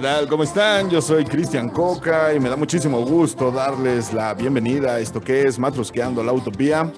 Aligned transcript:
¿qué 0.00 0.06
tal? 0.06 0.28
¿Cómo 0.28 0.44
están? 0.44 0.88
Yo 0.88 1.02
soy 1.02 1.26
Cristian 1.26 1.68
Coca 1.68 2.32
y 2.32 2.40
me 2.40 2.48
da 2.48 2.56
muchísimo 2.56 3.04
gusto 3.04 3.50
darles 3.50 4.14
la 4.14 4.32
bienvenida 4.32 4.92
a 4.92 4.98
esto 4.98 5.20
que 5.20 5.46
es 5.46 5.58
Matrosqueando 5.58 6.22
la 6.22 6.32
Utopía, 6.32 6.90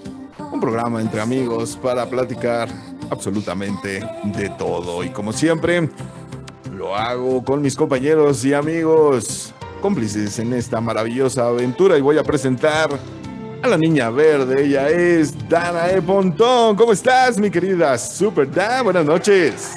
un 0.53 0.61
programa 0.61 1.01
entre 1.01 1.21
amigos 1.21 1.77
para 1.83 2.09
platicar 2.09 2.69
absolutamente 3.11 4.09
de 4.23 4.49
todo. 4.51 5.03
Y 5.03 5.09
como 5.09 5.33
siempre, 5.33 5.89
lo 6.73 6.95
hago 6.95 7.43
con 7.43 7.61
mis 7.61 7.75
compañeros 7.75 8.45
y 8.45 8.55
amigos 8.55 9.53
cómplices 9.81 10.39
en 10.39 10.53
esta 10.53 10.81
maravillosa 10.81 11.49
aventura 11.49 11.99
y 11.99 12.03
voy 12.03 12.19
a 12.19 12.23
presentar 12.23 12.89
a 13.63 13.67
la 13.67 13.79
niña 13.79 14.11
verde. 14.11 14.65
Ella 14.65 14.89
es 14.91 15.49
Dana 15.49 15.91
E. 15.91 16.01
Pontón. 16.01 16.77
¿Cómo 16.77 16.93
estás, 16.93 17.37
mi 17.37 17.51
querida 17.51 17.99
Super 17.99 18.49
Dan? 18.49 18.85
Buenas 18.85 19.05
noches. 19.05 19.73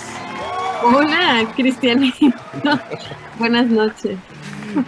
Hola, 0.83 1.51
Cristian. 1.55 2.13
Buenas 3.39 3.67
noches. 3.67 4.17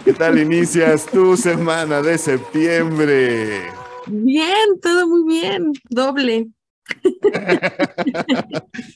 ¿Qué 0.04 0.12
tal 0.12 0.38
inicias 0.38 1.06
tu 1.06 1.36
semana 1.36 2.02
de 2.02 2.18
septiembre? 2.18 3.62
Bien, 4.06 4.80
todo 4.82 5.06
muy 5.06 5.24
bien. 5.24 5.72
Doble. 5.88 6.48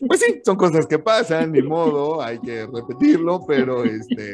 Pues 0.06 0.20
sí, 0.20 0.40
son 0.44 0.56
cosas 0.56 0.86
que 0.86 0.98
pasan, 0.98 1.52
ni 1.52 1.62
modo, 1.62 2.22
hay 2.22 2.38
que 2.38 2.66
repetirlo, 2.66 3.44
pero 3.46 3.84
este, 3.84 4.32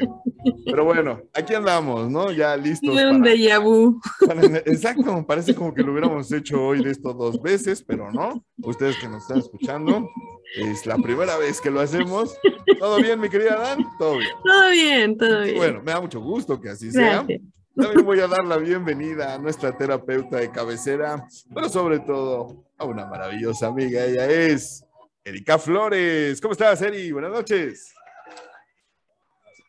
pero 0.66 0.84
bueno, 0.84 1.20
aquí 1.34 1.54
andamos, 1.54 2.10
¿no? 2.10 2.30
Ya 2.32 2.56
listos. 2.56 2.90
Tuve 2.90 3.10
un 3.10 3.22
déjà 3.22 3.58
vu. 3.62 4.00
para- 4.26 4.58
exacto, 4.58 5.24
parece 5.26 5.54
como 5.54 5.72
que 5.74 5.82
lo 5.82 5.92
hubiéramos 5.92 6.30
hecho 6.32 6.62
hoy 6.64 6.82
de 6.82 6.90
esto 6.90 7.12
dos 7.14 7.40
veces, 7.40 7.82
pero 7.82 8.10
no. 8.12 8.44
Ustedes 8.62 8.96
que 8.98 9.08
nos 9.08 9.22
están 9.22 9.38
escuchando, 9.38 10.08
es 10.56 10.86
la 10.86 10.96
primera 10.96 11.36
vez 11.38 11.60
que 11.60 11.70
lo 11.70 11.80
hacemos. 11.80 12.36
¿Todo 12.78 12.96
bien, 12.98 13.20
mi 13.20 13.28
querida 13.28 13.56
Dan? 13.56 13.84
Todo 13.98 14.18
bien. 14.18 14.30
Todo 14.44 14.70
bien, 14.70 15.16
todo 15.16 15.42
bien. 15.42 15.56
Bueno, 15.56 15.82
me 15.82 15.92
da 15.92 16.00
mucho 16.00 16.20
gusto 16.20 16.60
que 16.60 16.70
así 16.70 16.90
sea. 16.90 17.18
Gracias. 17.26 17.40
También 17.76 18.04
voy 18.04 18.18
a 18.20 18.26
dar 18.26 18.44
la 18.44 18.56
bienvenida 18.56 19.34
a 19.34 19.38
nuestra 19.38 19.76
terapeuta 19.76 20.38
de 20.38 20.50
cabecera, 20.50 21.24
pero 21.54 21.68
sobre 21.68 22.00
todo 22.00 22.64
una 22.84 23.06
maravillosa 23.06 23.68
amiga. 23.68 24.04
Ella 24.04 24.30
es 24.30 24.84
Erika 25.24 25.58
Flores. 25.58 26.40
¿Cómo 26.40 26.52
estás, 26.52 26.80
Eri? 26.82 27.12
Buenas 27.12 27.32
noches. 27.32 27.94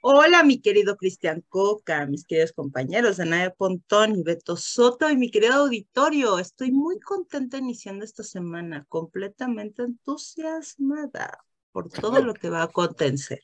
Hola, 0.01 0.43
mi 0.43 0.61
querido 0.61 0.95
Cristian 0.95 1.43
Coca, 1.49 2.05
mis 2.05 2.25
queridos 2.25 2.53
compañeros, 2.53 3.19
Anaya 3.19 3.53
Pontón 3.53 4.15
y 4.15 4.23
Beto 4.23 4.55
Soto 4.55 5.09
y 5.09 5.17
mi 5.17 5.29
querido 5.29 5.55
auditorio. 5.55 6.39
Estoy 6.39 6.71
muy 6.71 6.99
contenta 7.01 7.57
iniciando 7.57 8.05
esta 8.05 8.23
semana, 8.23 8.85
completamente 8.87 9.83
entusiasmada 9.83 11.43
por 11.73 11.89
todo 11.89 12.21
lo 12.21 12.33
que 12.33 12.49
va 12.49 12.61
a 12.61 12.65
acontecer. 12.65 13.41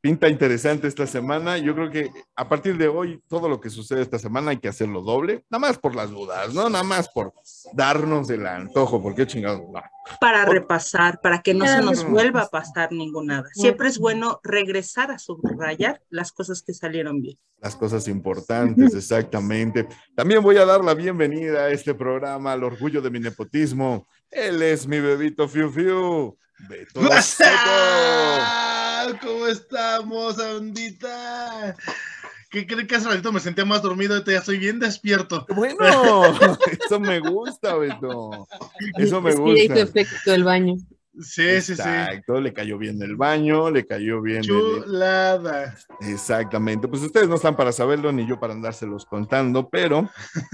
Pinta 0.00 0.28
interesante 0.28 0.86
esta 0.86 1.06
semana. 1.06 1.56
Yo 1.58 1.74
creo 1.74 1.90
que 1.90 2.10
a 2.36 2.48
partir 2.48 2.76
de 2.76 2.88
hoy, 2.88 3.22
todo 3.28 3.48
lo 3.48 3.60
que 3.60 3.70
sucede 3.70 4.02
esta 4.02 4.18
semana 4.18 4.50
hay 4.50 4.58
que 4.58 4.68
hacerlo 4.68 5.00
doble, 5.00 5.44
nada 5.48 5.60
más 5.60 5.78
por 5.78 5.94
las 5.94 6.10
dudas, 6.10 6.52
¿no? 6.52 6.68
Nada 6.68 6.84
más 6.84 7.08
por 7.08 7.32
darnos 7.72 8.28
el 8.30 8.46
antojo, 8.46 9.02
porque 9.02 9.26
chingados. 9.26 9.60
no. 9.60 9.80
Para 10.20 10.44
Por- 10.44 10.54
repasar, 10.54 11.20
para 11.20 11.40
que 11.40 11.54
no 11.54 11.66
se 11.66 11.80
nos 11.80 12.04
vuelva 12.04 12.42
a 12.42 12.48
pasar 12.48 12.92
ninguna. 12.92 13.44
Siempre 13.52 13.88
es 13.88 13.98
bueno 13.98 14.40
regresar 14.42 15.10
a 15.10 15.18
subrayar 15.18 16.02
las 16.10 16.32
cosas 16.32 16.62
que 16.62 16.74
salieron 16.74 17.22
bien. 17.22 17.38
Las 17.58 17.76
cosas 17.76 18.08
importantes, 18.08 18.94
exactamente. 18.94 19.86
También 20.14 20.42
voy 20.42 20.56
a 20.56 20.64
dar 20.66 20.84
la 20.84 20.94
bienvenida 20.94 21.60
a 21.64 21.70
este 21.70 21.94
programa, 21.94 22.52
al 22.52 22.64
orgullo 22.64 23.00
de 23.00 23.10
mi 23.10 23.20
nepotismo. 23.20 24.06
Él 24.30 24.62
es 24.62 24.86
mi 24.86 25.00
bebito 25.00 25.48
Fiu 25.48 25.70
Fiu. 25.70 26.36
Beto 26.68 27.00
¿Cómo 29.20 29.46
estamos, 29.46 30.36
bandita? 30.36 31.74
¿Qué 32.50 32.66
creen 32.66 32.86
que 32.86 32.96
hace 32.96 33.08
ratito 33.08 33.32
me 33.32 33.40
sentía 33.40 33.64
más 33.64 33.82
dormido? 33.82 34.14
Ahorita 34.14 34.32
ya 34.32 34.38
estoy 34.38 34.58
bien 34.58 34.78
despierto. 34.78 35.46
Bueno, 35.54 35.76
eso 36.84 37.00
me 37.00 37.20
gusta, 37.20 37.76
Beto. 37.76 38.46
Eso 38.96 39.20
me 39.20 39.30
que 39.30 39.36
ya 39.36 39.62
hizo 39.64 39.74
gusta. 39.74 40.00
efecto 40.00 40.34
el 40.34 40.44
baño. 40.44 40.74
Sí, 41.20 41.60
sí, 41.60 41.62
sí. 41.62 41.72
Exacto, 41.72 42.40
le 42.40 42.52
cayó 42.52 42.78
bien 42.78 43.00
el 43.02 43.16
baño, 43.16 43.70
le 43.70 43.84
cayó 43.86 44.22
bien 44.22 44.38
el... 44.38 44.44
Chulada. 44.44 45.76
Exactamente, 46.00 46.88
pues 46.88 47.02
ustedes 47.02 47.28
no 47.28 47.34
están 47.34 47.56
para 47.56 47.72
saberlo 47.72 48.10
ni 48.12 48.26
yo 48.26 48.38
para 48.40 48.54
andárselos 48.54 49.04
contando, 49.04 49.68
pero 49.68 50.08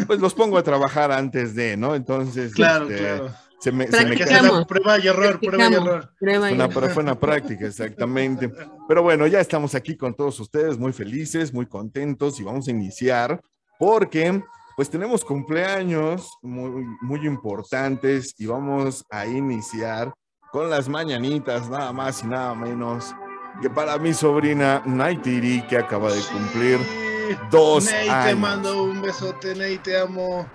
pues 0.06 0.18
los 0.18 0.34
pongo 0.34 0.58
a 0.58 0.62
trabajar 0.62 1.12
antes 1.12 1.54
de, 1.54 1.76
¿no? 1.76 1.94
Entonces, 1.94 2.54
Claro, 2.54 2.88
este, 2.88 2.98
claro. 2.98 3.34
Se 3.60 3.72
me, 3.72 3.86
se 3.88 4.04
me 4.04 4.16
cae- 4.16 4.66
prueba 4.66 4.98
y 4.98 5.06
error, 5.08 5.40
prueba 5.40 5.68
y 5.70 5.74
error. 5.74 6.10
Prueba 6.18 6.50
y 6.50 6.54
Una, 6.54 6.64
error. 6.66 6.90
fue 6.90 7.02
una 7.02 7.18
práctica, 7.18 7.66
exactamente. 7.66 8.50
Pero 8.88 9.02
bueno, 9.02 9.26
ya 9.26 9.40
estamos 9.40 9.74
aquí 9.74 9.96
con 9.96 10.14
todos 10.14 10.38
ustedes, 10.40 10.78
muy 10.78 10.92
felices, 10.92 11.52
muy 11.54 11.66
contentos 11.66 12.38
y 12.40 12.44
vamos 12.44 12.68
a 12.68 12.70
iniciar 12.70 13.40
porque 13.78 14.42
pues 14.76 14.90
tenemos 14.90 15.24
cumpleaños 15.24 16.30
muy, 16.42 16.84
muy 17.00 17.26
importantes 17.26 18.34
y 18.38 18.46
vamos 18.46 19.04
a 19.10 19.24
iniciar 19.26 20.12
con 20.52 20.68
las 20.70 20.88
mañanitas, 20.88 21.68
nada 21.70 21.92
más 21.92 22.22
y 22.22 22.26
nada 22.26 22.54
menos 22.54 23.14
que 23.62 23.70
para 23.70 23.96
mi 23.98 24.12
sobrina 24.12 24.82
Naitiri, 24.84 25.62
que 25.66 25.78
acaba 25.78 26.12
de 26.12 26.20
cumplir 26.30 26.78
Sí. 26.78 27.36
dos 27.50 27.86
Ney, 27.86 28.04
te 28.04 28.10
años. 28.10 28.38
mando 28.38 28.84
un 28.84 29.00
besote, 29.02 29.54
Ney, 29.56 29.78
te 29.78 29.98
amo. 29.98 30.46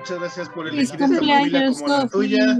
Muchas 0.00 0.18
gracias 0.18 0.48
por 0.48 0.66
elegir 0.66 0.84
esta 0.84 0.98
familia 0.98 1.40
cumpleaños, 1.40 1.82
como 1.82 1.88
la 1.92 2.08
tuya. 2.08 2.56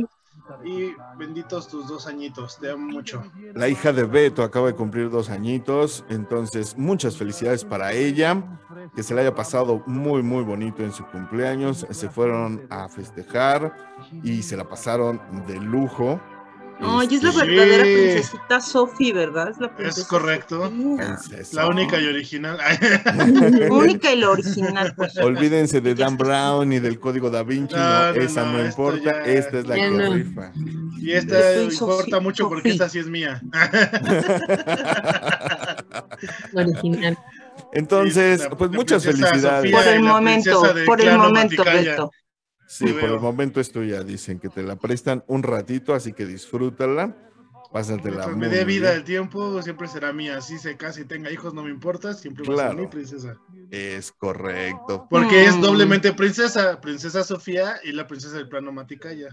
Y 0.62 0.92
benditos 1.16 1.68
tus 1.68 1.88
dos 1.88 2.06
añitos, 2.06 2.58
te 2.58 2.70
amo 2.70 2.88
mucho. 2.88 3.22
La 3.54 3.66
hija 3.66 3.94
de 3.94 4.04
Beto 4.04 4.42
acaba 4.42 4.66
de 4.66 4.74
cumplir 4.74 5.08
dos 5.08 5.30
añitos, 5.30 6.04
entonces 6.10 6.76
muchas 6.76 7.16
felicidades 7.16 7.64
para 7.64 7.92
ella, 7.92 8.58
que 8.94 9.02
se 9.02 9.14
le 9.14 9.22
haya 9.22 9.34
pasado 9.34 9.82
muy, 9.86 10.22
muy 10.22 10.44
bonito 10.44 10.82
en 10.82 10.92
su 10.92 11.06
cumpleaños. 11.06 11.86
Se 11.88 12.10
fueron 12.10 12.66
a 12.68 12.90
festejar 12.90 13.74
y 14.22 14.42
se 14.42 14.58
la 14.58 14.68
pasaron 14.68 15.18
de 15.46 15.58
lujo. 15.58 16.20
Oye, 16.82 17.16
es 17.16 17.22
la 17.22 17.30
Este, 17.30 17.46
verdadera 17.46 17.84
Sí. 17.84 17.92
princesita 17.94 18.60
Sophie, 18.60 19.12
¿verdad? 19.12 19.50
Es 19.50 19.58
la 19.58 19.74
princesa 19.74 20.00
Es 20.00 20.06
correcto. 20.06 20.70
Princesa. 20.70 21.56
La 21.56 21.66
única 21.68 22.00
y 22.00 22.06
original. 22.06 22.58
Única 23.70 24.12
y 24.12 24.16
la 24.20 24.30
original, 24.30 24.94
pues. 24.96 25.16
Olvídense 25.18 25.80
de 25.80 25.94
Dan 25.94 26.16
Brown 26.16 26.72
y 26.72 26.78
del 26.80 26.98
código 26.98 27.30
da 27.30 27.42
Vinci, 27.42 27.74
no, 27.74 27.80
No, 27.80 28.12
no, 28.14 28.20
esa 28.22 28.44
no, 28.44 28.52
no, 28.58 28.64
importa, 28.64 29.04
ya- 29.04 29.22
esta 29.32 29.58
es 29.58 29.66
la 29.66 29.76
Ya 29.76 29.82
que 29.84 29.90
no. 29.90 30.14
rifa. 30.14 30.52
Y 30.98 31.12
esta 31.12 31.62
importa 31.62 32.20
mucho 32.20 32.48
porque 32.48 32.70
esta 32.70 32.88
sí 32.88 32.98
es 32.98 33.06
mía. 33.08 33.40
Original. 36.54 37.18
Entonces, 37.72 38.42
Sí, 38.42 38.48
la- 38.48 38.56
pues 38.56 38.70
la 38.70 38.76
muchas 38.76 39.04
felicidades. 39.04 39.70
Sofía. 39.70 39.76
Por 39.76 39.86
el 39.86 40.02
momento, 40.02 40.62
por 40.86 41.00
el 41.00 41.18
momento. 41.18 41.64
Beto. 41.64 42.10
Sí, 42.70 42.86
por 42.92 43.10
el 43.10 43.18
momento 43.18 43.60
es 43.60 43.72
tuya, 43.72 44.04
dicen 44.04 44.38
que 44.38 44.48
te 44.48 44.62
la 44.62 44.76
prestan 44.76 45.24
un 45.26 45.42
ratito, 45.42 45.92
así 45.92 46.12
que 46.12 46.24
disfrútala, 46.24 47.16
pásatela 47.72 48.26
Mientras 48.26 48.36
me 48.36 48.48
dé 48.48 48.64
vida 48.64 48.92
el 48.94 49.04
tiempo, 49.04 49.60
siempre 49.62 49.88
será 49.88 50.12
mía. 50.12 50.38
Así 50.38 50.58
se 50.58 50.76
case 50.76 51.02
y 51.02 51.04
tenga 51.04 51.30
hijos, 51.30 51.54
no 51.54 51.62
me 51.62 51.70
importa, 51.70 52.14
siempre 52.14 52.44
va 52.48 52.64
a 52.64 52.68
ser 52.68 52.76
mi 52.76 52.86
princesa. 52.86 53.36
Es 53.70 54.10
correcto. 54.12 55.06
Porque 55.08 55.44
es 55.44 55.56
Mm. 55.56 55.60
doblemente 55.60 56.12
princesa, 56.12 56.80
princesa 56.80 57.22
Sofía 57.22 57.76
y 57.84 57.92
la 57.92 58.06
princesa 58.06 58.36
del 58.36 58.48
plano 58.48 58.72
Maticaya. 58.72 59.28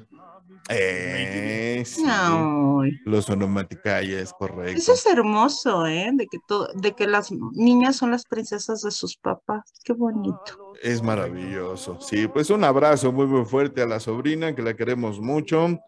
Eh, 0.70 1.84
sí. 1.86 2.04
Los 3.06 3.30
onomaticaya 3.30 4.20
es 4.20 4.34
correcto. 4.34 4.78
Eso 4.78 4.94
es 4.94 5.06
hermoso, 5.06 5.86
¿eh? 5.88 6.10
De 6.14 6.28
que, 6.28 6.38
todo, 6.48 6.70
de 6.76 6.94
que 6.94 7.08
las 7.08 7.32
niñas 7.32 7.96
son 7.96 8.12
las 8.12 8.26
princesas 8.26 8.82
de 8.82 8.92
sus 8.92 9.18
papás. 9.18 9.74
Qué 9.84 9.94
bonito. 9.94 10.74
Es 10.82 11.02
maravilloso. 11.02 12.00
Sí, 12.00 12.28
pues 12.28 12.50
un 12.50 12.64
abrazo 12.64 13.12
muy, 13.12 13.26
muy 13.26 13.46
fuerte 13.46 13.82
a 13.82 13.88
la 13.88 14.00
sobrina, 14.00 14.54
que 14.56 14.62
la 14.62 14.76
queremos 14.76 15.20
mucho. 15.20 15.80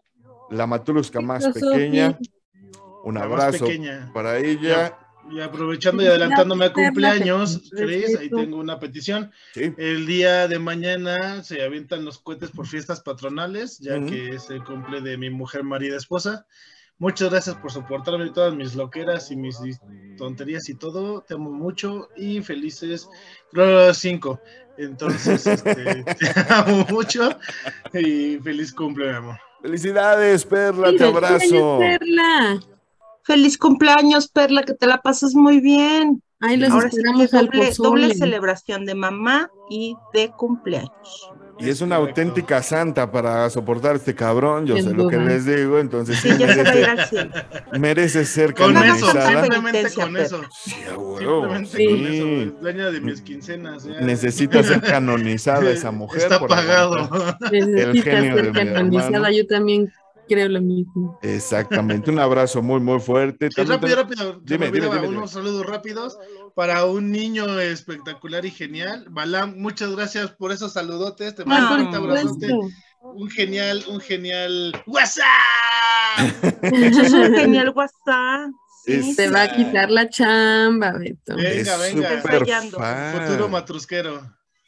La 0.50 0.66
Matulusca 0.66 1.20
más 1.20 1.46
pequeña. 1.48 2.18
Un 3.04 3.14
La 3.14 3.22
abrazo 3.22 3.64
pequeña. 3.66 4.10
para 4.12 4.38
ella. 4.38 4.96
Y 5.30 5.40
aprovechando 5.40 6.02
y 6.02 6.06
adelantándome 6.06 6.64
a 6.66 6.72
cumpleaños. 6.72 7.70
Chris, 7.70 8.16
ahí 8.18 8.30
tengo 8.30 8.56
una 8.56 8.80
petición. 8.80 9.30
Sí, 9.54 9.72
El 9.76 10.06
día 10.06 10.48
de 10.48 10.58
mañana 10.58 11.42
se 11.44 11.62
avientan 11.62 12.04
los 12.04 12.18
cohetes 12.18 12.50
por 12.50 12.66
fiestas 12.66 13.00
patronales, 13.00 13.78
ya 13.78 14.04
que 14.04 14.30
es 14.30 14.50
el 14.50 14.64
cumple 14.64 15.00
de 15.00 15.16
mi 15.18 15.30
mujer 15.30 15.62
marida 15.62 15.96
esposa. 15.96 16.46
Muchas 16.98 17.30
gracias 17.30 17.56
por 17.56 17.70
soportarme 17.70 18.28
todas 18.30 18.54
mis 18.54 18.74
loqueras 18.74 19.30
y 19.30 19.36
mis 19.36 19.58
tonterías 20.18 20.68
y 20.68 20.74
todo. 20.74 21.22
Te 21.22 21.34
amo 21.34 21.50
mucho 21.50 22.08
y 22.16 22.42
felices 22.42 23.08
los 23.52 23.96
cinco. 23.96 24.40
Entonces, 24.76 25.46
este, 25.46 25.74
te 26.04 26.52
amo 26.52 26.84
mucho 26.90 27.30
y 27.94 28.38
feliz 28.38 28.74
cumple, 28.74 29.10
mi 29.10 29.16
amor. 29.16 29.36
Felicidades, 29.62 30.44
Perla, 30.44 30.92
te 30.96 31.04
abrazo. 31.04 31.78
Perla. 31.78 32.60
Feliz 33.30 33.58
cumpleaños, 33.58 34.26
Perla, 34.26 34.64
que 34.64 34.74
te 34.74 34.88
la 34.88 35.02
pases 35.02 35.36
muy 35.36 35.60
bien. 35.60 36.20
Ay, 36.40 36.56
los 36.56 36.70
Ahora 36.70 36.88
esperamos 36.88 37.32
al 37.32 37.48
doble, 37.78 38.12
celebración 38.12 38.84
de 38.86 38.96
mamá 38.96 39.48
y 39.70 39.94
de 40.12 40.30
cumpleaños. 40.32 41.30
Y 41.60 41.68
es 41.68 41.80
una 41.80 41.94
auténtica 41.96 42.60
santa 42.60 43.12
para 43.12 43.48
soportar 43.50 43.94
este 43.94 44.16
cabrón, 44.16 44.66
yo 44.66 44.74
Sin 44.76 44.84
sé 44.86 44.94
lo 44.94 45.06
que 45.06 45.18
les 45.18 45.44
digo, 45.44 45.78
entonces 45.78 46.18
sí 46.18 46.30
Sí, 46.32 46.44
merece, 46.44 47.30
merece 47.78 48.24
ser 48.24 48.52
Con 48.54 48.76
hagas 48.76 48.96
eso, 48.96 49.06
canonizada. 49.12 49.42
simplemente 49.42 49.94
con 49.94 50.16
eso. 50.16 50.40
Sí, 50.50 50.70
Simplemente 51.18 51.76
sí. 51.76 51.86
con 51.86 52.06
eso. 52.06 52.26
es 52.56 52.60
Dueña 52.62 52.90
de 52.90 53.00
mis 53.00 53.20
quincenas. 53.20 53.84
ya. 53.84 54.00
Necesita 54.00 54.62
ser 54.64 54.80
canonizada 54.80 55.70
esa 55.70 55.92
mujer. 55.92 56.22
Está 56.22 56.40
por 56.40 56.48
pagado. 56.48 57.08
Necesita 57.52 58.10
genio 58.10 58.36
de 58.36 58.42
ser 58.42 58.52
mi 58.52 58.58
canonizada, 58.72 59.30
yo 59.30 59.46
también 59.46 59.92
creo 60.34 60.48
lo 60.48 60.60
mismo. 60.60 61.18
Exactamente, 61.22 62.10
un 62.10 62.18
abrazo 62.20 62.62
muy, 62.62 62.80
muy 62.80 63.00
fuerte. 63.00 63.48
Sí, 63.54 63.62
rápido, 63.64 63.96
rápido. 63.96 64.40
Dime, 64.44 64.70
dime, 64.70 64.86
dime, 64.88 65.08
unos 65.08 65.32
saludos 65.32 65.66
rápidos 65.66 66.16
para 66.54 66.84
un 66.84 67.10
niño 67.10 67.58
espectacular 67.58 68.44
y 68.46 68.50
genial. 68.50 69.06
Balam, 69.10 69.54
muchas 69.58 69.90
gracias 69.96 70.30
por 70.32 70.52
esos 70.52 70.72
saludotes. 70.72 71.34
Te 71.34 71.44
mando 71.44 71.74
Ah, 71.74 71.88
un 71.88 71.94
abrazote. 71.94 72.48
Un 73.02 73.28
genial, 73.30 73.82
un 73.88 74.00
genial 74.00 74.72
WhatsApp. 74.86 75.24
Es 76.62 77.12
un 77.12 77.34
genial 77.34 77.70
WhatsApp. 77.74 78.50
Sí, 78.84 79.14
Te 79.16 79.28
va 79.30 79.42
a 79.42 79.52
quitar 79.54 79.90
la 79.90 80.08
chamba, 80.08 80.92
Beto. 80.92 81.36
Eh, 81.38 81.60
Es 81.60 81.66
Venga, 81.66 81.76
venga. 81.78 82.22
súper 82.22 82.34
Ensayando. 82.42 82.78
fan. 82.78 83.20
Futuro 83.26 83.48
matrusquero. 83.48 84.22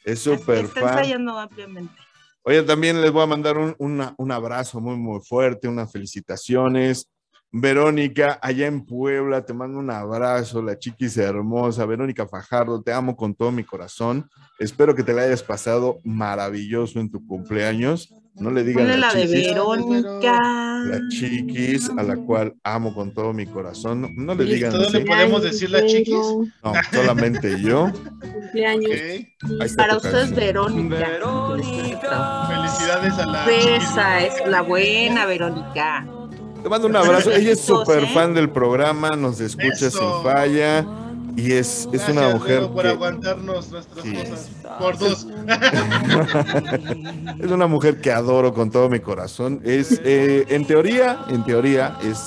Es 0.05 0.19
súper 0.19 0.65
Está 0.65 0.81
fan. 0.81 0.97
ensayando 0.99 1.37
ampliamente. 1.39 1.93
Oye, 2.45 2.61
también 2.63 3.01
les 3.01 3.11
voy 3.11 3.23
a 3.23 3.27
mandar 3.27 3.57
un, 3.57 3.75
un 4.17 4.31
abrazo 4.31 4.81
muy, 4.81 4.97
muy 4.97 5.21
fuerte, 5.21 5.67
unas 5.67 5.91
felicitaciones. 5.91 7.09
Verónica, 7.55 8.39
allá 8.41 8.65
en 8.65 8.83
Puebla, 8.83 9.45
te 9.45 9.53
mando 9.53 9.77
un 9.77 9.91
abrazo, 9.91 10.59
la 10.61 10.77
chiquis 10.77 11.15
hermosa. 11.17 11.85
Verónica 11.85 12.27
Fajardo, 12.27 12.81
te 12.81 12.91
amo 12.91 13.15
con 13.15 13.35
todo 13.35 13.51
mi 13.51 13.63
corazón. 13.63 14.27
Espero 14.57 14.95
que 14.95 15.03
te 15.03 15.13
la 15.13 15.21
hayas 15.21 15.43
pasado 15.43 15.99
maravilloso 16.03 16.99
en 16.99 17.11
tu 17.11 17.25
cumpleaños. 17.27 18.11
No 18.35 18.49
le 18.49 18.63
digan 18.63 18.87
la 18.87 18.97
la 18.97 19.13
de 19.13 19.27
chiquis, 19.27 19.47
Verónica. 19.49 20.37
la 20.41 20.99
chiquis, 21.09 21.89
a 21.97 22.01
la 22.03 22.15
cual 22.15 22.53
amo 22.63 22.93
con 22.95 23.13
todo 23.13 23.31
mi 23.31 23.45
corazón. 23.45 24.11
No, 24.15 24.33
le 24.33 24.45
digan 24.45 24.71
¿Todo 24.71 24.87
así. 24.87 24.93
le 24.93 25.05
podemos 25.05 25.43
decir 25.43 25.69
la 25.69 25.85
chiquis? 25.85 26.15
No, 26.15 26.73
solamente 26.91 27.61
yo. 27.61 27.91
Cumpleaños. 28.21 28.91
Ok. 28.91 28.99
Ahí 29.61 29.65
está 29.65 29.83
Para 29.83 29.97
ustedes, 29.97 30.31
canción. 30.31 30.89
Verónica. 30.89 32.47
Felicidades 32.49 33.13
a 33.19 33.25
la 33.27 33.45
chiquis. 33.45 33.65
Esa 33.83 34.23
es 34.25 34.47
la 34.47 34.61
buena, 34.61 35.25
Verónica. 35.27 36.07
Te 36.63 36.69
mando 36.69 36.87
un 36.87 36.95
abrazo. 36.95 37.31
Ella 37.31 37.51
es 37.51 37.61
súper 37.61 38.03
¿eh? 38.03 38.11
fan 38.13 38.33
del 38.33 38.49
programa, 38.49 39.11
nos 39.11 39.39
escucha 39.41 39.87
Eso. 39.87 39.99
sin 39.99 40.23
falla 40.31 40.85
y 41.35 41.51
es, 41.53 41.87
es 41.91 42.01
una 42.09 42.21
Gracias, 42.29 42.33
mujer 42.33 42.67
por 42.67 42.81
que 42.83 42.87
aguantarnos 42.89 43.71
nuestras 43.71 44.03
Sí. 44.05 44.13
cosas. 44.13 44.49
Por 44.79 44.97
dos. 44.97 45.27
es 47.39 47.51
una 47.51 47.67
mujer 47.67 48.01
que 48.01 48.11
adoro 48.11 48.53
con 48.53 48.71
todo 48.71 48.89
mi 48.89 48.99
corazón. 48.99 49.61
Es 49.63 49.99
eh, 50.03 50.45
en 50.49 50.65
teoría, 50.65 51.19
en 51.29 51.43
teoría 51.43 51.97
es 52.03 52.19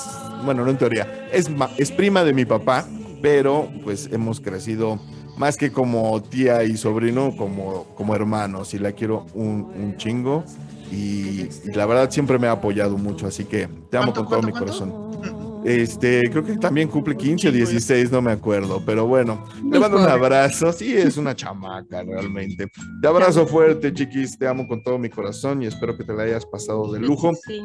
bueno, 0.44 0.64
no 0.64 0.70
en 0.70 0.78
teoría, 0.78 1.28
es 1.32 1.50
es 1.78 1.90
prima 1.90 2.22
de 2.24 2.32
mi 2.32 2.44
papá, 2.44 2.86
pero 3.22 3.68
pues 3.84 4.08
hemos 4.12 4.40
crecido 4.40 4.98
más 5.36 5.56
que 5.56 5.72
como 5.72 6.22
tía 6.22 6.62
y 6.64 6.76
sobrino, 6.76 7.34
como 7.36 7.84
como 7.94 8.14
hermanos 8.14 8.74
y 8.74 8.78
la 8.78 8.92
quiero 8.92 9.26
un, 9.34 9.72
un 9.76 9.96
chingo. 9.96 10.44
Y, 10.92 11.48
y 11.64 11.72
la 11.74 11.84
verdad 11.84 12.10
siempre 12.12 12.38
me 12.38 12.46
ha 12.46 12.52
apoyado 12.52 12.96
mucho, 12.96 13.26
así 13.26 13.44
que 13.44 13.66
te 13.90 13.96
amo 13.96 14.12
¿Cuánto, 14.12 14.24
con 14.24 14.28
todo 14.28 14.42
mi 14.42 14.52
corazón. 14.52 14.92
Este, 15.66 16.30
creo 16.30 16.44
que 16.44 16.56
también 16.58 16.88
cumple 16.88 17.16
15 17.16 17.48
o 17.48 17.52
16, 17.52 18.12
no 18.12 18.22
me 18.22 18.30
acuerdo, 18.30 18.80
pero 18.86 19.06
bueno, 19.06 19.44
le 19.68 19.80
mando 19.80 19.98
un 19.98 20.04
abrazo. 20.04 20.72
Sí, 20.72 20.96
es 20.96 21.16
una 21.16 21.34
chamaca 21.34 22.04
realmente. 22.04 22.70
Te 23.02 23.08
abrazo 23.08 23.48
fuerte, 23.48 23.92
chiquis, 23.92 24.38
te 24.38 24.46
amo 24.46 24.68
con 24.68 24.80
todo 24.82 24.96
mi 24.96 25.10
corazón 25.10 25.64
y 25.64 25.66
espero 25.66 25.96
que 25.96 26.04
te 26.04 26.14
la 26.14 26.22
hayas 26.22 26.46
pasado 26.46 26.92
de 26.92 27.00
lujo. 27.00 27.34
Sí. 27.34 27.62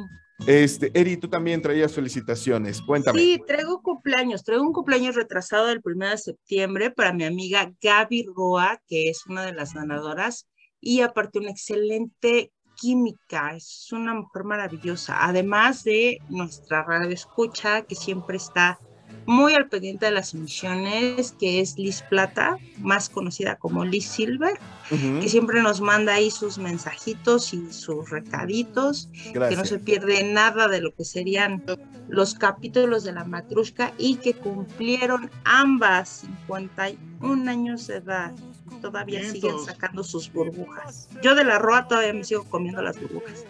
Este, 0.47 0.89
Eri, 0.99 1.17
tú 1.17 1.29
también 1.29 1.61
traías 1.61 1.93
felicitaciones, 1.93 2.81
cuéntame. 2.81 3.19
Sí, 3.19 3.39
traigo 3.45 3.83
cumpleaños. 3.83 4.43
Traigo 4.43 4.63
un 4.63 4.73
cumpleaños 4.73 5.15
retrasado 5.15 5.67
del 5.67 5.81
1 5.83 6.09
de 6.09 6.17
septiembre 6.17 6.89
para 6.89 7.13
mi 7.13 7.23
amiga 7.23 7.71
Gaby 7.79 8.27
Roa, 8.35 8.81
que 8.87 9.09
es 9.09 9.27
una 9.27 9.45
de 9.45 9.53
las 9.53 9.75
ganadoras, 9.75 10.47
y 10.79 11.01
aparte 11.01 11.37
una 11.37 11.51
excelente 11.51 12.51
química. 12.81 13.55
Es 13.55 13.89
una 13.91 14.15
mujer 14.15 14.43
maravillosa. 14.43 15.23
Además 15.23 15.83
de 15.83 16.17
nuestra 16.29 16.83
radio 16.83 17.11
escucha, 17.11 17.83
que 17.83 17.93
siempre 17.95 18.37
está 18.37 18.79
muy 19.25 19.53
al 19.53 19.69
pendiente 19.69 20.07
de 20.07 20.11
las 20.11 20.33
emisiones, 20.33 21.35
que 21.39 21.61
es 21.61 21.77
Liz 21.77 22.03
Plata, 22.09 22.57
más 22.79 23.09
conocida 23.09 23.57
como 23.57 23.85
Liz 23.85 24.07
Silver, 24.07 24.59
que 24.89 25.29
siempre 25.29 25.61
nos 25.61 25.79
manda 25.79 26.15
ahí 26.15 26.31
sus 26.31 26.57
mensajitos 26.57 27.53
y 27.53 27.71
sus 27.71 28.09
recaditos 28.09 29.09
que 29.23 29.33
no 29.33 29.45
Gracias. 29.45 29.69
se 29.69 29.79
pierde 29.79 30.23
nada 30.23 30.67
de 30.67 30.81
lo 30.81 30.93
que 30.95 31.05
serían 31.05 31.63
los 32.09 32.33
capítulos 32.33 33.03
de 33.03 33.13
la 33.13 33.23
matrushka 33.23 33.93
y 33.97 34.15
que 34.15 34.33
cumplieron 34.33 35.29
ambas 35.43 36.25
51 36.49 37.51
años 37.51 37.87
de 37.87 37.97
edad. 37.97 38.33
Todavía 38.81 39.23
siguen 39.29 39.59
sacando 39.65 40.03
sus 40.03 40.31
burbujas. 40.31 41.09
Yo 41.21 41.35
de 41.35 41.43
la 41.43 41.59
roa 41.59 41.87
todavía 41.87 42.13
me 42.13 42.23
sigo 42.23 42.43
comiendo 42.45 42.81
las 42.81 42.99
burbujas. 42.99 43.45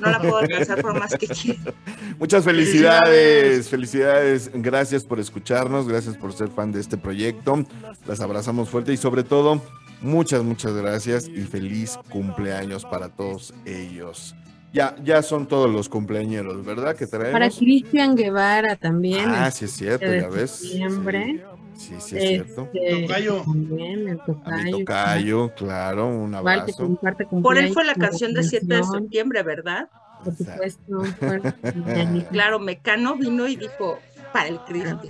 No 0.00 0.10
la 0.10 0.20
puedo 0.20 0.38
alcanzar 0.38 0.82
por 0.82 0.98
más 0.98 1.16
que 1.16 1.28
quiera. 1.28 1.60
Muchas 2.18 2.44
felicidades, 2.44 3.68
felicidades. 3.68 4.50
Gracias 4.52 5.04
por 5.04 5.20
escucharnos, 5.20 5.88
gracias 5.88 6.16
por 6.16 6.32
ser 6.32 6.48
fan 6.48 6.72
de 6.72 6.80
este 6.80 6.96
proyecto. 6.96 7.64
Las 8.06 8.20
abrazamos 8.20 8.68
fuerte 8.68 8.92
y 8.92 8.96
sobre 8.96 9.22
todo, 9.22 9.62
muchas, 10.00 10.42
muchas 10.42 10.72
gracias 10.74 11.28
y 11.28 11.42
feliz 11.42 11.98
cumpleaños 12.10 12.84
para 12.84 13.08
todos 13.08 13.54
ellos. 13.64 14.34
Ya, 14.72 14.94
ya 15.02 15.20
son 15.22 15.48
todos 15.48 15.68
los 15.68 15.88
cumpleañeros, 15.88 16.64
¿verdad? 16.64 16.94
Que 16.94 17.06
traemos. 17.06 17.32
Para 17.32 17.50
Cristian 17.50 18.14
Guevara 18.14 18.76
también. 18.76 19.28
Ah, 19.28 19.50
sí 19.50 19.64
es 19.64 19.72
cierto, 19.72 20.06
de 20.06 20.20
ya 20.20 20.28
ves. 20.28 20.50
septiembre. 20.52 21.44
Sí, 21.80 21.94
sí, 21.98 22.16
es 22.18 22.28
cierto. 22.28 22.68
Este, 22.74 23.02
Tocayo. 23.06 23.42
También 23.42 24.08
el 24.08 24.20
A 24.20 24.24
tocayo. 24.26 24.64
mi 24.64 24.84
tocayo, 24.84 25.54
claro, 25.54 26.08
un 26.08 26.34
abrazo. 26.34 26.98
Por 27.42 27.56
él 27.56 27.72
fue 27.72 27.86
la 27.86 27.94
canción 27.94 28.34
de 28.34 28.42
7 28.42 28.66
de 28.66 28.84
septiembre, 28.84 29.42
¿verdad? 29.42 29.88
Por 30.22 30.36
supuesto. 30.36 31.04
fuerte, 31.18 31.54
Yanni. 31.86 32.20
Claro, 32.24 32.58
Mecano 32.58 33.16
vino 33.16 33.48
y 33.48 33.56
dijo, 33.56 33.98
para 34.30 34.48
el 34.48 34.58
Cristian. 34.60 35.00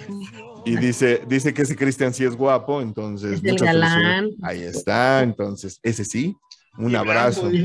Y 0.65 0.77
dice, 0.77 1.23
dice 1.27 1.53
que 1.53 1.63
ese 1.63 1.75
Cristian 1.75 2.15
sí 2.15 2.25
es 2.25 2.37
guapo, 2.37 2.81
entonces. 2.81 3.41
Es 3.43 3.45
el 3.45 3.57
galán. 3.57 4.29
Ahí 4.43 4.63
está, 4.63 5.23
entonces, 5.23 5.81
ese 5.83 6.05
sí. 6.05 6.37
Un 6.79 6.93
Y 6.93 6.95
abrazo. 6.95 7.51
Y 7.53 7.59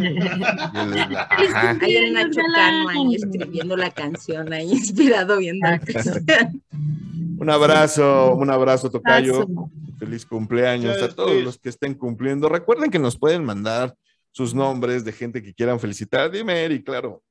el 1.95 2.13
Nacho 2.13 2.41
Cano 2.55 2.89
ahí 2.89 3.15
escribiendo 3.15 3.77
la 3.77 3.91
canción, 3.91 4.51
ahí 4.51 4.71
inspirado 4.71 5.38
viendo 5.38 5.69
la 5.69 5.77
canción. 5.79 6.25
Un 7.37 7.49
abrazo, 7.49 8.33
un 8.35 8.49
abrazo, 8.49 8.89
Tocayo. 8.89 9.41
Abrazo. 9.41 9.69
Feliz 9.99 10.25
cumpleaños 10.25 11.01
a 11.01 11.13
todos 11.13 11.41
los 11.43 11.57
que 11.57 11.69
estén 11.69 11.93
cumpliendo. 11.93 12.49
Recuerden 12.49 12.91
que 12.91 12.99
nos 12.99 13.17
pueden 13.17 13.43
mandar 13.45 13.95
sus 14.31 14.53
nombres 14.53 15.05
de 15.05 15.13
gente 15.13 15.41
que 15.41 15.53
quieran 15.53 15.79
felicitar. 15.79 16.29
Dime, 16.31 16.63
Eri, 16.65 16.83
claro. 16.83 17.23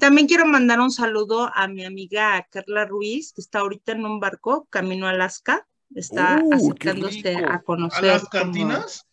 También 0.00 0.26
quiero 0.26 0.46
mandar 0.46 0.80
un 0.80 0.90
saludo 0.90 1.50
a 1.54 1.68
mi 1.68 1.84
amiga 1.84 2.44
Carla 2.50 2.84
Ruiz, 2.86 3.32
que 3.32 3.40
está 3.40 3.60
ahorita 3.60 3.92
en 3.92 4.04
un 4.04 4.18
barco 4.18 4.66
camino 4.70 5.06
a 5.06 5.10
Alaska. 5.10 5.66
Está 5.94 6.40
Uh, 6.42 6.72
rico. 6.72 7.48
a 7.48 7.54
¿A 7.54 7.62
conocer. 7.62 8.04
las 8.04 8.20
como- 8.22 8.30
cantinas? 8.30 9.06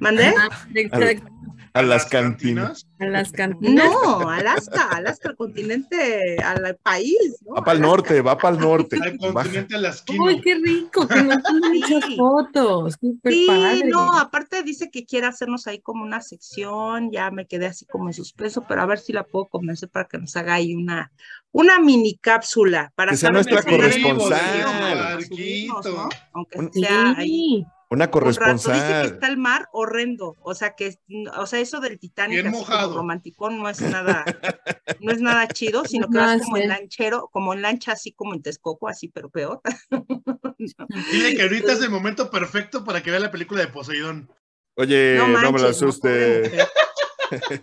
¿Mandé? 0.00 0.32
Ah, 0.38 0.48
exacto. 0.74 1.28
A 1.74 1.82
las 1.82 2.06
cantinas. 2.06 2.88
A 2.98 3.04
las 3.04 3.30
cantinas. 3.30 3.84
No, 3.84 4.28
Alaska, 4.28 4.88
Alaska, 4.90 5.28
al 5.28 5.36
continente, 5.36 6.36
al 6.42 6.76
país. 6.82 7.36
¿no? 7.46 7.54
Va 7.54 7.62
para 7.62 7.76
el 7.76 7.82
norte, 7.82 8.20
va 8.22 8.36
para 8.36 8.56
el 8.56 8.60
norte. 8.60 8.98
Al 9.00 9.16
continente 9.18 9.76
alasquino. 9.76 10.24
Uy, 10.24 10.40
qué 10.40 10.54
rico, 10.56 11.06
que 11.06 11.22
nos 11.22 11.40
tomen 11.42 11.72
muchas 11.74 12.16
fotos. 12.16 12.94
Súper 13.00 13.32
Sí, 13.32 13.44
padre. 13.46 13.84
no, 13.84 14.18
aparte 14.18 14.62
dice 14.64 14.90
que 14.90 15.04
quiere 15.04 15.26
hacernos 15.28 15.66
ahí 15.68 15.78
como 15.80 16.02
una 16.02 16.20
sección, 16.20 17.12
ya 17.12 17.30
me 17.30 17.46
quedé 17.46 17.66
así 17.66 17.84
como 17.84 18.08
en 18.08 18.14
suspenso, 18.14 18.64
pero 18.66 18.82
a 18.82 18.86
ver 18.86 18.98
si 18.98 19.12
la 19.12 19.22
puedo 19.24 19.44
convencer 19.46 19.88
para 19.88 20.06
que 20.08 20.18
nos 20.18 20.34
haga 20.36 20.54
ahí 20.54 20.74
una, 20.74 21.12
una 21.52 21.78
mini 21.78 22.16
cápsula 22.16 22.92
para 22.96 23.12
Que 23.12 23.18
sea 23.18 23.30
nuestra 23.30 23.62
corresponsal. 23.62 24.40
subirnos, 25.28 25.86
¿no? 25.86 26.08
Aunque 26.32 26.58
Un- 26.58 26.72
sea 26.72 27.14
ahí 27.16 27.64
Una 27.90 28.10
un 28.12 28.36
rato. 28.36 28.72
Dice 28.72 28.94
que 28.94 29.00
corresponsal. 29.00 29.06
está 29.06 29.28
el 29.28 29.38
mar 29.38 29.68
horrendo, 29.72 30.36
o 30.42 30.54
sea 30.54 30.74
que, 30.74 30.98
o 31.36 31.46
sea, 31.46 31.58
eso 31.60 31.80
del 31.80 31.98
Titanic 31.98 32.42
Bien 32.42 32.48
así 32.48 32.64
como 32.66 32.66
mojado. 32.66 32.96
romanticón 32.96 33.58
no 33.58 33.68
es 33.68 33.80
nada, 33.80 34.24
no 35.00 35.10
es 35.12 35.20
nada 35.22 35.48
chido, 35.48 35.84
sino 35.86 36.08
que 36.08 36.18
No, 36.18 36.24
vas 36.26 36.42
como 36.42 36.56
sí. 36.56 36.62
en 36.62 36.68
lanchero, 36.68 37.28
como 37.32 37.54
en 37.54 37.62
lancha 37.62 37.92
así 37.92 38.12
como 38.12 38.34
en 38.34 38.42
Texcoco, 38.42 38.88
así 38.88 39.08
pero 39.08 39.30
peor. 39.30 39.62
Dile 41.12 41.34
que 41.34 41.42
ahorita 41.42 41.72
es 41.72 41.80
el 41.82 41.90
momento 41.90 42.30
perfecto 42.30 42.84
para 42.84 43.02
que 43.02 43.10
vea 43.10 43.20
la 43.20 43.30
película 43.30 43.60
de 43.60 43.68
Poseidón. 43.68 44.30
Oye, 44.76 45.16
no, 45.16 45.26
me 45.28 45.60
no, 45.60 45.66
asuste. 45.66 46.52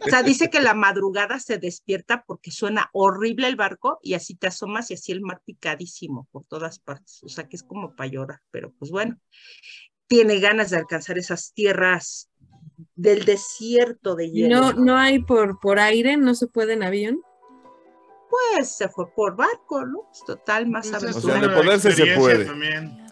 O 0.05 0.09
sea, 0.09 0.21
dice 0.21 0.49
que 0.49 0.59
la 0.59 0.73
madrugada 0.73 1.39
se 1.39 1.57
despierta 1.57 2.23
porque 2.27 2.51
suena 2.51 2.89
horrible 2.93 3.47
el 3.47 3.55
barco 3.55 3.99
y 4.01 4.13
así 4.13 4.35
te 4.35 4.47
asomas 4.47 4.91
y 4.91 4.95
así 4.95 5.11
el 5.11 5.21
mar 5.21 5.41
picadísimo 5.45 6.27
por 6.31 6.45
todas 6.45 6.79
partes. 6.79 7.23
O 7.23 7.29
sea, 7.29 7.47
que 7.47 7.55
es 7.55 7.63
como 7.63 7.95
para 7.95 8.09
llorar, 8.09 8.41
pero 8.51 8.73
pues 8.73 8.91
bueno, 8.91 9.17
tiene 10.07 10.39
ganas 10.39 10.69
de 10.69 10.77
alcanzar 10.77 11.17
esas 11.17 11.53
tierras 11.53 12.29
del 12.95 13.25
desierto 13.25 14.15
de 14.15 14.31
hielo. 14.31 14.59
No, 14.59 14.73
no 14.73 14.97
hay 14.97 15.19
por, 15.19 15.59
por 15.59 15.79
aire, 15.79 16.17
no 16.17 16.35
se 16.35 16.47
puede 16.47 16.73
en 16.73 16.83
avión. 16.83 17.21
Pues 18.29 18.75
se 18.75 18.89
fue 18.89 19.11
por 19.13 19.35
barco, 19.35 19.85
¿no? 19.85 20.09
Es 20.11 20.23
total, 20.25 20.67
más 20.67 20.89
Pues 20.89 21.03
es 21.03 21.15
O 21.15 21.21
sea, 21.21 21.35
aventura. 21.37 21.55
de 21.55 21.63
poderse 21.63 21.91
se 21.93 22.15
puede. 22.17 22.45
También. 22.45 23.04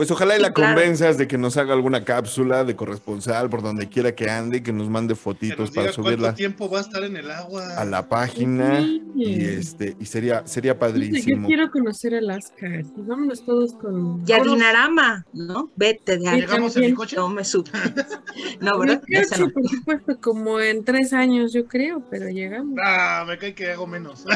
Pues 0.00 0.10
ojalá 0.10 0.34
y 0.34 0.40
la 0.40 0.54
claro. 0.54 0.76
convenzas 0.76 1.18
de 1.18 1.28
que 1.28 1.36
nos 1.36 1.58
haga 1.58 1.74
alguna 1.74 2.06
cápsula 2.06 2.64
de 2.64 2.74
corresponsal 2.74 3.50
por 3.50 3.60
donde 3.60 3.86
quiera 3.90 4.14
que 4.14 4.30
ande 4.30 4.56
y 4.56 4.60
que 4.62 4.72
nos 4.72 4.88
mande 4.88 5.12
Que 5.12 5.20
fotitos 5.20 5.70
diga 5.70 5.82
para 5.82 5.92
cuánto 5.92 6.02
subirla 6.02 6.34
tiempo 6.34 6.70
va 6.70 6.78
a 6.78 6.80
estar 6.80 7.04
en 7.04 7.18
el 7.18 7.30
agua. 7.30 7.74
a 7.76 7.84
la 7.84 8.08
página 8.08 8.80
Sí. 8.80 9.02
y 9.14 9.44
este 9.44 9.96
y 10.00 10.06
sería 10.06 10.46
sería 10.46 10.72
Yo 10.72 10.78
padrísimo. 10.78 11.46
quiero 11.46 11.70
conocer 11.70 12.14
Alaska. 12.14 12.66
Vámonos 12.96 13.44
todos 13.44 13.74
con. 13.74 14.24
Y 14.26 14.32
a 14.32 14.42
Dinarama, 14.42 15.26
¿no? 15.34 15.70
Vete 15.76 16.16
de 16.16 16.28
ahí. 16.30 16.40
¿Llegamos 16.40 16.74
en 16.78 16.82
mi 16.86 16.94
coche? 16.94 17.16
No 17.16 17.28
me 17.28 17.44
supe. 17.44 17.70
No, 18.60 18.78
¿verdad? 18.78 19.00
Coche, 19.02 19.38
no. 19.42 19.50
por 19.50 19.68
supuesto, 19.68 20.18
como 20.20 20.60
en 20.60 20.82
tres 20.84 21.12
años, 21.12 21.52
yo 21.52 21.66
creo, 21.66 22.02
pero 22.10 22.28
llegamos. 22.30 22.78
Ah, 22.82 23.24
me 23.26 23.36
cae 23.36 23.54
que 23.54 23.70
hago 23.72 23.86
menos. 23.86 24.24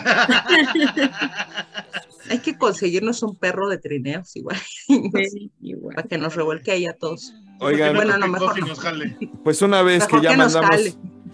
Hay 2.30 2.38
que 2.38 2.56
conseguirnos 2.56 3.22
un 3.22 3.36
perro 3.36 3.68
de 3.68 3.78
trineos 3.78 4.34
igual. 4.36 4.56
Sí, 4.86 5.50
igual. 5.60 5.94
para 5.96 6.08
que 6.08 6.18
nos 6.18 6.34
revuelque 6.34 6.70
ahí 6.72 6.86
a 6.86 6.92
todos. 6.94 7.32
Oigan, 7.60 7.94
Bueno, 7.94 8.18
no, 8.18 8.28
mejor 8.28 8.48
Coffee 8.48 8.62
no. 8.62 8.68
nos 8.68 8.80
jale. 8.80 9.16
pues 9.44 9.62
una 9.62 9.82
vez 9.82 10.06
que 10.06 10.20
ya 10.20 10.30
que 10.30 10.36
mandamos 10.36 10.76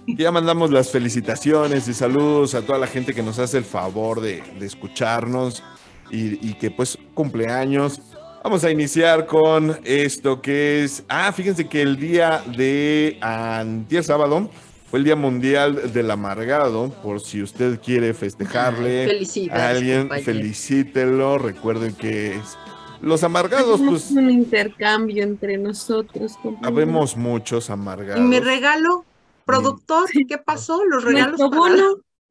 que 0.07 0.23
ya 0.23 0.33
mandamos 0.33 0.71
las 0.71 0.91
felicitaciones 0.91 1.87
y 1.89 1.95
saludos 1.95 2.55
a 2.55 2.63
toda 2.63 2.79
la 2.79 2.87
gente 2.87 3.15
que 3.15 3.23
nos 3.23 3.39
hace 3.39 3.59
el 3.59 3.65
favor 3.65 4.21
de, 4.21 4.43
de 4.59 4.67
escucharnos 4.67 5.63
y, 6.11 6.47
y 6.47 6.55
que 6.55 6.71
pues 6.71 6.99
cumpleaños. 7.15 8.01
Vamos 8.43 8.65
a 8.65 8.71
iniciar 8.71 9.27
con 9.27 9.79
esto 9.85 10.41
que 10.41 10.83
es, 10.83 11.05
ah, 11.09 11.31
fíjense 11.33 11.69
que 11.69 11.83
el 11.83 11.97
día 11.99 12.43
de 12.57 13.19
antier 13.21 14.03
sábado 14.03 14.51
fue 14.91 14.99
el 14.99 15.05
Día 15.05 15.15
Mundial 15.15 15.93
del 15.93 16.11
Amargado, 16.11 16.89
por 17.03 17.21
si 17.21 17.43
usted 17.43 17.79
quiere 17.81 18.13
festejarle 18.15 19.05
a 19.53 19.69
alguien, 19.69 20.01
compañero. 20.09 20.25
felicítelo, 20.25 21.39
recuerden 21.39 21.95
que 21.95 22.35
es- 22.37 22.59
los 23.03 23.23
amargados, 23.25 23.81
pues 23.81 24.11
un 24.11 24.31
intercambio 24.31 25.23
entre 25.23 25.57
nosotros. 25.59 26.33
habemos 26.63 27.17
muchos 27.17 27.69
¿Y 27.69 27.73
amargados. 27.73 28.23
mi 28.23 28.41
regalo? 28.41 29.05
Productor, 29.45 30.09
¿qué 30.29 30.39
pasó? 30.39 30.85
Los 30.85 31.03
regalos. 31.05 31.41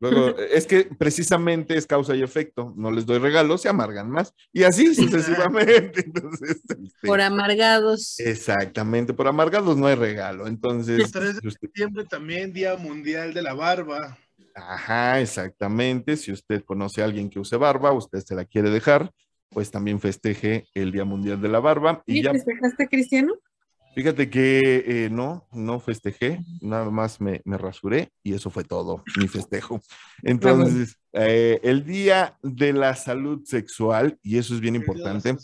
Luego, 0.01 0.37
es 0.37 0.65
que 0.65 0.85
precisamente 0.97 1.75
es 1.75 1.85
causa 1.85 2.15
y 2.15 2.23
efecto. 2.23 2.73
No 2.77 2.89
les 2.89 3.05
doy 3.05 3.17
regalos, 3.19 3.61
se 3.63 3.67
amargan 3.67 4.09
más. 4.09 4.33
Y 4.53 4.63
así 4.63 4.95
sucesivamente. 4.95 6.01
Entonces, 6.05 6.51
este, 6.51 6.77
por 7.05 7.19
amargados. 7.19 8.17
exactamente, 8.19 9.13
por 9.13 9.27
amargados 9.27 9.75
no 9.75 9.87
hay 9.87 9.95
regalo. 9.95 10.47
Entonces, 10.47 10.99
El 10.99 11.11
3 11.11 11.41
de 11.41 11.51
septiembre 11.51 12.05
también, 12.05 12.53
Día 12.53 12.77
Mundial 12.77 13.33
de 13.33 13.41
la 13.41 13.53
Barba. 13.53 14.17
ajá, 14.55 15.19
exactamente. 15.19 16.15
Si 16.15 16.31
usted 16.31 16.63
conoce 16.63 17.01
a 17.01 17.05
alguien 17.05 17.29
que 17.29 17.39
use 17.39 17.57
barba, 17.57 17.91
usted 17.91 18.19
se 18.19 18.35
la 18.35 18.45
quiere 18.45 18.69
dejar, 18.69 19.11
pues 19.49 19.71
también 19.71 19.99
festeje 19.99 20.67
el 20.73 20.91
Día 20.91 21.05
Mundial 21.05 21.41
de 21.41 21.49
la 21.49 21.59
Barba. 21.59 22.03
Y 22.05 22.19
¿Y 22.19 22.23
ya, 22.23 22.31
festejaste, 22.31 22.87
Cristiano? 22.87 23.33
fíjate 23.99 24.29
que 24.29 24.83
eh, 24.87 25.09
no, 25.09 25.45
no 25.51 25.79
festejé, 25.81 26.39
nada 26.61 26.89
más 26.89 27.19
me, 27.19 27.41
me 27.43 27.57
rasuré 27.57 28.11
y 28.23 28.33
eso 28.33 28.49
fue 28.49 28.63
todo, 28.63 29.03
mi 29.17 29.27
festejo. 29.27 29.81
Entonces, 30.23 30.97
eh, 31.13 31.59
el 31.63 31.85
Día 31.85 32.37
de 32.41 32.71
la 32.71 32.95
Salud 32.95 33.43
Sexual, 33.43 34.17
y 34.23 34.37
eso 34.37 34.53
es 34.53 34.61
bien 34.61 34.75
importante, 34.75 35.35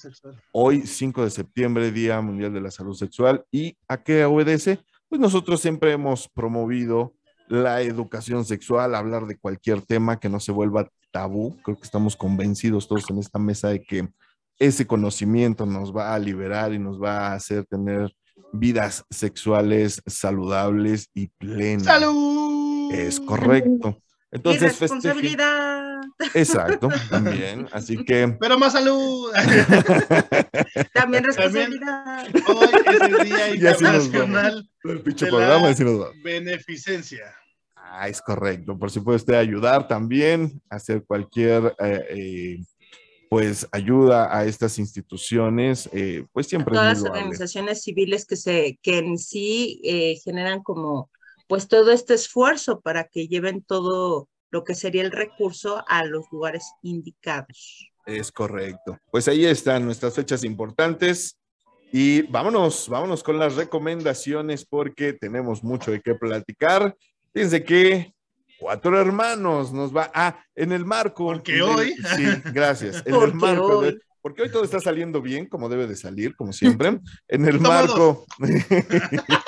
hoy 0.53 0.87
5 0.87 1.25
de 1.25 1.31
septiembre, 1.31 1.91
Día 1.91 2.21
Mundial 2.21 2.53
de 2.53 2.61
la 2.61 2.71
Salud 2.71 2.95
Sexual, 2.95 3.43
¿y 3.51 3.77
a 3.87 4.01
qué 4.01 4.23
obedece? 4.25 4.79
Pues 5.09 5.19
nosotros 5.19 5.59
siempre 5.59 5.91
hemos 5.91 6.29
promovido 6.29 7.13
la 7.47 7.81
educación 7.81 8.45
sexual, 8.45 8.95
hablar 8.95 9.27
de 9.27 9.37
cualquier 9.37 9.81
tema 9.81 10.19
que 10.19 10.29
no 10.29 10.39
se 10.39 10.51
vuelva 10.51 10.89
tabú. 11.15 11.55
Creo 11.63 11.77
que 11.77 11.83
estamos 11.85 12.13
convencidos 12.17 12.89
todos 12.89 13.09
en 13.09 13.19
esta 13.19 13.39
mesa 13.39 13.69
de 13.69 13.81
que 13.81 14.09
ese 14.59 14.85
conocimiento 14.85 15.65
nos 15.65 15.95
va 15.95 16.13
a 16.13 16.19
liberar 16.19 16.73
y 16.73 16.79
nos 16.79 17.01
va 17.01 17.27
a 17.29 17.33
hacer 17.35 17.65
tener 17.65 18.13
vidas 18.51 19.05
sexuales 19.09 20.01
saludables 20.05 21.09
y 21.13 21.27
plenas. 21.37 21.83
¡Salud! 21.85 22.91
Es 22.91 23.19
correcto. 23.21 23.97
Y 24.31 24.35
Entonces, 24.35 24.73
festeje- 24.73 24.79
responsabilidad. 24.81 26.01
Exacto, 26.33 26.89
también. 27.09 27.67
Así 27.71 28.03
que 28.03 28.27
Pero 28.39 28.59
más 28.59 28.73
salud. 28.73 29.31
También 30.93 30.93
También. 30.93 31.23
responsabilidad. 31.23 32.27
Hoy 32.47 32.67
es 32.85 33.01
el 33.01 33.25
Día 33.25 33.55
Y 33.55 33.67
así 33.67 33.83
nos 33.85 34.05
Internacional 34.05 34.69
el 34.83 35.01
pinche 35.01 35.25
de 35.25 35.31
programa 35.31 35.63
la 35.63 35.69
así 35.69 35.83
nos 35.85 36.01
va. 36.01 36.07
Beneficencia. 36.23 37.33
Ah, 37.97 38.09
es 38.09 38.21
correcto. 38.21 38.77
Por 38.77 38.89
usted 39.15 39.35
ayudar 39.35 39.87
también, 39.87 40.61
hacer 40.69 41.05
cualquier 41.05 41.73
eh, 41.79 42.05
eh, 42.09 42.59
pues 43.29 43.67
ayuda 43.71 44.37
a 44.37 44.45
estas 44.45 44.79
instituciones, 44.79 45.89
eh, 45.93 46.25
pues 46.33 46.47
siempre 46.47 46.73
Todas 46.73 46.97
es 46.97 47.03
las 47.03 47.11
organizaciones 47.11 47.83
civiles 47.83 48.25
que 48.25 48.35
se 48.35 48.77
que 48.81 48.97
en 48.97 49.17
sí 49.17 49.81
eh, 49.83 50.17
generan 50.23 50.61
como 50.61 51.09
pues 51.47 51.67
todo 51.67 51.91
este 51.91 52.15
esfuerzo 52.15 52.81
para 52.81 53.05
que 53.05 53.27
lleven 53.27 53.61
todo 53.61 54.27
lo 54.51 54.63
que 54.63 54.75
sería 54.75 55.01
el 55.01 55.11
recurso 55.11 55.83
a 55.87 56.05
los 56.05 56.25
lugares 56.31 56.65
indicados. 56.81 57.89
Es 58.05 58.31
correcto. 58.31 58.97
Pues 59.09 59.27
ahí 59.27 59.45
están 59.45 59.85
nuestras 59.85 60.13
fechas 60.15 60.43
importantes. 60.43 61.37
Y 61.91 62.23
vámonos, 62.23 62.89
vámonos 62.89 63.23
con 63.23 63.39
las 63.39 63.55
recomendaciones 63.55 64.65
porque 64.65 65.13
tenemos 65.13 65.63
mucho 65.63 65.91
de 65.91 66.01
qué 66.01 66.15
platicar. 66.15 66.95
Fíjense 67.35 67.65
que 67.65 68.13
cuatro 68.57 68.97
hermanos 68.99 69.73
nos 69.73 69.93
va. 69.95 70.09
Ah, 70.13 70.39
en 70.55 70.71
el 70.71 70.85
marco. 70.85 71.25
Porque 71.25 71.61
hoy. 71.61 71.93
Sí, 72.15 72.23
gracias. 72.53 73.03
En 73.05 73.13
Porque 73.13 73.25
el 73.31 73.33
marco. 73.35 73.81
de- 73.81 73.99
porque 74.21 74.41
hoy 74.41 74.49
todo 74.49 74.63
está 74.63 74.79
saliendo 74.79 75.21
bien, 75.21 75.45
como 75.47 75.69
debe 75.69 75.85
de 75.85 75.95
salir, 75.95 76.35
como 76.35 76.51
siempre. 76.51 76.99
En 77.27 77.45
el 77.45 77.59
marco. 77.59 78.25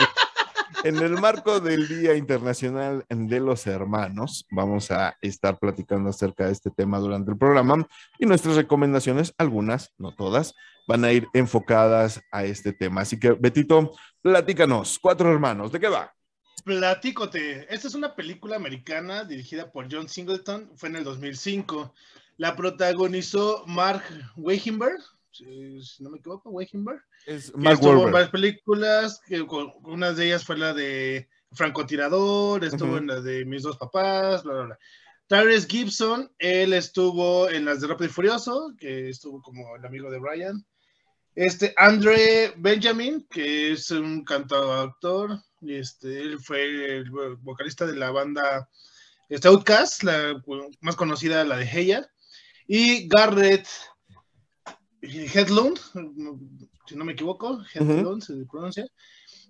En 0.84 0.98
el 0.98 1.20
marco 1.20 1.60
del 1.60 1.88
Día 1.88 2.15
Internacional 2.15 3.03
de 3.10 3.39
los 3.39 3.65
Hermanos, 3.65 4.46
vamos 4.51 4.91
a 4.91 5.17
estar 5.22 5.58
platicando 5.58 6.10
acerca 6.12 6.46
de 6.46 6.51
este 6.51 6.70
tema 6.70 7.00
durante 7.00 7.32
el 7.32 7.38
programa 7.38 7.86
y 8.20 8.27
nuestras 8.27 8.56
recomendaciones, 8.56 9.34
algunas, 9.39 9.91
no 9.98 10.13
todas, 10.13 10.53
van 10.88 11.03
a 11.03 11.12
ir 11.12 11.27
enfocadas 11.34 12.22
a 12.32 12.44
este 12.46 12.74
tema. 12.74 13.01
Así 13.01 13.20
que, 13.20 13.32
Betito, 13.32 13.91
platícanos, 14.22 15.00
cuatro 15.01 15.32
hermanos, 15.32 15.72
¿de 15.72 15.79
qué 15.79 15.88
va? 15.88 16.13
Platícote. 16.67 17.65
Esta 17.74 17.88
es 17.88 17.95
una 17.95 18.13
película 18.13 18.57
americana 18.57 19.24
dirigida 19.24 19.71
por 19.71 19.88
John 19.89 20.09
Singleton. 20.09 20.69
Fue 20.75 20.89
en 20.89 20.97
el 20.97 21.05
2005. 21.05 21.93
La 22.36 22.57
protagonizó 22.57 23.63
Mark 23.67 24.03
Weichenberg. 24.36 25.00
Si 25.31 26.03
no 26.03 26.09
me 26.09 26.17
equivoco, 26.17 26.50
Weichenberg. 26.50 27.01
Es 27.25 27.55
Mark 27.55 27.75
estuvo 27.75 27.91
en 27.91 27.95
Wahlberg. 28.00 28.13
varias 28.13 28.31
películas, 28.31 29.21
que 29.25 29.47
con- 29.47 29.71
una 29.83 30.12
de 30.12 30.25
ellas 30.25 30.43
fue 30.43 30.57
la 30.57 30.74
de 30.74 31.29
Francotirador, 31.53 32.65
estuvo 32.65 32.97
en 32.97 33.07
la 33.07 33.21
de 33.21 33.45
Mis 33.45 33.63
dos 33.63 33.77
papás, 33.77 34.43
bla, 34.43 34.53
bla, 34.53 34.63
bla. 34.65 34.79
Tyrese 35.27 35.67
Gibson, 35.69 36.29
él 36.38 36.74
estuvo 36.74 37.50
en 37.50 37.63
las 37.63 37.79
de 37.79 37.88
Rápido 37.88 38.09
y 38.09 38.13
Furioso, 38.13 38.74
que 38.77 39.07
estuvo 39.09 39.41
como 39.41 39.74
el 39.77 39.86
amigo 39.86 40.12
de 40.12 40.19
Brian. 40.19 40.65
Este, 41.33 41.74
Andre 41.77 42.53
Benjamin, 42.57 43.25
que 43.29 43.71
es 43.71 43.89
un 43.91 44.25
cantautor, 44.25 45.31
y 45.31 45.47
este, 45.62 46.20
él 46.22 46.40
fue 46.40 46.98
el 46.98 47.12
vo- 47.12 47.38
vocalista 47.42 47.86
de 47.86 47.96
la 47.96 48.12
banda 48.12 48.70
este, 49.30 49.48
Outcast, 49.48 50.04
la 50.04 50.42
más 50.82 50.96
conocida, 50.96 51.44
la 51.44 51.58
de 51.58 51.66
Heya. 51.66 52.10
Y 52.68 53.08
Garrett 53.08 53.68
Hedlund, 55.02 55.78
si 56.88 56.96
no 56.96 57.06
me 57.06 57.14
equivoco, 57.14 57.62
Hedlund 57.74 58.22
se 58.24 58.34
pronuncia. 58.50 58.86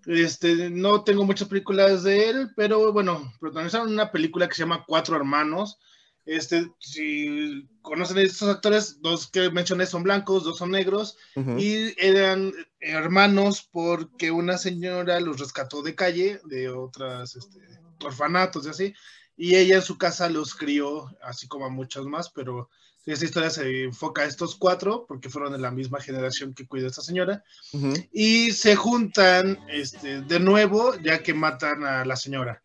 Este, 0.05 0.69
no 0.69 1.03
tengo 1.03 1.25
muchas 1.25 1.47
películas 1.47 2.03
de 2.03 2.29
él, 2.29 2.51
pero 2.55 2.93
bueno, 2.93 3.33
protagonizaron 3.39 3.91
una 3.91 4.11
película 4.11 4.47
que 4.47 4.55
se 4.55 4.63
llama 4.63 4.83
Cuatro 4.87 5.15
Hermanos. 5.15 5.77
Este, 6.27 6.69
si 6.79 7.69
conocen 7.81 8.17
a 8.17 8.21
estos 8.21 8.49
actores, 8.49 9.01
dos 9.01 9.27
que 9.27 9.49
mencioné 9.49 9.85
son 9.85 10.03
blancos, 10.03 10.43
dos 10.43 10.57
son 10.57 10.71
negros, 10.71 11.17
Ujú. 11.35 11.57
y 11.57 11.95
eran 11.97 12.51
hermanos 12.81 13.67
porque 13.71 14.29
una 14.29 14.57
señora 14.57 15.21
los 15.21 15.39
rescató 15.39 15.81
de 15.81 15.95
calle, 15.95 16.41
de 16.43 16.67
otras 16.67 17.37
este, 17.37 17.59
orfanatos 18.03 18.65
y 18.65 18.69
así, 18.69 18.93
y 19.37 19.55
ella 19.55 19.77
en 19.77 19.81
su 19.81 19.97
casa 19.97 20.29
los 20.29 20.53
crió, 20.53 21.15
así 21.23 21.47
como 21.47 21.65
a 21.65 21.69
muchos 21.69 22.05
más, 22.07 22.29
pero 22.29 22.69
esta 23.05 23.23
historia 23.23 23.49
se 23.49 23.83
enfoca 23.85 24.23
a 24.23 24.25
estos 24.25 24.55
cuatro, 24.55 25.05
porque 25.07 25.29
fueron 25.29 25.53
de 25.53 25.59
la 25.59 25.71
misma 25.71 26.01
generación 26.01 26.53
que 26.53 26.67
cuida 26.67 26.87
a 26.87 26.89
esta 26.89 27.01
señora, 27.01 27.41
Ujú. 27.71 27.93
y 28.11 28.51
se 28.51 28.75
juntan 28.75 29.57
este, 29.69 30.23
de 30.23 30.39
nuevo 30.41 30.93
ya 31.01 31.23
que 31.23 31.33
matan 31.33 31.85
a 31.85 32.03
la 32.03 32.17
señora. 32.17 32.61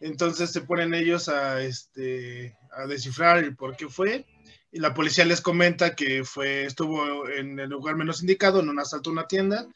Entonces 0.00 0.50
se 0.50 0.60
ponen 0.60 0.94
ellos 0.94 1.28
a, 1.28 1.62
este, 1.62 2.56
a 2.70 2.86
descifrar 2.86 3.38
el 3.38 3.56
por 3.56 3.76
qué 3.76 3.88
fue. 3.88 4.26
Y 4.72 4.80
la 4.80 4.94
policía 4.94 5.24
les 5.24 5.40
comenta 5.40 5.94
que 5.94 6.24
fue, 6.24 6.64
estuvo 6.64 7.28
en 7.28 7.58
el 7.58 7.70
lugar 7.70 7.96
menos 7.96 8.20
indicado, 8.20 8.60
en 8.60 8.68
un 8.68 8.78
asalto 8.78 9.10
a 9.10 9.12
una 9.14 9.26
tienda, 9.26 9.66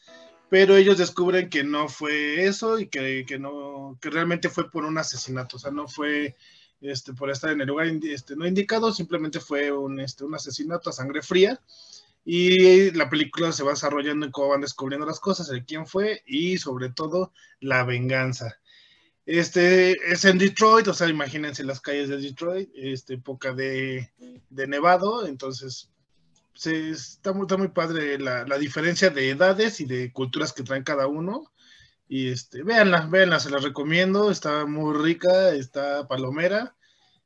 pero 0.51 0.77
ellos 0.77 0.99
descubren 0.99 1.49
que 1.49 1.65
no 1.65 1.89
fue 1.89 2.45
eso 2.45 2.79
y 2.79 2.89
que, 2.89 3.25
que 3.27 3.39
no, 3.39 3.97
que 4.01 4.11
realmente 4.11 4.51
fue 4.51 4.71
por 4.71 4.85
un 4.85 4.99
asesinato, 4.99 5.57
o 5.57 5.61
sea, 5.61 5.71
no 5.71 5.89
fue 5.89 6.37
este, 6.81 7.13
por 7.13 7.31
estar 7.31 7.51
en 7.51 7.61
el 7.61 7.69
lugar 7.69 7.87
este, 7.87 8.37
no 8.37 8.47
indicado, 8.47 8.93
simplemente 8.93 9.41
fue 9.41 9.71
un, 9.71 10.01
este, 10.01 10.25
un 10.25 10.35
asesinato 10.35 10.91
a 10.91 10.95
sangre 10.95 11.23
fría. 11.23 11.61
Y 12.25 12.91
la 12.91 13.09
película 13.09 13.51
se 13.51 13.63
va 13.63 13.71
desarrollando 13.71 14.27
en 14.27 14.33
cómo 14.33 14.49
van 14.49 14.61
descubriendo 14.61 15.07
las 15.07 15.21
cosas, 15.21 15.49
el 15.51 15.65
quién 15.65 15.87
fue 15.87 16.23
y 16.27 16.59
sobre 16.59 16.91
todo 16.91 17.33
la 17.61 17.83
venganza. 17.85 18.60
Este 19.33 19.93
es 20.13 20.25
en 20.25 20.39
Detroit, 20.39 20.89
o 20.89 20.93
sea, 20.93 21.09
imagínense 21.09 21.63
las 21.63 21.81
calles 21.81 22.09
de 22.09 22.17
Detroit, 22.17 22.69
este, 22.75 23.15
época 23.15 23.53
de, 23.53 24.11
de 24.51 24.67
nevado, 24.67 25.25
entonces 25.25 25.89
se, 26.53 26.91
está, 26.91 27.33
muy, 27.33 27.43
está 27.43 27.57
muy 27.57 27.69
padre 27.69 28.19
la, 28.19 28.45
la 28.45 28.59
diferencia 28.59 29.09
de 29.09 29.31
edades 29.31 29.81
y 29.81 29.85
de 29.85 30.13
culturas 30.13 30.53
que 30.53 30.65
traen 30.65 30.83
cada 30.83 31.07
uno. 31.07 31.45
Y 32.09 32.29
este, 32.29 32.65
véanla, 32.65 33.07
véanla, 33.07 33.39
se 33.39 33.51
la 33.51 33.59
recomiendo, 33.59 34.33
está 34.33 34.67
muy 34.67 34.99
rica, 34.99 35.51
está 35.51 36.09
palomera 36.09 36.75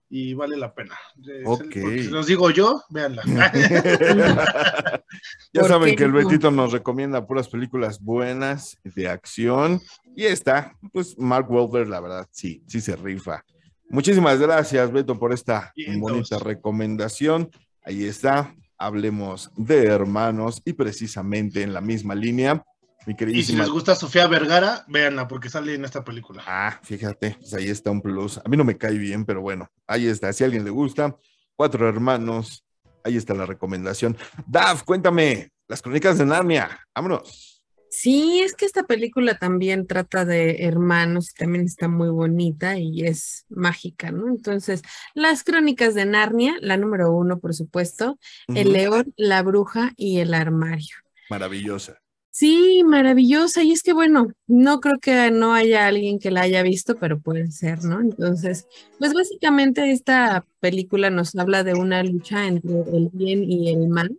y 0.08 0.34
vale 0.34 0.56
la 0.56 0.75
pena. 0.75 0.96
Porque 1.44 2.04
se 2.04 2.11
los 2.11 2.26
digo 2.26 2.50
yo, 2.50 2.82
véanla. 2.90 3.23
Ya 5.52 5.61
¿Por 5.61 5.70
saben 5.70 5.90
qué 5.90 5.96
que 5.96 6.04
el? 6.04 6.12
Betito 6.12 6.50
nos 6.50 6.73
recomienda 6.73 7.26
puras 7.26 7.49
películas 7.49 8.00
buenas 8.00 8.78
de 8.82 9.08
acción. 9.08 9.80
Y 10.16 10.25
esta, 10.25 10.76
pues 10.92 11.16
Mark 11.18 11.50
Wahlberg, 11.50 11.88
la 11.88 12.00
verdad, 12.00 12.26
sí, 12.30 12.62
sí 12.66 12.80
se 12.80 12.96
rifa. 12.96 13.44
Muchísimas 13.88 14.40
gracias, 14.40 14.90
Beto, 14.90 15.18
por 15.18 15.32
esta 15.32 15.73
bonita 15.99 16.38
recomendación. 16.38 17.50
Ahí 17.82 18.04
está. 18.04 18.54
Hablemos 18.76 19.52
de 19.56 19.87
hermanos 19.87 20.61
y 20.64 20.73
precisamente 20.73 21.62
en 21.62 21.73
la 21.73 21.80
misma 21.80 22.14
línea, 22.14 22.64
mi 23.06 23.14
y 23.32 23.42
si 23.42 23.54
les 23.54 23.68
gusta 23.68 23.94
Sofía 23.94 24.26
Vergara, 24.26 24.84
véanla 24.88 25.28
porque 25.28 25.49
sale 25.49 25.75
en 25.75 25.84
esta 25.84 26.04
película. 26.04 26.42
Ah, 26.46 26.80
fíjate, 26.82 27.37
pues 27.38 27.54
ahí 27.54 27.68
está 27.68 27.90
un 27.90 28.00
plus. 28.00 28.38
A 28.38 28.49
mí 28.49 28.56
no 28.56 28.64
me 28.64 28.78
cae 28.78 28.96
bien, 28.96 29.25
pero 29.25 29.40
bueno, 29.40 29.70
ahí 29.87 30.06
está. 30.06 30.32
Si 30.32 30.42
a 30.42 30.46
alguien 30.46 30.64
le 30.64 30.70
gusta, 30.70 31.16
cuatro 31.56 31.88
hermanos, 31.88 32.64
ahí 33.04 33.16
está 33.16 33.34
la 33.34 33.46
recomendación. 33.46 34.16
Daf, 34.46 34.82
cuéntame, 34.84 35.50
las 35.68 35.82
crónicas 35.82 36.18
de 36.18 36.26
Narnia, 36.26 36.80
vámonos. 36.94 37.54
Sí, 37.96 38.40
es 38.40 38.56
que 38.56 38.64
esta 38.64 38.82
película 38.82 39.38
también 39.38 39.87
trata 39.87 40.25
de 40.25 40.64
hermanos, 40.64 41.30
y 41.30 41.34
también 41.34 41.64
está 41.64 41.87
muy 41.87 42.08
bonita 42.08 42.76
y 42.76 43.06
es 43.06 43.46
mágica, 43.49 44.11
¿no? 44.11 44.26
Entonces, 44.26 44.82
las 45.14 45.44
crónicas 45.44 45.94
de 45.94 46.04
Narnia, 46.04 46.56
la 46.61 46.76
número 46.76 47.12
uno, 47.12 47.38
por 47.38 47.54
supuesto, 47.54 48.18
el 48.49 48.73
león, 48.73 49.14
la 49.16 49.42
bruja 49.44 49.92
y 49.96 50.18
el 50.18 50.34
armario. 50.34 50.96
Maravillosa. 51.30 52.00
Sí, 52.37 52.83
maravillosa. 52.85 53.62
Y 53.62 53.71
es 53.71 53.85
que, 53.85 53.93
bueno, 53.93 54.26
no 54.49 54.81
creo 54.81 54.99
que 54.99 55.31
no 55.31 55.55
haya 55.55 55.87
alguien 55.87 56.19
que 56.19 56.33
la 56.33 56.41
haya 56.41 56.64
visto, 56.64 56.97
pero 56.97 57.21
puede 57.21 57.53
ser, 57.53 57.85
¿no? 57.85 58.00
Entonces, 58.00 58.67
pues 58.99 59.14
básicamente 59.14 59.93
esta 59.93 60.45
película 60.59 61.11
nos 61.11 61.37
habla 61.37 61.62
de 61.62 61.75
una 61.75 62.03
lucha 62.03 62.49
entre 62.49 62.73
el 62.73 63.09
bien 63.12 63.45
y 63.49 63.71
el 63.71 63.87
mal, 63.87 64.18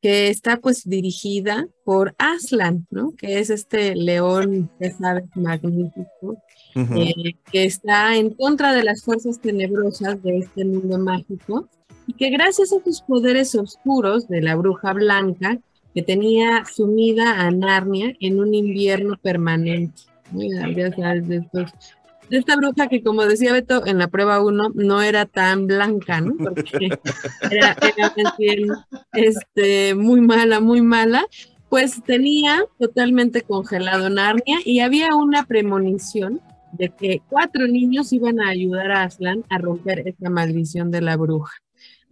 que 0.00 0.26
está 0.26 0.56
pues 0.56 0.88
dirigida 0.88 1.68
por 1.84 2.16
Aslan, 2.18 2.88
¿no? 2.90 3.12
Que 3.16 3.38
es 3.38 3.48
este 3.48 3.94
león, 3.94 4.68
ya 4.80 4.90
sabes, 4.96 5.26
magnífico, 5.36 6.42
eh, 6.74 7.34
que 7.52 7.64
está 7.64 8.16
en 8.16 8.30
contra 8.30 8.72
de 8.72 8.82
las 8.82 9.04
fuerzas 9.04 9.40
tenebrosas 9.40 10.20
de 10.24 10.38
este 10.38 10.64
mundo 10.64 10.98
mágico 10.98 11.68
y 12.08 12.14
que 12.14 12.30
gracias 12.30 12.72
a 12.72 12.82
sus 12.82 13.02
poderes 13.02 13.54
oscuros 13.54 14.26
de 14.26 14.42
la 14.42 14.56
bruja 14.56 14.92
blanca, 14.94 15.60
que 15.94 16.02
tenía 16.02 16.64
sumida 16.64 17.40
a 17.40 17.50
Narnia 17.50 18.14
en 18.20 18.40
un 18.40 18.54
invierno 18.54 19.16
permanente. 19.20 20.02
¿no? 20.32 20.42
Ya 20.42 20.68
ya 20.70 20.94
sabes, 20.96 21.28
de, 21.28 21.36
estos- 21.38 21.72
de 22.30 22.38
esta 22.38 22.56
bruja 22.56 22.88
que, 22.88 23.02
como 23.02 23.24
decía 23.26 23.52
Beto 23.52 23.86
en 23.86 23.98
la 23.98 24.08
prueba 24.08 24.42
1, 24.42 24.70
no 24.74 25.02
era 25.02 25.26
tan 25.26 25.66
blanca, 25.66 26.20
¿no? 26.22 26.34
Porque 26.38 26.88
era, 27.50 27.76
era 27.82 28.14
bien, 28.38 28.68
este, 29.12 29.94
muy 29.94 30.20
mala, 30.20 30.60
muy 30.60 30.80
mala. 30.80 31.26
Pues 31.68 32.02
tenía 32.04 32.64
totalmente 32.78 33.42
congelado 33.42 34.10
Narnia 34.10 34.58
y 34.64 34.80
había 34.80 35.14
una 35.14 35.44
premonición 35.46 36.40
de 36.72 36.88
que 36.90 37.20
cuatro 37.28 37.66
niños 37.66 38.12
iban 38.12 38.40
a 38.40 38.48
ayudar 38.48 38.90
a 38.92 39.02
Aslan 39.04 39.44
a 39.50 39.58
romper 39.58 40.06
esta 40.06 40.30
maldición 40.30 40.90
de 40.90 41.00
la 41.02 41.16
bruja, 41.16 41.52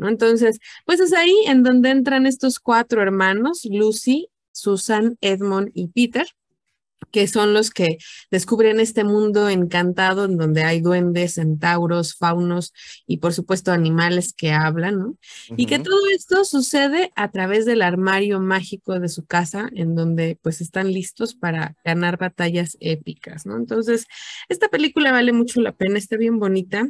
¿no? 0.00 0.08
Entonces, 0.08 0.58
pues 0.86 0.98
es 0.98 1.12
ahí 1.12 1.34
en 1.46 1.62
donde 1.62 1.90
entran 1.90 2.26
estos 2.26 2.58
cuatro 2.58 3.02
hermanos, 3.02 3.66
Lucy, 3.70 4.28
Susan, 4.50 5.18
Edmond 5.20 5.70
y 5.74 5.88
Peter, 5.88 6.26
que 7.10 7.26
son 7.26 7.54
los 7.54 7.70
que 7.70 7.98
descubren 8.30 8.80
este 8.80 9.04
mundo 9.04 9.48
encantado 9.48 10.24
en 10.24 10.36
donde 10.36 10.62
hay 10.62 10.80
duendes, 10.80 11.34
centauros, 11.34 12.14
faunos 12.14 12.72
y 13.06 13.18
por 13.18 13.32
supuesto 13.32 13.72
animales 13.72 14.32
que 14.32 14.52
hablan, 14.52 14.98
¿no? 14.98 15.16
Y 15.56 15.66
que 15.66 15.78
todo 15.78 15.98
esto 16.14 16.44
sucede 16.44 17.10
a 17.16 17.30
través 17.30 17.66
del 17.66 17.82
armario 17.82 18.40
mágico 18.40 18.98
de 18.98 19.08
su 19.08 19.24
casa, 19.24 19.68
en 19.74 19.94
donde 19.94 20.38
pues 20.40 20.60
están 20.60 20.92
listos 20.92 21.34
para 21.34 21.76
ganar 21.84 22.16
batallas 22.16 22.76
épicas, 22.80 23.44
¿no? 23.44 23.56
Entonces, 23.56 24.06
esta 24.48 24.68
película 24.68 25.12
vale 25.12 25.32
mucho 25.32 25.60
la 25.60 25.72
pena, 25.72 25.98
está 25.98 26.16
bien 26.16 26.38
bonita, 26.38 26.88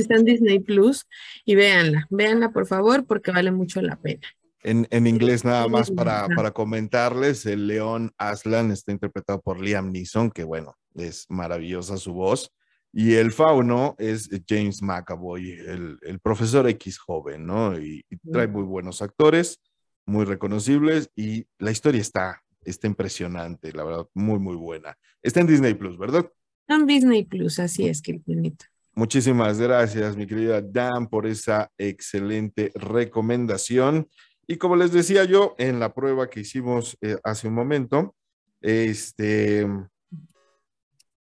está 0.00 0.14
en 0.16 0.24
Disney 0.24 0.58
Plus 0.58 1.06
y 1.44 1.54
véanla, 1.54 2.06
véanla 2.10 2.52
por 2.52 2.66
favor 2.66 3.06
porque 3.06 3.32
vale 3.32 3.50
mucho 3.50 3.80
la 3.82 3.96
pena. 3.96 4.22
En, 4.62 4.86
en 4.90 5.06
inglés 5.06 5.44
nada 5.44 5.68
más 5.68 5.90
para, 5.90 6.26
para 6.28 6.52
comentarles, 6.52 7.44
el 7.44 7.66
león 7.66 8.12
Aslan 8.16 8.70
está 8.70 8.92
interpretado 8.92 9.42
por 9.42 9.60
Liam 9.60 9.92
Neeson, 9.92 10.30
que 10.30 10.44
bueno, 10.44 10.76
es 10.94 11.26
maravillosa 11.28 11.98
su 11.98 12.14
voz. 12.14 12.50
Y 12.96 13.14
el 13.14 13.32
fauno 13.32 13.96
es 13.98 14.30
James 14.48 14.80
McAvoy, 14.80 15.50
el, 15.50 15.98
el 16.00 16.20
profesor 16.20 16.68
X 16.68 16.96
joven, 16.96 17.44
¿no? 17.44 17.78
Y, 17.78 18.04
y 18.08 18.16
trae 18.30 18.46
muy 18.46 18.62
buenos 18.62 19.02
actores, 19.02 19.60
muy 20.06 20.24
reconocibles 20.24 21.10
y 21.16 21.44
la 21.58 21.72
historia 21.72 22.00
está, 22.00 22.40
está 22.64 22.86
impresionante, 22.86 23.72
la 23.72 23.84
verdad, 23.84 24.06
muy, 24.14 24.38
muy 24.38 24.56
buena. 24.56 24.96
Está 25.22 25.40
en 25.40 25.48
Disney 25.48 25.74
Plus, 25.74 25.98
¿verdad? 25.98 26.30
Está 26.60 26.76
en 26.76 26.86
Disney 26.86 27.24
Plus, 27.24 27.58
así 27.58 27.86
es, 27.88 28.00
Cristianito. 28.00 28.64
Muchísimas 28.96 29.58
gracias, 29.58 30.16
mi 30.16 30.26
querida 30.26 30.62
Dan, 30.62 31.08
por 31.08 31.26
esa 31.26 31.70
excelente 31.76 32.70
recomendación. 32.76 34.08
Y 34.46 34.56
como 34.56 34.76
les 34.76 34.92
decía 34.92 35.24
yo 35.24 35.56
en 35.58 35.80
la 35.80 35.92
prueba 35.92 36.30
que 36.30 36.40
hicimos 36.40 36.96
eh, 37.00 37.16
hace 37.24 37.48
un 37.48 37.54
momento, 37.54 38.14
este, 38.60 39.66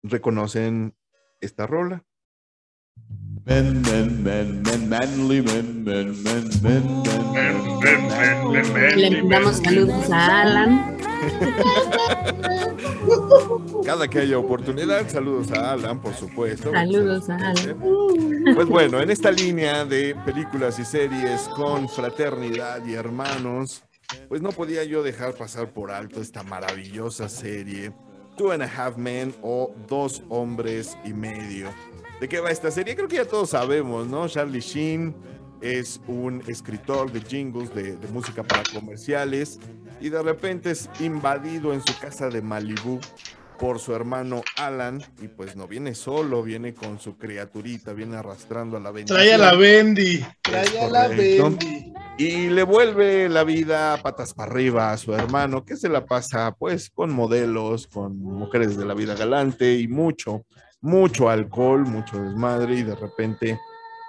reconocen 0.02 0.94
esta 1.40 1.66
rola. 1.66 2.02
Men, 3.44 3.82
men, 3.82 4.22
men, 4.22 4.62
men, 4.62 4.88
manly 4.88 5.42
men, 5.42 5.84
men, 5.84 6.22
men, 6.22 6.48
men, 6.62 7.02
men, 7.02 7.78
men, 7.80 8.08
manly 8.08 8.62
men. 8.72 9.00
Le 9.00 9.10
mandamos 9.22 9.56
saludos 9.58 10.10
a 10.10 10.42
Alan. 10.42 10.96
Cada 13.84 14.08
que 14.08 14.20
haya 14.20 14.38
oportunidad, 14.38 15.08
saludos 15.08 15.50
a 15.52 15.72
Alan, 15.72 16.00
por 16.00 16.14
supuesto. 16.14 16.70
Saludos 16.72 17.28
a 17.28 17.36
Alan. 17.36 17.78
Pues 18.54 18.66
bueno, 18.66 19.00
en 19.00 19.10
esta 19.10 19.30
línea 19.30 19.84
de 19.84 20.14
películas 20.24 20.78
y 20.78 20.84
series 20.84 21.42
con 21.56 21.88
fraternidad 21.88 22.84
y 22.86 22.94
hermanos, 22.94 23.82
pues 24.28 24.42
no 24.42 24.52
podía 24.52 24.84
yo 24.84 25.02
dejar 25.02 25.34
pasar 25.34 25.72
por 25.72 25.90
alto 25.90 26.20
esta 26.20 26.42
maravillosa 26.42 27.28
serie, 27.28 27.92
Two 28.36 28.52
and 28.52 28.62
a 28.62 28.66
Half 28.66 28.96
Men 28.96 29.34
o 29.42 29.72
Dos 29.88 30.22
Hombres 30.28 30.96
y 31.04 31.12
Medio. 31.12 31.70
¿De 32.20 32.28
qué 32.28 32.40
va 32.40 32.50
esta 32.50 32.70
serie? 32.70 32.94
Creo 32.94 33.08
que 33.08 33.16
ya 33.16 33.24
todos 33.24 33.50
sabemos, 33.50 34.06
¿no? 34.06 34.28
Charlie 34.28 34.60
Sheen 34.60 35.14
es 35.60 36.00
un 36.06 36.42
escritor 36.46 37.10
de 37.10 37.20
jingles 37.20 37.74
de, 37.74 37.96
de 37.96 38.08
música 38.08 38.42
para 38.42 38.62
comerciales 38.72 39.58
y 40.00 40.08
de 40.08 40.22
repente 40.22 40.70
es 40.70 40.88
invadido 41.00 41.72
en 41.72 41.80
su 41.84 41.98
casa 41.98 42.28
de 42.28 42.42
Malibu 42.42 43.00
por 43.58 43.78
su 43.78 43.94
hermano 43.94 44.42
Alan 44.56 45.02
y 45.20 45.28
pues 45.28 45.56
no 45.56 45.66
viene 45.66 45.94
solo, 45.94 46.42
viene 46.42 46.74
con 46.74 46.98
su 46.98 47.16
criaturita, 47.16 47.92
viene 47.92 48.16
arrastrando 48.16 48.76
a 48.76 48.80
la 48.80 48.90
bendición. 48.90 49.18
Trae 49.18 49.34
a 49.34 49.38
la 49.38 49.54
Bendy. 49.54 50.24
Trae 50.42 50.80
a 50.80 50.88
la. 50.88 51.08
Bendy. 51.08 51.92
y 52.18 52.48
le 52.48 52.62
vuelve 52.62 53.28
la 53.28 53.44
vida 53.44 53.96
patas 54.02 54.34
para 54.34 54.50
arriba 54.50 54.92
a 54.92 54.98
su 54.98 55.14
hermano, 55.14 55.64
que 55.64 55.76
se 55.76 55.88
la 55.88 56.04
pasa 56.04 56.54
pues 56.58 56.90
con 56.90 57.10
modelos, 57.12 57.86
con 57.86 58.18
mujeres 58.18 58.76
de 58.76 58.84
la 58.84 58.94
vida 58.94 59.14
galante 59.14 59.78
y 59.78 59.88
mucho, 59.88 60.44
mucho 60.80 61.30
alcohol, 61.30 61.86
mucho 61.86 62.20
desmadre 62.20 62.76
y 62.76 62.82
de 62.82 62.96
repente 62.96 63.58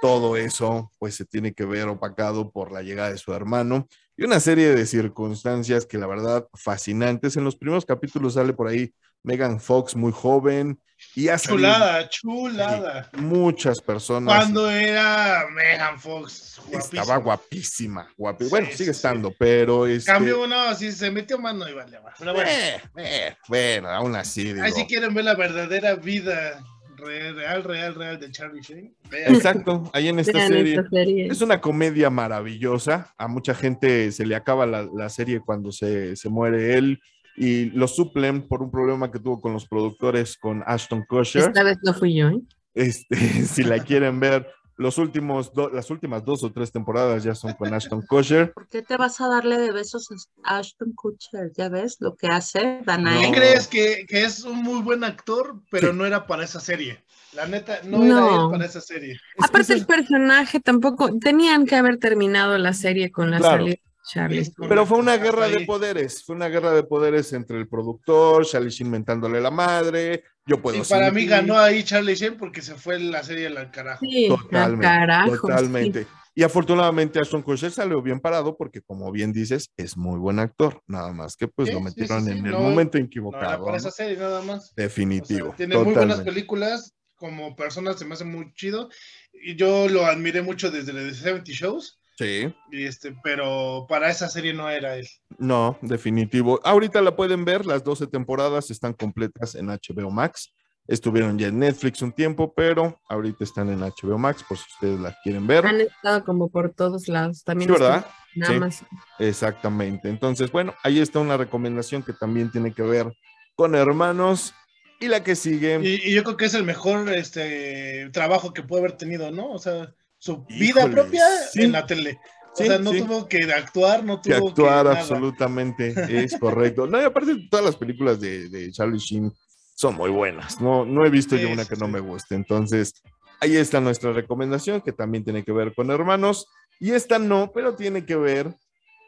todo 0.01 0.37
eso 0.37 0.91
pues 0.99 1.15
se 1.15 1.25
tiene 1.25 1.53
que 1.53 1.65
ver 1.65 1.87
opacado 1.87 2.51
por 2.51 2.71
la 2.71 2.81
llegada 2.81 3.11
de 3.11 3.17
su 3.17 3.33
hermano 3.33 3.87
y 4.17 4.23
una 4.23 4.39
serie 4.39 4.73
de 4.75 4.85
circunstancias 4.85 5.85
que 5.85 5.97
la 5.97 6.07
verdad 6.07 6.47
fascinantes. 6.53 7.35
En 7.37 7.43
los 7.43 7.55
primeros 7.55 7.85
capítulos 7.85 8.35
sale 8.35 8.53
por 8.53 8.67
ahí 8.67 8.93
Megan 9.23 9.59
Fox 9.59 9.95
muy 9.95 10.11
joven 10.11 10.79
y 11.13 11.27
hace 11.27 11.49
Chulada, 11.49 12.07
chulada. 12.09 13.09
muchas 13.17 13.81
personas. 13.81 14.33
Cuando 14.33 14.69
era 14.69 15.45
Megan 15.51 15.99
Fox. 15.99 16.61
guapísima. 16.67 17.01
Estaba 17.01 17.17
guapísima, 17.17 18.07
Sí, 18.39 18.47
Bueno, 18.49 18.67
sí, 18.71 18.77
sigue 18.77 18.85
sí. 18.85 18.91
estando, 18.91 19.33
pero 19.37 19.85
este, 19.87 20.11
Cambio, 20.11 20.47
no, 20.47 20.73
si 20.75 20.91
se 20.91 21.11
metió 21.11 21.37
mano 21.37 21.67
y 21.67 21.73
vale. 21.73 21.99
va. 21.99 22.13
Pero 22.17 22.33
bueno, 22.33 22.49
eh, 22.49 22.81
eh, 22.97 23.35
bueno, 23.49 23.89
aún 23.89 24.15
así 24.15 24.45
digo. 24.53 24.63
ahí 24.63 24.71
si 24.71 24.85
quieren 24.85 25.13
ver 25.13 25.25
la 25.25 25.35
verdadera 25.35 25.95
vida 25.95 26.63
real, 26.97 27.35
real, 27.35 27.63
real, 27.63 27.95
real 27.95 28.19
de 28.19 28.31
Charlie 28.31 28.61
Sheen. 28.61 28.95
Exacto, 29.11 29.89
ahí 29.93 30.07
en 30.07 30.19
esta 30.19 30.33
Vean 30.33 30.47
serie. 30.49 30.75
esta 30.75 30.89
serie. 30.89 31.27
Es 31.27 31.41
una 31.41 31.61
comedia 31.61 32.09
maravillosa. 32.09 33.13
A 33.17 33.27
mucha 33.27 33.53
gente 33.53 34.11
se 34.11 34.25
le 34.25 34.35
acaba 34.35 34.65
la, 34.65 34.87
la 34.93 35.09
serie 35.09 35.39
cuando 35.39 35.71
se, 35.71 36.15
se 36.15 36.29
muere 36.29 36.75
él 36.75 36.99
y 37.37 37.65
lo 37.71 37.87
suplen 37.87 38.47
por 38.47 38.61
un 38.61 38.71
problema 38.71 39.11
que 39.11 39.19
tuvo 39.19 39.41
con 39.41 39.53
los 39.53 39.67
productores 39.67 40.37
con 40.37 40.63
Ashton 40.65 41.03
Kutcher. 41.07 41.43
Esta 41.43 41.63
vez 41.63 41.77
no 41.83 41.93
fui 41.93 42.15
yo, 42.15 42.29
¿eh? 42.29 42.41
Este, 42.73 43.15
si 43.45 43.63
la 43.63 43.79
quieren 43.79 44.19
ver, 44.19 44.47
los 44.77 44.97
últimos 44.97 45.53
do- 45.53 45.69
las 45.69 45.89
últimas 45.89 46.25
dos 46.25 46.43
o 46.43 46.51
tres 46.51 46.71
temporadas 46.71 47.23
ya 47.23 47.33
son 47.35 47.53
con 47.53 47.73
Ashton 47.73 48.01
Kutcher. 48.05 48.51
¿Por 48.53 48.67
qué 48.67 48.81
te 48.81 48.97
vas 48.97 49.21
a 49.21 49.27
darle 49.27 49.57
de 49.57 49.71
besos 49.71 50.09
a 50.43 50.57
Ashton 50.57 50.91
Kutcher? 50.93 51.51
¿Ya 51.55 51.69
ves 51.69 51.97
lo 51.99 52.15
que 52.15 52.27
hace 52.27 52.81
Danae? 52.85 53.21
¿Qué 53.21 53.27
No. 53.31 53.33
crees? 53.37 53.67
Que, 53.67 54.05
que 54.07 54.23
es 54.25 54.43
un 54.43 54.61
muy 54.63 54.81
buen 54.81 55.03
actor, 55.03 55.55
pero 55.71 55.91
Sí. 55.91 55.97
no 55.97 56.05
era 56.05 56.27
para 56.27 56.43
esa 56.43 56.59
serie. 56.59 57.03
La 57.33 57.45
neta, 57.47 57.79
no, 57.83 57.99
No. 57.99 58.27
era 58.35 58.43
él 58.45 58.51
para 58.51 58.65
esa 58.65 58.81
serie. 58.81 59.17
Aparte 59.39 59.73
el 59.73 59.85
personaje 59.85 60.59
tampoco, 60.59 61.09
tenían 61.19 61.65
que 61.65 61.75
haber 61.75 61.97
terminado 61.97 62.57
la 62.57 62.73
serie 62.73 63.11
con 63.11 63.31
la 63.31 63.37
Claro. 63.39 63.57
salida 63.57 63.75
de 63.75 63.81
Charlie. 64.11 64.45
Sí, 64.45 64.51
Pero 64.69 64.85
fue 64.85 64.99
una 64.99 65.17
guerra 65.17 65.47
de 65.47 65.65
poderes, 65.65 66.23
fue 66.23 66.35
una 66.35 66.47
guerra 66.47 66.71
de 66.71 66.83
poderes 66.83 67.33
entre 67.33 67.57
el 67.57 67.67
productor, 67.67 68.45
Charlie 68.45 68.69
Sheen 68.69 68.89
mentándole 68.91 69.41
la 69.41 69.51
madre, 69.51 70.23
yo 70.45 70.61
puedo 70.61 70.77
Y 70.77 70.81
para 70.87 71.11
mí 71.11 71.25
ganó 71.25 71.57
ahí 71.57 71.83
Charlie 71.83 72.15
Sheen 72.15 72.37
porque 72.37 72.61
se 72.61 72.75
fue 72.75 72.99
la 72.99 73.23
serie 73.23 73.47
al 73.47 73.71
carajo. 73.71 73.99
Sí, 74.05 74.25
al 74.25 74.37
Totalmente, 74.37 74.85
carajo. 74.85 75.35
totalmente. 75.47 76.07
Y 76.37 76.43
afortunadamente 76.43 77.17
Ashton 77.19 77.41
Kutcher 77.41 77.71
salió 77.71 78.01
bien 78.01 78.19
parado 78.19 78.57
porque, 78.57 78.81
como 78.81 79.09
bien 79.11 79.31
dices, 79.31 79.71
es 79.77 79.95
muy 79.95 80.19
buen 80.19 80.37
actor. 80.39 80.81
Nada 80.85 81.13
más 81.13 81.37
que 81.37 81.47
pues 81.47 81.69
Sí, 81.69 81.73
lo 81.73 81.79
metieron 81.79 82.25
sí, 82.25 82.31
sí, 82.33 82.37
en 82.37 82.45
el 82.45 82.51
no- 82.51 82.59
momento 82.59 82.97
No 82.97 82.99
era 82.99 83.07
equivocado. 83.07 83.59
para 83.65 83.71
¿no? 83.71 83.77
esa 83.77 83.89
serie 83.91 84.17
nada 84.17 84.41
más. 84.41 84.71
O 84.71 84.73
Definitivo. 84.75 85.47
sea, 85.47 85.55
tiene 85.55 85.77
muy 85.77 85.93
buenas 85.93 86.21
películas. 86.21 86.93
Como 87.15 87.55
persona 87.55 87.93
se 87.93 88.03
me 88.03 88.13
hace 88.15 88.25
muy 88.25 88.51
chido. 88.53 88.89
Y 89.31 89.55
yo 89.55 89.87
lo 89.87 90.05
admiré 90.05 90.41
mucho 90.41 90.69
desde 90.69 90.91
The 90.91 91.13
70 91.13 91.51
Shows. 91.53 92.01
Sí, 92.17 92.53
Y 92.71 92.85
este, 92.85 93.13
pero 93.23 93.85
para 93.89 94.09
esa 94.09 94.29
serie 94.29 94.53
no 94.53 94.69
era 94.69 94.95
él. 94.95 95.07
no, 95.37 95.77
definitivo. 95.81 96.59
Ahorita 96.63 97.01
la 97.01 97.15
pueden 97.15 97.43
ver, 97.43 97.65
las 97.65 97.83
12 97.83 98.07
temporadas 98.07 98.71
están 98.71 98.93
completas 98.93 99.55
en 99.55 99.67
HBO 99.67 100.09
Max. 100.11 100.53
Estuvieron 100.87 101.37
ya 101.39 101.47
en 101.47 101.59
Netflix 101.59 102.01
un 102.03 102.11
tiempo, 102.13 102.53
pero 102.55 103.01
ahorita 103.09 103.43
están 103.43 103.69
en 103.69 103.79
HBO 103.81 104.17
Max 104.17 104.45
por 104.47 104.57
si 104.57 104.65
ustedes 104.75 104.99
la 104.99 105.17
quieren 105.23 105.45
ver. 105.47 105.65
Han 105.65 105.81
estado 105.81 106.23
como 106.23 106.47
por 106.49 106.71
todos 106.73 107.07
lados. 107.07 107.43
También 107.43 107.67
Sí, 107.69 107.73
¿verdad? 107.73 108.05
Sí. 108.33 108.41
Amazon. 108.43 108.87
Exactamente. 109.19 110.09
Entonces, 110.09 110.51
bueno, 110.51 110.73
ahí 110.83 110.99
está 110.99 111.19
una 111.19 111.37
recomendación 111.37 112.03
que 112.03 112.13
también 112.13 112.51
tiene 112.51 112.71
que 112.73 112.83
ver 112.83 113.11
con 113.55 113.75
hermanos. 113.75 114.53
Y 114.99 115.07
la 115.07 115.23
que 115.23 115.35
sigue, 115.35 115.79
Y, 115.83 116.09
y 116.09 116.13
yo 116.13 116.23
creo 116.23 116.37
que 116.37 116.45
es 116.45 116.53
el 116.53 116.63
mejor 116.63 117.09
este 117.13 118.09
trabajo 118.13 118.53
que 118.53 118.61
puede 118.63 118.83
haber 118.83 118.93
tenido, 118.97 119.31
¿no? 119.31 119.51
O 119.51 119.59
sea, 119.59 119.93
su 120.25 120.43
vida 120.45 120.89
propia 120.89 121.23
sí. 121.51 121.61
en 121.61 121.71
la 121.71 121.85
tele. 121.85 122.19
O 122.51 122.55
sea, 122.55 122.79
no 122.79 122.91
sí. 122.91 123.01
tuvo 123.01 123.27
que 123.27 123.43
actuar, 123.43 124.03
no 124.03 124.21
que 124.21 124.33
tuvo 124.33 124.49
actuar 124.49 124.85
nada. 124.85 124.99
absolutamente, 124.99 125.93
es 126.23 126.39
correcto. 126.39 126.87
No, 126.87 126.99
y 126.99 127.03
aparte 127.03 127.47
todas 127.49 127.63
las 127.63 127.75
películas 127.75 128.19
de, 128.19 128.49
de 128.49 128.71
Charlie 128.71 128.97
Sheen 128.97 129.31
son 129.75 129.95
muy 129.95 130.09
buenas. 130.09 130.59
No, 130.59 130.83
no 130.83 131.05
he 131.05 131.09
visto 131.11 131.35
yo 131.35 131.49
una 131.49 131.65
que 131.65 131.75
no 131.75 131.87
me 131.87 131.99
guste. 131.99 132.33
Entonces, 132.33 133.03
ahí 133.39 133.55
está 133.55 133.79
nuestra 133.79 134.13
recomendación, 134.13 134.81
que 134.81 134.93
también 134.93 135.23
tiene 135.23 135.43
que 135.43 135.51
ver 135.51 135.75
con 135.75 135.91
hermanos. 135.91 136.47
Y 136.79 136.91
esta 136.91 137.19
no, 137.19 137.51
pero 137.53 137.75
tiene 137.75 138.05
que 138.05 138.15
ver 138.15 138.55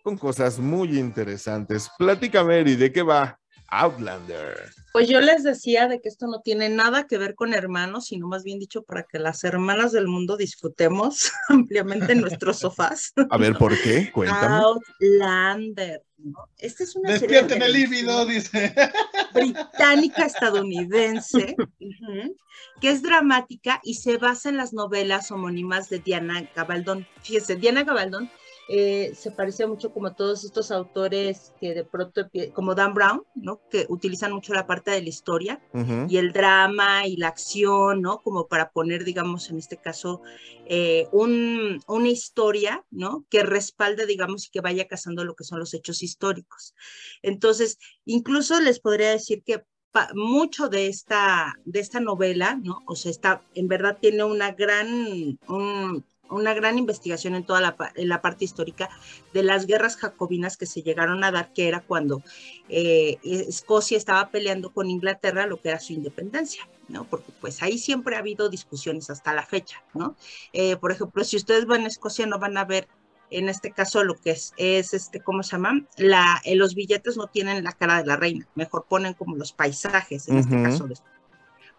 con 0.04 0.18
cosas 0.18 0.60
muy 0.60 1.00
interesantes. 1.00 1.90
Platícame, 1.98 2.60
Eri, 2.60 2.76
¿de 2.76 2.92
qué 2.92 3.02
va 3.02 3.40
Outlander? 3.70 4.70
Pues 4.94 5.08
yo 5.08 5.22
les 5.22 5.44
decía 5.44 5.88
de 5.88 6.02
que 6.02 6.10
esto 6.10 6.28
no 6.28 6.42
tiene 6.42 6.70
nada 6.70 7.08
que 7.08 7.18
ver 7.18 7.36
con 7.36 7.54
hermanos, 7.54 8.08
sino 8.08 8.28
más 8.28 8.44
bien 8.44 8.60
dicho 8.60 8.84
para 8.84 9.04
que 9.04 9.20
las 9.20 9.44
hermanas 9.44 9.92
del 9.92 10.08
mundo 10.08 10.38
disfrutemos 10.38 11.32
ampliamente 11.50 12.14
en 12.14 12.22
nuestros 12.22 12.60
sofás. 12.60 13.14
A 13.30 13.38
ver, 13.38 13.58
¿por 13.58 13.80
qué? 13.82 14.12
Cuéntame. 14.12 14.64
Outlander. 14.64 16.04
¿no? 16.18 16.50
Esta 16.58 16.84
es 16.84 16.96
una 16.96 17.10
serie 17.10 17.28
Despierten 17.28 17.60
de 17.60 17.66
el 17.66 17.74
líbido, 17.74 18.26
dice. 18.26 18.74
británica 19.34 20.26
estadounidense 20.26 21.56
que 22.82 22.90
es 22.90 23.02
dramática 23.04 23.80
y 23.84 23.96
se 23.96 24.18
basa 24.18 24.50
en 24.50 24.58
las 24.58 24.74
novelas 24.74 25.32
homónimas 25.32 25.90
de 25.90 26.00
Diana 26.00 26.50
Gabaldón. 26.56 27.08
Fíjese, 27.22 27.56
Diana 27.56 27.84
Gabaldón 27.84 28.32
eh, 28.70 29.14
se 29.16 29.32
parece 29.32 29.66
mucho 29.68 29.92
como 29.94 30.14
todos 30.14 30.44
estos 30.44 30.72
autores 30.72 31.54
que 31.60 31.74
de 31.74 31.86
pronto, 31.86 32.28
como 32.54 32.76
Dan 32.76 32.94
Brown, 32.94 33.24
¿no? 33.34 33.62
Que 33.70 33.86
utilizan 33.90 34.34
mucho 34.34 34.54
la 34.54 34.68
parte 34.68 34.92
de 34.92 35.02
la 35.02 35.10
historia 35.10 35.62
Ujú. 35.74 36.06
y 36.10 36.18
el 36.18 36.34
drama 36.34 37.08
y 37.08 37.18
la 37.18 37.30
acción, 37.30 38.02
¿no? 38.02 38.22
Como 38.22 38.48
para 38.48 38.70
poner, 38.72 39.04
digamos, 39.06 39.50
en 39.50 39.58
este 39.58 39.78
caso, 39.78 40.22
eh, 40.66 41.08
un- 41.12 41.80
una 41.88 42.10
historia, 42.10 42.86
¿no? 42.92 43.26
Que 43.30 43.44
respalde, 43.44 44.06
digamos, 44.06 44.48
y 44.48 44.52
que 44.52 44.62
vaya 44.62 44.88
cazando 44.88 45.24
lo 45.24 45.36
que 45.36 45.44
son 45.44 45.60
los 45.60 45.74
hechos 45.74 46.04
históricos. 46.04 46.74
Entonces, 47.22 47.78
incluso 48.06 48.60
les 48.60 48.80
podría 48.80 49.12
decir 49.12 49.44
que 49.44 49.64
mucho 50.14 50.70
de 50.70 50.88
esta, 50.88 51.54
de 51.66 51.80
esta 51.80 52.00
novela, 52.00 52.60
¿no? 52.62 52.84
O 52.86 52.96
sea, 52.96 53.10
está, 53.12 53.42
en 53.56 53.68
verdad 53.68 53.98
tiene 54.00 54.24
una 54.24 54.52
gran, 54.52 55.40
un- 55.48 56.06
una 56.30 56.54
gran 56.54 56.78
investigación 56.78 57.36
en 57.36 57.46
toda 57.46 57.62
la, 57.62 57.76
pa- 57.76 57.92
en 57.96 58.10
la 58.10 58.22
parte 58.22 58.46
histórica 58.46 58.90
de 59.34 59.44
las 59.44 59.66
guerras 59.66 59.98
jacobinas 59.98 60.58
que 60.58 60.66
se 60.66 60.82
llegaron 60.82 61.24
a 61.24 61.32
dar, 61.32 61.54
que 61.54 61.68
era 61.68 61.82
cuando 61.82 62.22
eh, 62.70 63.18
Escocia 63.24 63.98
estaba 63.98 64.30
peleando 64.30 64.72
con 64.72 64.90
Inglaterra 64.90 65.46
lo 65.48 65.62
que 65.62 65.70
era 65.70 65.80
su 65.80 65.94
independencia, 65.94 66.68
¿no? 66.90 67.06
Porque 67.06 67.32
pues 67.40 67.62
ahí 67.64 67.78
siempre 67.78 68.16
ha 68.16 68.20
habido 68.20 68.50
discusiones 68.50 69.10
hasta 69.10 69.34
la 69.34 69.46
fecha, 69.46 69.84
¿no? 69.94 70.16
Eh, 70.54 70.76
por 70.78 70.92
ejemplo, 70.92 71.24
si 71.24 71.38
ustedes 71.38 71.66
van 71.66 71.84
a 71.84 71.88
Escocia 71.88 72.26
no 72.26 72.40
van 72.40 72.58
a 72.58 72.66
ver 72.66 72.88
en 73.30 73.50
este 73.50 73.72
caso 73.72 74.06
lo 74.06 74.16
que 74.16 74.32
es, 74.32 74.54
es 74.56 74.94
este, 74.94 75.20
¿cómo 75.20 75.44
se 75.44 75.52
llama? 75.52 75.86
La, 75.98 76.42
eh, 76.46 76.56
los 76.56 76.76
billetes 76.76 77.18
no 77.18 77.28
tienen 77.28 77.62
la 77.64 77.74
cara 77.74 77.98
de 78.02 78.06
la 78.08 78.16
reina, 78.16 78.48
mejor 78.56 78.86
ponen 78.90 79.14
como 79.16 79.36
los 79.36 79.52
paisajes, 79.52 80.30
en 80.30 80.38
este 80.38 80.56
caso. 80.64 80.88
de- 80.88 80.96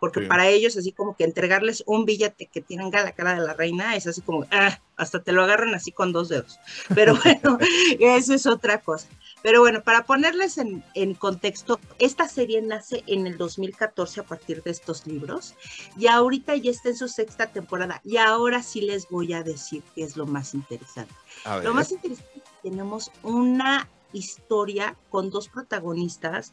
Porque 0.00 0.22
para 0.22 0.48
ellos, 0.48 0.76
así 0.76 0.92
como 0.92 1.16
que 1.16 1.24
entregarles 1.24 1.82
un 1.86 2.04
billete 2.04 2.46
que 2.46 2.60
tenga 2.60 3.02
la 3.02 3.12
cara 3.12 3.34
de 3.34 3.46
la 3.46 3.54
reina, 3.54 3.96
es 3.96 4.06
así 4.06 4.20
como, 4.20 4.46
ah, 4.50 4.78
hasta 4.96 5.22
te 5.22 5.32
lo 5.32 5.42
agarran 5.42 5.74
así 5.74 5.92
con 5.92 6.12
dos 6.12 6.28
dedos. 6.28 6.58
Pero 6.94 7.16
bueno, 7.24 7.58
eso 7.98 8.34
es 8.34 8.46
otra 8.46 8.80
cosa. 8.80 9.08
Pero 9.42 9.60
bueno, 9.60 9.82
para 9.82 10.04
ponerles 10.04 10.58
en, 10.58 10.84
en 10.94 11.14
contexto, 11.14 11.80
esta 11.98 12.28
serie 12.28 12.60
nace 12.62 13.04
en 13.06 13.26
el 13.26 13.36
2014 13.38 14.20
a 14.20 14.24
partir 14.24 14.62
de 14.62 14.70
estos 14.70 15.06
libros 15.06 15.54
y 15.96 16.08
ahorita 16.08 16.56
ya 16.56 16.70
está 16.70 16.88
en 16.90 16.96
su 16.96 17.08
sexta 17.08 17.46
temporada 17.46 18.00
y 18.04 18.16
ahora 18.16 18.62
sí 18.62 18.80
les 18.80 19.08
voy 19.08 19.32
a 19.32 19.42
decir 19.42 19.82
qué 19.94 20.02
es 20.02 20.16
lo 20.16 20.26
más 20.26 20.54
interesante. 20.54 21.14
Lo 21.62 21.72
más 21.72 21.92
interesante 21.92 22.32
es 22.36 22.42
que 22.42 22.70
tenemos 22.70 23.10
una 23.22 23.88
historia 24.12 24.96
con 25.10 25.30
dos 25.30 25.48
protagonistas 25.48 26.52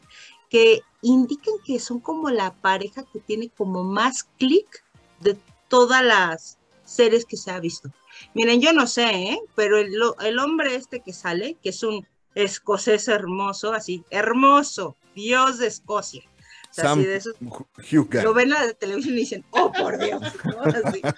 que 0.50 0.82
indican 1.02 1.54
que 1.64 1.78
son 1.78 2.00
como 2.00 2.30
la 2.30 2.52
pareja 2.52 3.04
que 3.12 3.20
tiene 3.20 3.48
como 3.50 3.84
más 3.84 4.24
clic 4.38 4.84
de 5.20 5.36
todas 5.68 6.04
las 6.04 6.58
series 6.84 7.24
que 7.24 7.36
se 7.36 7.50
ha 7.50 7.60
visto. 7.60 7.90
Miren, 8.34 8.60
yo 8.60 8.72
no 8.72 8.86
sé, 8.86 9.10
¿eh? 9.10 9.40
pero 9.54 9.78
el, 9.78 9.94
el 10.20 10.38
hombre 10.38 10.74
este 10.74 11.00
que 11.00 11.12
sale, 11.12 11.56
que 11.62 11.70
es 11.70 11.82
un 11.82 12.06
escocés 12.34 13.08
hermoso, 13.08 13.72
así, 13.72 14.04
hermoso, 14.10 14.96
dios 15.14 15.58
de 15.58 15.66
Escocia. 15.66 16.22
O 16.70 16.74
sea, 16.76 16.84
Sam 16.84 16.98
así 16.98 17.08
de 17.08 17.16
esos 17.16 17.34
lo 17.40 18.34
ven 18.34 18.52
en 18.52 18.66
la 18.66 18.72
televisión 18.74 19.14
y 19.14 19.20
dicen, 19.20 19.44
oh, 19.50 19.72
por 19.72 19.98
Dios, 19.98 20.22
¿no? 20.44 20.62
Así. 20.62 21.02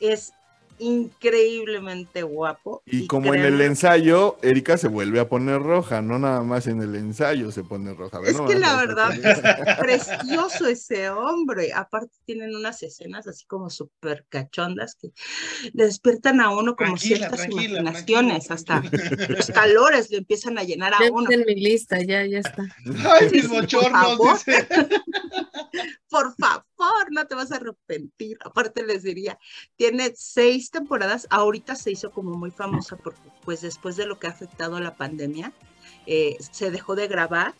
Es 0.00 0.32
increíblemente 0.78 2.22
guapo. 2.22 2.82
Y 2.86 3.06
como 3.06 3.34
en 3.34 3.44
el 3.44 3.60
ensayo, 3.60 4.38
Erika 4.42 4.78
se 4.78 4.88
vuelve 4.88 5.20
a 5.20 5.28
poner 5.28 5.60
roja, 5.62 6.02
no 6.02 6.18
nada 6.18 6.42
más 6.42 6.66
en 6.66 6.80
el 6.82 6.94
ensayo 6.94 7.50
se 7.52 7.64
pone 7.64 7.94
roja. 7.94 8.20
Es 8.24 8.40
que 8.40 8.54
la 8.54 8.76
verdad 8.76 9.12
es 9.12 9.38
precioso 9.78 10.66
ese 10.66 11.10
hombre. 11.10 11.72
Aparte 11.72 12.12
tienen 12.24 12.54
unas 12.54 12.82
escenas 12.82 13.26
así 13.26 13.44
como 13.46 13.70
súper 13.70 14.24
cachondas 14.28 14.94
que 14.94 15.10
le 15.72 15.84
despiertan 15.84 16.40
a 16.40 16.50
uno 16.50 16.76
como 16.76 16.90
Tranquila, 16.94 17.16
ciertas 17.16 17.40
tranquila, 17.40 17.80
imaginaciones, 17.80 18.46
tranquila. 18.64 18.82
hasta 19.08 19.26
los 19.32 19.46
calores 19.50 20.10
le 20.10 20.18
empiezan 20.18 20.58
a 20.58 20.62
llenar 20.64 20.94
a 20.94 20.98
Ya 21.04 21.10
uno. 21.12 21.22
está 21.22 21.34
en 21.34 21.44
mi 21.46 21.54
lista, 21.60 22.00
ya, 22.02 22.24
ya 22.26 22.38
está. 22.40 22.64
Ay, 23.18 23.30
mis 23.32 23.48
bochornos, 23.48 24.18
dice. 24.44 24.66
Por 26.08 26.34
favor, 26.34 27.06
no 27.10 27.26
te 27.26 27.34
vas 27.34 27.52
a 27.52 27.56
arrepentir. 27.56 28.38
Aparte 28.44 28.84
les 28.84 29.02
diría, 29.02 29.38
tiene 29.76 30.12
seis 30.16 30.70
temporadas. 30.70 31.26
Ahorita 31.30 31.74
se 31.74 31.90
hizo 31.90 32.10
como 32.10 32.32
muy 32.36 32.50
famosa 32.50 32.96
porque 32.96 33.30
pues 33.44 33.60
después 33.60 33.96
de 33.96 34.06
lo 34.06 34.18
que 34.18 34.26
ha 34.26 34.30
afectado 34.30 34.80
la 34.80 34.96
pandemia, 34.96 35.52
eh, 36.06 36.36
se 36.52 36.70
dejó 36.70 36.94
de 36.94 37.08
grabar 37.08 37.54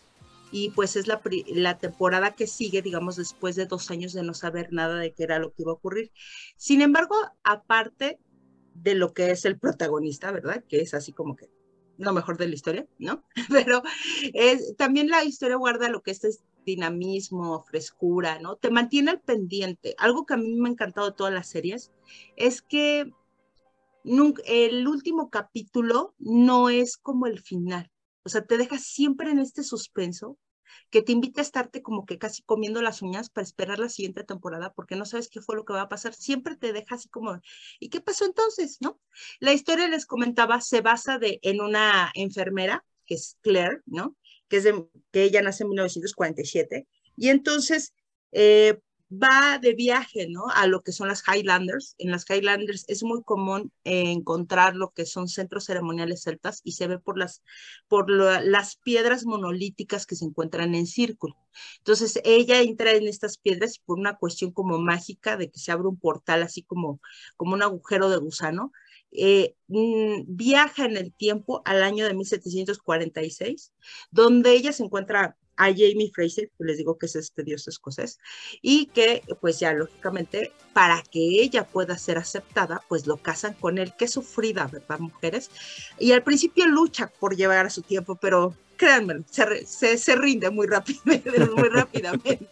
y 0.50 0.70
pues 0.70 0.96
es 0.96 1.06
la, 1.06 1.20
la 1.48 1.78
temporada 1.78 2.34
que 2.34 2.46
sigue, 2.46 2.82
digamos, 2.82 3.16
después 3.16 3.56
de 3.56 3.66
dos 3.66 3.90
años 3.90 4.12
de 4.12 4.22
no 4.22 4.34
saber 4.34 4.72
nada 4.72 4.98
de 4.98 5.12
qué 5.12 5.24
era 5.24 5.38
lo 5.38 5.52
que 5.52 5.62
iba 5.62 5.72
a 5.72 5.74
ocurrir. 5.74 6.12
Sin 6.56 6.80
embargo, 6.80 7.14
aparte 7.44 8.18
de 8.74 8.94
lo 8.94 9.12
que 9.12 9.30
es 9.30 9.44
el 9.44 9.58
protagonista, 9.58 10.30
¿verdad? 10.30 10.64
Que 10.68 10.80
es 10.80 10.94
así 10.94 11.12
como 11.12 11.36
que 11.36 11.50
lo 11.98 12.12
mejor 12.12 12.38
de 12.38 12.48
la 12.48 12.54
historia, 12.54 12.86
¿no? 12.98 13.24
Pero 13.50 13.82
es, 14.32 14.76
también 14.76 15.08
la 15.08 15.24
historia 15.24 15.56
guarda 15.56 15.88
lo 15.88 16.02
que 16.02 16.12
es 16.12 16.42
dinamismo, 16.68 17.62
frescura, 17.64 18.38
¿no? 18.38 18.56
Te 18.56 18.70
mantiene 18.70 19.10
al 19.10 19.20
pendiente. 19.20 19.94
Algo 19.98 20.26
que 20.26 20.34
a 20.34 20.36
mí 20.36 20.54
me 20.56 20.68
ha 20.68 20.72
encantado 20.72 21.10
de 21.10 21.16
todas 21.16 21.32
las 21.32 21.48
series 21.48 21.90
es 22.36 22.62
que 22.62 23.10
el 24.46 24.88
último 24.88 25.30
capítulo 25.30 26.14
no 26.18 26.70
es 26.70 26.96
como 26.96 27.26
el 27.26 27.40
final. 27.40 27.90
O 28.24 28.28
sea, 28.28 28.44
te 28.44 28.56
deja 28.58 28.78
siempre 28.78 29.30
en 29.30 29.38
este 29.38 29.62
suspenso 29.62 30.38
que 30.90 31.02
te 31.02 31.12
invita 31.12 31.40
a 31.40 31.42
estarte 31.42 31.82
como 31.82 32.06
que 32.06 32.18
casi 32.18 32.42
comiendo 32.42 32.82
las 32.82 33.02
uñas 33.02 33.30
para 33.30 33.44
esperar 33.44 33.78
la 33.78 33.88
siguiente 33.88 34.24
temporada 34.24 34.72
porque 34.74 34.96
no 34.96 35.04
sabes 35.04 35.28
qué 35.28 35.40
fue 35.40 35.56
lo 35.56 35.64
que 35.64 35.72
va 35.72 35.82
a 35.82 35.88
pasar. 35.88 36.14
Siempre 36.14 36.56
te 36.56 36.72
deja 36.72 36.94
así 36.94 37.08
como, 37.08 37.40
¿y 37.80 37.88
qué 37.88 38.00
pasó 38.00 38.24
entonces? 38.24 38.78
¿No? 38.80 39.00
La 39.40 39.52
historia, 39.52 39.88
les 39.88 40.06
comentaba, 40.06 40.60
se 40.60 40.80
basa 40.80 41.18
de, 41.18 41.38
en 41.42 41.60
una 41.60 42.10
enfermera, 42.14 42.84
que 43.06 43.14
es 43.14 43.38
Claire, 43.40 43.82
¿no? 43.86 44.16
Que, 44.48 44.62
ella 45.12 45.42
nace 45.42 45.64
en 45.64 45.70
1947. 45.70 46.86
Y 47.16 47.28
entonces 47.28 47.94
eh, 48.32 48.78
va 49.10 49.58
de 49.58 49.74
viaje, 49.74 50.28
¿no? 50.28 50.48
A 50.54 50.66
lo 50.66 50.82
que 50.82 50.92
son 50.92 51.08
las 51.08 51.22
Highlanders. 51.26 51.94
En 51.98 52.10
las 52.10 52.28
Highlanders 52.28 52.84
es 52.88 53.02
muy 53.02 53.22
común 53.22 53.72
encontrar 53.84 54.76
lo 54.76 54.90
que 54.90 55.06
son 55.06 55.28
centros 55.28 55.64
ceremoniales 55.64 56.22
celtas 56.22 56.60
y 56.62 56.72
se 56.72 56.86
ve 56.86 56.98
por 56.98 57.18
las, 57.18 57.42
por 57.88 58.10
las 58.10 58.76
piedras 58.76 59.24
monolíticas 59.24 60.06
que 60.06 60.16
se 60.16 60.26
encuentran 60.26 60.74
en 60.74 60.86
círculo. 60.86 61.36
Entonces 61.78 62.20
ella 62.24 62.60
entra 62.60 62.92
en 62.92 63.08
estas 63.08 63.38
piedras 63.38 63.78
por 63.78 63.98
una 63.98 64.16
cuestión 64.16 64.52
como 64.52 64.78
mágica 64.78 65.36
de 65.36 65.50
que 65.50 65.58
se 65.58 65.72
abre 65.72 65.88
un 65.88 65.98
portal 65.98 66.42
así 66.42 66.62
como, 66.62 67.00
como 67.36 67.54
un 67.54 67.62
agujero 67.62 68.10
de 68.10 68.18
gusano. 68.18 68.72
Eh, 69.12 69.54
mm, 69.68 70.22
viaja 70.26 70.84
en 70.84 70.96
el 70.96 71.12
tiempo 71.12 71.62
al 71.64 71.82
año 71.82 72.06
de 72.06 72.14
1746, 72.14 73.72
donde 74.10 74.52
ella 74.52 74.72
se 74.72 74.84
encuentra 74.84 75.36
a 75.56 75.66
Jamie 75.66 76.12
Fraser, 76.14 76.50
que 76.56 76.64
les 76.64 76.78
digo 76.78 76.98
que 76.98 77.06
es 77.06 77.16
este 77.16 77.42
dios 77.42 77.66
escocés, 77.66 78.18
y 78.62 78.86
que 78.86 79.22
pues 79.40 79.58
ya 79.58 79.72
lógicamente 79.72 80.52
para 80.72 81.02
que 81.02 81.20
ella 81.20 81.66
pueda 81.66 81.98
ser 81.98 82.16
aceptada, 82.16 82.82
pues 82.88 83.06
lo 83.06 83.16
casan 83.16 83.54
con 83.54 83.78
él, 83.78 83.92
qué 83.98 84.06
sufrida, 84.06 84.68
¿verdad, 84.68 85.00
mujeres? 85.00 85.50
Y 85.98 86.12
al 86.12 86.22
principio 86.22 86.66
lucha 86.66 87.12
por 87.18 87.36
llevar 87.36 87.66
a 87.66 87.70
su 87.70 87.82
tiempo, 87.82 88.14
pero 88.14 88.54
créanme, 88.76 89.24
se, 89.28 89.66
se, 89.66 89.98
se 89.98 90.16
rinde 90.16 90.50
muy 90.50 90.66
rápidamente, 90.68 91.46
muy 91.50 91.68
rápidamente. 91.68 92.48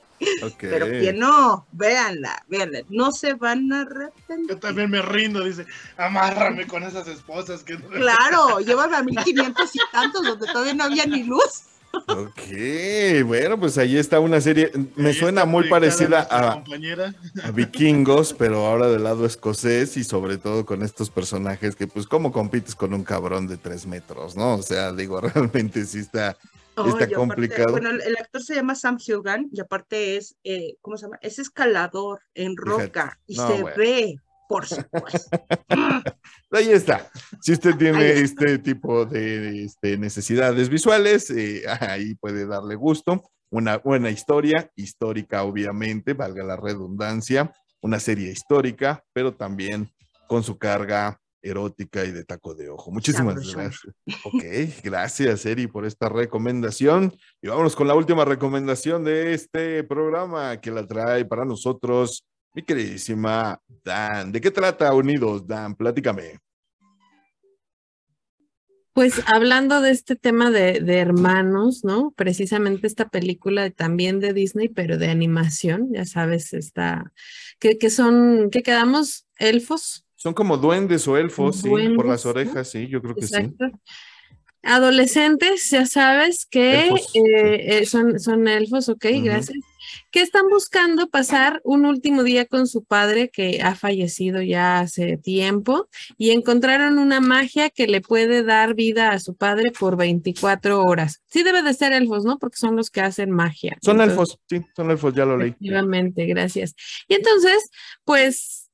Pero 0.61 0.87
que 0.87 1.13
no, 1.13 1.67
véanla, 1.73 2.45
véanla, 2.49 2.81
no 2.89 3.13
se 3.13 3.35
van 3.35 3.73
a 3.73 3.83
arrepentir. 3.83 4.49
Yo 4.49 4.59
también 4.59 4.91
me 4.91 5.03
rindo, 5.03 5.45
dice, 5.45 5.67
amárrame 5.97 6.67
con 6.67 6.83
esas 6.83 7.07
esposas 7.09 7.63
que 7.63 7.75
no- 7.79 7.89
Claro, 7.89 8.61
llevan 8.61 8.95
a 8.95 9.03
1500 9.03 9.75
y 9.75 9.79
tantos 9.93 10.25
donde 10.25 10.47
todavía 10.47 10.75
no 10.75 10.85
había 10.85 11.07
ni 11.07 11.25
luz. 11.25 11.65
Ok, 12.09 13.25
bueno, 13.25 13.59
pues 13.59 13.79
ahí 13.79 13.97
está 13.97 14.21
una 14.21 14.41
serie. 14.41 14.71
Me 14.97 15.09
Ahí 15.09 15.15
suena 15.15 15.45
muy 15.47 15.69
parecida 15.69 16.27
a, 16.31 16.63
a 17.43 17.51
Vikingos, 17.53 18.35
pero 18.35 18.67
ahora 18.67 18.89
del 18.89 19.05
lado 19.05 19.25
escocés 19.25 19.97
y 19.97 20.05
sobre 20.05 20.37
todo 20.39 20.67
con 20.67 20.83
estos 20.83 21.09
personajes 21.11 21.75
que, 21.75 21.87
pues, 21.87 22.07
¿cómo 22.07 22.33
compites 22.33 22.75
con 22.75 22.93
un 22.93 23.03
cabrón 23.03 23.47
de 23.47 23.57
tres 23.57 23.87
metros, 23.87 24.37
no? 24.37 24.55
O 24.57 24.63
sea, 24.63 24.93
digo, 24.93 25.21
realmente 25.23 25.85
sí 25.87 25.99
está. 26.01 26.37
Ay, 26.77 26.85
Está 26.89 27.05
aparte, 27.05 27.15
complicado. 27.15 27.73
bueno, 27.73 27.91
el, 27.91 28.17
actor 28.17 28.43
se 28.43 28.55
llama 28.55 28.75
Sam 28.75 28.99
Hugan 28.99 29.49
y 29.51 29.61
aparte 29.61 30.17
es, 30.17 30.37
eh, 30.45 30.77
¿cómo 30.83 30.97
se 30.97 31.07
llama? 31.07 31.19
Es 31.23 31.39
escalador 31.39 32.21
en 32.35 32.57
roca 32.57 33.19
y 33.27 33.37
No, 33.37 33.49
se 33.49 33.63
bueno. 33.63 33.77
ve, 33.79 34.17
por 34.49 34.67
supuesto. 34.67 35.39
Ahí 36.51 36.71
está. 36.71 37.11
Si 37.41 37.53
usted 37.53 37.77
tiene 37.77 38.11
este 38.13 38.59
tipo 38.59 39.07
de 39.07 39.65
este, 39.65 39.97
necesidades 39.97 40.69
visuales, 40.69 41.31
eh, 41.31 41.63
ahí 41.67 42.15
puede 42.15 42.47
darle 42.47 42.75
gusto. 42.75 43.23
Una 43.51 43.79
buena 43.79 44.11
historia, 44.11 44.71
histórica 44.77 45.43
obviamente, 45.45 46.13
valga 46.13 46.45
la 46.45 46.57
redundancia, 46.57 47.53
una 47.81 48.01
serie 48.01 48.31
histórica, 48.31 49.05
pero 49.13 49.35
también 49.35 49.91
con 50.29 50.43
su 50.43 50.59
carga 50.59 51.21
erótica 51.49 52.05
y 52.05 52.13
de 52.13 52.25
taco 52.25 52.55
de 52.55 52.69
ojo. 52.69 52.91
Muchísimas 52.91 53.35
gracias. 53.35 53.81
Ok, 54.25 54.45
gracias 54.83 55.47
Eri 55.47 55.67
por 55.67 55.85
esta 55.87 56.09
recomendación. 56.09 57.13
Y 57.43 57.49
vámonos 57.49 57.77
con 57.77 57.89
la 57.89 57.95
última 57.95 58.25
recomendación 58.25 59.05
de 59.05 59.35
este 59.35 59.85
programa 59.85 60.61
que 60.61 60.71
la 60.71 60.87
trae 60.87 61.25
para 61.25 61.45
nosotros 61.45 62.25
mi 62.57 62.63
queridísima 62.63 63.61
Dan. 63.85 64.33
¿De 64.33 64.41
qué 64.41 64.51
trata 64.51 64.95
Unidos, 64.95 65.47
Dan? 65.47 65.75
Platícame. 65.75 66.39
Pues 68.95 69.21
hablando 69.27 69.83
de 69.83 69.91
este 69.91 70.17
tema 70.17 70.51
de, 70.51 70.81
de 70.81 70.97
hermanos, 70.97 71.85
¿no? 71.85 72.15
Precisamente 72.17 72.87
esta 72.87 73.11
película 73.11 73.69
también 73.69 74.21
de 74.21 74.33
Disney, 74.33 74.71
pero 74.71 74.97
de 74.97 75.11
animación, 75.11 75.93
ya 75.93 76.07
sabes, 76.07 76.55
está, 76.55 77.13
que, 77.59 77.77
que 77.77 77.91
son, 77.91 78.49
que 78.51 78.63
quedamos 78.63 79.27
elfos, 79.39 80.06
Son 80.27 80.35
como 80.35 80.57
duendes 80.57 81.07
o 81.07 81.17
elfos, 81.17 81.61
sí, 81.61 81.69
por 81.95 82.05
las 82.05 82.27
orejas, 82.27 82.69
sí, 82.69 82.89
yo 82.89 83.01
creo 83.01 83.15
que 83.15 83.29
sí. 83.29 83.37
exacto. 83.37 83.67
Adolescentes, 84.61 85.71
ya 85.71 85.87
sabes 85.87 86.47
que 86.47 86.89
Elfos, 86.89 87.15
eh, 87.15 87.79
eh, 87.79 87.87
son, 87.87 88.19
son 88.19 88.49
elfos, 88.49 88.89
ok, 88.89 89.07
gracias. 89.23 89.57
Que 90.11 90.23
están 90.23 90.49
buscando 90.49 91.09
pasar 91.11 91.61
un 91.63 91.87
último 91.87 92.25
día 92.25 92.45
con 92.45 92.67
su 92.67 92.83
padre 92.83 93.31
que 93.33 93.61
ha 93.63 93.77
fallecido 93.77 94.43
ya 94.43 94.81
hace 94.81 95.17
tiempo 95.17 95.87
y 96.19 96.33
encontraron 96.33 96.99
una 96.99 97.21
magia 97.21 97.71
que 97.71 97.87
le 97.87 98.01
puede 98.01 98.43
dar 98.43 98.75
vida 98.75 99.11
a 99.11 99.21
su 99.21 99.37
padre 99.37 99.71
por 99.71 99.97
24 99.97 100.83
horas. 100.83 101.23
Sí 101.29 101.45
debe 101.45 101.63
de 101.63 101.73
ser 101.73 101.93
elfos, 101.93 102.25
¿no? 102.25 102.37
Porque 102.41 102.57
son 102.57 102.75
los 102.75 102.91
que 102.91 103.01
hacen 103.01 103.31
magia. 103.31 103.79
Son 103.81 104.01
Entonces, 104.01 104.13
elfos, 104.13 104.41
sí, 104.49 104.61
son 104.75 104.91
elfos, 104.91 105.15
ya 105.15 105.25
lo 105.25 105.39
leí. 105.39 105.51
Efectivamente, 105.51 106.27
gracias. 106.27 106.75
Y 107.07 107.15
entonces, 107.15 107.71
pues 108.03 108.66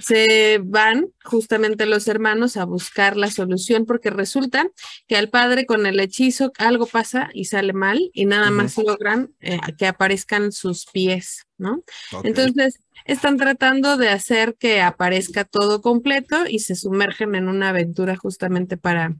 se 0.00 0.60
van 0.62 1.06
justamente 1.22 1.86
los 1.86 2.08
hermanos 2.08 2.56
a 2.56 2.64
buscar 2.64 3.16
la 3.16 3.30
solución 3.30 3.86
porque 3.86 4.10
resulta 4.10 4.66
que 5.06 5.16
al 5.16 5.28
padre 5.28 5.64
con 5.66 5.86
el 5.86 6.00
hechizo 6.00 6.52
algo 6.58 6.86
pasa 6.86 7.30
y 7.32 7.44
sale 7.44 7.72
mal 7.72 8.10
y 8.12 8.26
nada 8.26 8.50
más 8.50 8.76
logran 8.76 9.30
eh, 9.40 9.58
que 9.78 9.86
aparezcan 9.86 10.50
sus 10.50 10.86
pies, 10.86 11.46
¿no? 11.56 11.84
Entonces, 12.24 12.80
están 13.04 13.36
tratando 13.36 13.96
de 13.96 14.08
hacer 14.08 14.56
que 14.58 14.80
aparezca 14.80 15.44
todo 15.44 15.80
completo 15.80 16.46
y 16.48 16.60
se 16.60 16.74
sumergen 16.74 17.34
en 17.34 17.48
una 17.48 17.68
aventura 17.68 18.16
justamente 18.16 18.76
para 18.76 19.14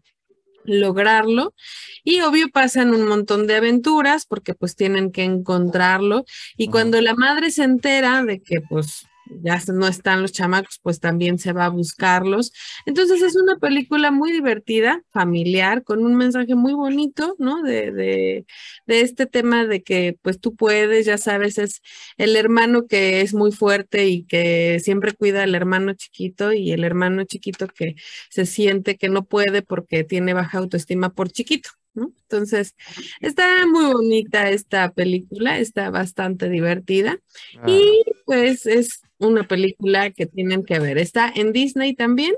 lograrlo. 0.65 1.55
Y 2.03 2.21
obvio 2.23 2.49
pasan 2.51 2.95
un 2.95 3.07
montón 3.07 3.47
de 3.47 3.57
aventuras 3.57 4.27
porque 4.27 4.55
pues 4.55 4.75
tienen 4.75 5.13
que 5.13 5.23
encontrarlo. 5.23 6.25
Y 6.57 6.69
cuando 6.69 7.01
la 7.01 7.15
madre 7.15 7.51
se 7.51 7.65
entera 7.65 8.25
de 8.25 8.43
que 8.43 8.61
pues 8.69 9.07
ya 9.43 9.61
no 9.73 9.87
están 9.87 10.23
los 10.23 10.33
chamacos, 10.33 10.79
pues 10.83 11.01
también 11.01 11.39
se 11.39 11.53
va 11.53 11.67
a 11.67 11.69
buscarlos. 11.71 12.53
Entonces 12.87 13.23
es 13.23 13.37
una 13.37 13.57
película 13.59 14.11
muy 14.11 14.33
divertida, 14.33 15.03
familiar, 15.11 15.83
con 15.85 16.05
un 16.05 16.15
mensaje 16.17 16.55
muy 16.55 16.73
bonito, 16.75 17.35
¿no? 17.39 17.63
De, 17.63 17.93
de, 17.93 18.47
de 18.87 19.01
este 19.01 19.27
tema 19.27 19.67
de 19.67 19.83
que 19.83 20.19
pues 20.23 20.41
tú 20.41 20.55
puedes, 20.57 21.07
ya 21.07 21.19
sabes, 21.19 21.59
es 21.59 21.83
el 22.17 22.37
hermano 22.37 22.87
que 22.87 23.21
es 23.21 23.35
muy 23.35 23.53
fuerte 23.53 24.07
y 24.09 24.25
que 24.25 24.81
siempre 24.83 25.13
cuida 25.13 25.43
al 25.45 25.55
hermano 25.55 25.95
chiquito 25.95 26.53
y 26.53 26.73
el 26.73 26.85
hermano 26.85 27.25
chiquito 27.25 27.67
que 27.69 27.95
se 28.31 28.47
siente 28.47 28.97
que 28.97 29.09
no 29.09 29.25
puede 29.25 29.63
porque 29.63 30.05
tiene 30.05 30.35
baja 30.35 30.59
autoestima 30.59 31.11
por 31.15 31.31
chiquito. 31.31 31.71
¿No? 31.95 32.13
Entonces, 32.23 32.75
está 33.21 33.67
muy 33.67 33.93
bonita 33.93 34.51
esta 34.51 34.93
película, 34.93 35.59
está 35.59 35.91
bastante 35.91 36.49
divertida 36.49 37.19
Ah, 37.59 37.71
y 37.71 38.03
pues 38.27 38.67
es 38.67 39.01
una 39.19 39.47
película 39.47 40.11
que 40.11 40.27
tienen 40.27 40.65
que 40.65 40.79
ver. 40.79 40.99
Está 40.99 41.33
en 41.35 41.53
Disney 41.53 41.95
también 41.95 42.35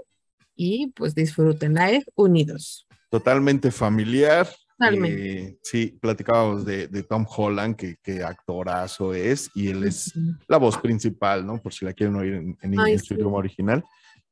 y 0.54 0.88
pues 0.88 1.14
disfrútenla, 1.14 1.90
es 1.90 2.04
Unidos. 2.14 2.86
Totalmente 3.10 3.70
familiar. 3.70 4.48
Totalmente. 4.78 5.40
Eh, 5.40 5.58
sí, 5.62 5.96
platicábamos 6.00 6.64
de, 6.66 6.88
de 6.88 7.02
Tom 7.02 7.26
Holland, 7.34 7.76
que, 7.76 7.96
que 8.02 8.22
actorazo 8.22 9.14
es, 9.14 9.50
y 9.54 9.68
él 9.68 9.84
es 9.84 10.12
la 10.48 10.58
voz 10.58 10.76
principal, 10.76 11.46
¿no? 11.46 11.60
Por 11.62 11.72
si 11.72 11.86
la 11.86 11.94
quieren 11.94 12.14
oír 12.16 12.34
en, 12.34 12.58
en, 12.60 12.80
Ay, 12.80 12.92
en 12.92 12.98
su 12.98 13.06
sí. 13.06 13.14
idioma 13.14 13.38
original. 13.38 13.82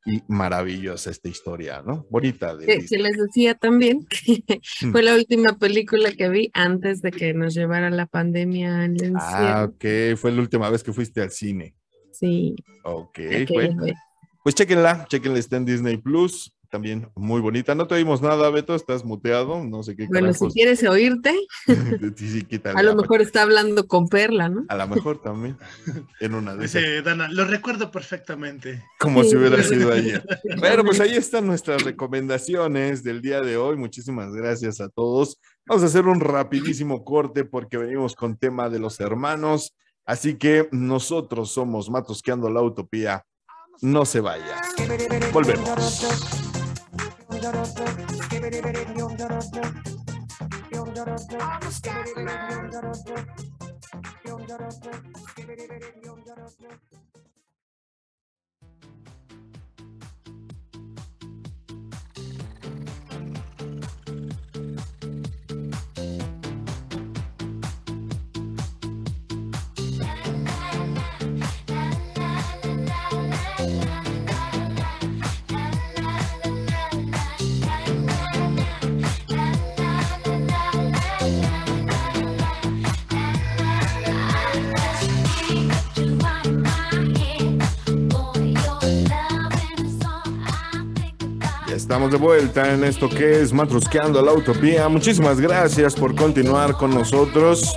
Y 0.06 0.22
maravillosa 0.28 1.10
esta 1.10 1.28
historia, 1.28 1.82
¿no? 1.84 2.06
Bonita. 2.10 2.54
De 2.54 2.66
Que, 2.66 2.98
les 2.98 3.16
decía 3.16 3.54
también 3.54 4.06
que 4.08 4.60
fue 4.92 5.02
la 5.02 5.14
última 5.14 5.58
película 5.58 6.12
que 6.12 6.28
vi 6.28 6.50
antes 6.52 7.00
de 7.00 7.10
que 7.10 7.32
nos 7.32 7.54
llevara 7.54 7.88
la 7.90 8.06
pandemia 8.06 8.82
al 8.82 8.92
encierro. 8.92 9.18
Ah, 9.18 9.70
ok. 9.70 10.16
Fue 10.16 10.30
la 10.32 10.42
última 10.42 10.68
vez 10.68 10.82
que 10.82 10.92
fuiste 10.92 11.22
al 11.22 11.30
cine. 11.30 11.74
Sí, 12.12 12.54
Ok, 12.84 13.18
bueno. 13.52 13.82
vez. 13.82 13.94
Pues 14.42 14.54
chequenla, 14.54 15.06
chequenla, 15.08 15.38
está 15.38 15.56
en 15.56 15.64
Disney 15.64 15.96
Plus. 15.96 16.54
También 16.74 17.08
muy 17.14 17.40
bonita. 17.40 17.76
No 17.76 17.87
te 17.87 17.94
oímos 17.94 18.20
nada, 18.20 18.50
Beto, 18.50 18.74
estás 18.74 19.04
muteado. 19.04 19.62
No 19.62 19.84
sé 19.84 19.94
qué 19.94 20.08
Bueno, 20.08 20.32
si 20.32 20.48
quieres 20.48 20.82
oírte, 20.82 21.32
Sí, 22.16 22.28
sí, 22.28 22.42
quítale 22.42 22.76
a 22.76 22.82
lo 22.82 22.96
mejor 22.96 23.22
está 23.22 23.42
hablando 23.42 23.87
con 23.87 24.08
Perla, 24.08 24.48
¿no? 24.48 24.64
A 24.66 24.74
lo 24.74 24.88
mejor 24.88 25.22
también. 25.22 25.56
En 26.18 26.34
una 26.34 26.56
de 26.56 26.64
esas. 26.64 26.82
Dice 26.82 27.02
Dana, 27.02 27.28
lo 27.30 27.44
recuerdo 27.44 27.92
perfectamente. 27.92 28.82
Como 28.98 29.22
Sí, 29.22 29.30
si 29.30 29.37
hubiera 29.37 29.62
sí. 29.62 29.76
sido 29.76 29.92
ayer. 29.92 30.26
Bueno, 30.58 30.82
pues 30.84 30.98
ahí 30.98 31.14
están 31.14 31.46
nuestras 31.46 31.84
recomendaciones 31.84 33.04
del 33.04 33.22
día 33.22 33.40
de 33.40 33.56
hoy. 33.56 33.76
Muchísimas 33.76 34.32
gracias 34.32 34.80
a 34.80 34.88
todos. 34.88 35.38
Vamos 35.66 35.84
a 35.84 35.87
hacer 35.87 36.06
un 36.06 36.18
rapidísimo 36.18 37.04
corte 37.04 37.44
porque 37.44 37.78
venimos 37.78 38.16
con 38.16 38.37
tema 38.37 38.68
de 38.68 38.80
los 38.80 38.98
hermanos. 38.98 39.76
Así 40.04 40.34
que 40.34 40.68
nosotros 40.72 41.52
somos 41.52 41.88
Matosqueando 41.88 42.50
la 42.50 42.62
Utopía. 42.62 43.24
No 43.80 44.04
se 44.04 44.18
vaya. 44.18 44.60
Volvemos. 45.32 46.42
Ya 47.44 47.52
estamos 91.94 92.11
de 92.11 92.18
vuelta 92.18 92.74
en 92.74 92.83
esto 92.83 93.09
que 93.09 93.40
es 93.40 93.52
Matrusqueando 93.52 94.20
la 94.20 94.33
Utopía. 94.33 94.88
Muchísimas 94.88 95.40
gracias 95.40 95.94
por 95.94 96.12
continuar 96.16 96.76
con 96.76 96.92
nosotros. 96.92 97.72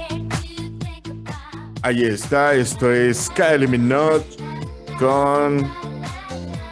Ahí 1.83 2.03
está, 2.03 2.55
esto 2.55 2.91
es 2.91 3.29
Kylie 3.29 3.67
Minogue 3.67 4.25
con 4.97 5.71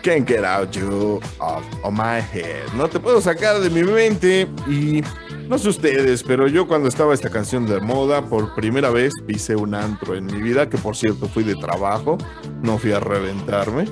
Can't 0.02 0.28
Get 0.28 0.44
Out 0.44 0.72
You 0.72 1.20
of, 1.38 1.64
My 1.92 2.18
Head. 2.34 2.74
No 2.76 2.88
te 2.88 3.00
puedo 3.00 3.22
sacar 3.22 3.60
de 3.60 3.70
mi 3.70 3.84
mente 3.84 4.48
y 4.66 5.04
no 5.48 5.60
sé 5.60 5.70
ustedes, 5.70 6.24
pero 6.24 6.48
yo 6.48 6.68
cuando 6.68 6.90
estaba 6.90 7.14
esta 7.14 7.30
canción 7.30 7.68
de 7.68 7.80
moda, 7.80 8.24
por 8.24 8.56
primera 8.56 8.90
vez 8.90 9.14
pisé 9.28 9.56
un 9.56 9.76
antro 9.76 10.16
en 10.16 10.26
mi 10.26 10.42
vida, 10.42 10.68
que 10.68 10.80
por 10.80 10.96
cierto 10.96 11.28
fui 11.28 11.44
de 11.44 11.54
trabajo, 11.54 12.18
no 12.64 12.80
fui 12.80 12.92
a 12.92 13.00
reventarme. 13.00 13.86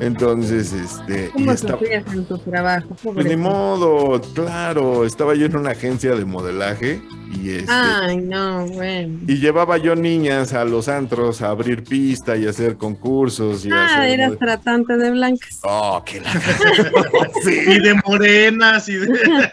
Entonces, 0.00 0.72
este... 0.72 1.26
y 1.26 1.30
¿Cómo 1.44 1.56
sufrías 1.56 2.04
en 2.12 2.24
tu 2.26 2.38
trabajo? 2.38 2.88
pues 3.02 3.36
modo, 3.38 4.20
claro, 4.34 5.04
estaba 5.04 5.34
yo 5.34 5.46
en 5.46 5.56
una 5.56 5.70
agencia 5.70 6.14
de 6.14 6.24
modelaje 6.24 7.00
y 7.32 7.50
este 7.50 7.72
Ay, 7.72 8.18
no, 8.18 8.66
bueno. 8.66 9.18
y 9.26 9.36
llevaba 9.38 9.78
yo 9.78 9.96
niñas 9.96 10.52
a 10.52 10.64
los 10.64 10.88
antros 10.88 11.42
a 11.42 11.48
abrir 11.48 11.82
pista 11.82 12.36
y 12.36 12.46
hacer 12.46 12.76
concursos 12.76 13.64
y 13.66 13.70
Ah, 13.72 13.86
hacer 13.86 14.10
eras 14.20 14.38
tratante 14.38 14.96
de 14.96 15.10
blancas. 15.10 15.58
Oh, 15.62 16.02
qué 16.04 16.20
la 16.20 16.30
Y 17.40 17.42
sí. 17.44 17.78
de 17.80 17.94
morenas 18.06 18.88
y 18.88 18.96
de... 18.96 19.08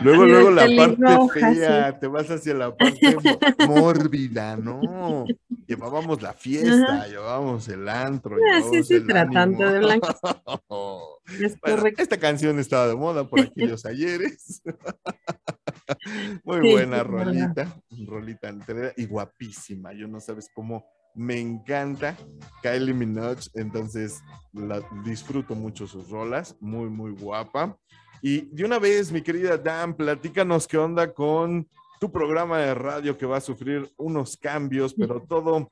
Luego, 0.00 0.22
de 0.24 0.28
luego 0.30 0.50
la 0.50 0.62
parte 0.62 0.96
pelirroja, 0.96 1.52
fea, 1.54 1.98
te 1.98 2.06
vas 2.06 2.30
hacia 2.30 2.54
la 2.54 2.74
parte 2.76 3.16
mórbida, 3.68 4.56
¿no? 4.56 5.26
Llevábamos 5.66 6.22
la 6.22 6.32
fiesta, 6.32 7.06
llevábamos 7.06 7.68
el 7.68 7.88
antro. 7.88 8.36
Ah, 8.52 8.60
sí, 8.82 8.98
de 9.00 9.18
ánimo. 9.18 9.58
Es 11.40 11.56
Bueno, 11.60 11.76
correcto. 11.78 12.02
esta 12.02 12.18
canción 12.18 12.58
estaba 12.58 12.88
de 12.88 12.96
moda 12.96 13.28
por 13.28 13.40
aquellos 13.40 13.86
ayeres. 13.86 14.60
Muy 16.44 16.60
Sí, 16.62 16.72
buena 16.72 17.02
verdad. 17.02 17.24
rolita, 17.24 17.76
rolita 18.06 18.48
entera 18.48 18.92
y 18.96 19.06
guapísima. 19.06 19.92
Yo 19.92 20.08
no 20.08 20.20
sabes 20.20 20.48
cómo 20.54 20.84
me 21.14 21.38
encanta 21.38 22.16
Kylie 22.62 22.94
Minogue, 22.94 23.42
entonces 23.54 24.20
la 24.52 24.80
disfruto 25.04 25.54
mucho 25.54 25.86
sus 25.86 26.08
rolas, 26.10 26.56
muy 26.60 26.88
muy 26.90 27.12
guapa. 27.12 27.78
Y 28.22 28.42
de 28.42 28.64
una 28.64 28.78
vez, 28.78 29.10
mi 29.10 29.20
querida 29.20 29.58
Dan, 29.58 29.94
platícanos 29.94 30.66
qué 30.68 30.78
onda 30.78 31.12
con 31.12 31.66
tu 32.00 32.10
programa 32.10 32.58
de 32.58 32.74
radio 32.74 33.18
que 33.18 33.26
va 33.26 33.36
a 33.36 33.40
sufrir 33.40 33.92
unos 33.96 34.36
cambios, 34.36 34.94
pero 34.94 35.20
todo 35.20 35.68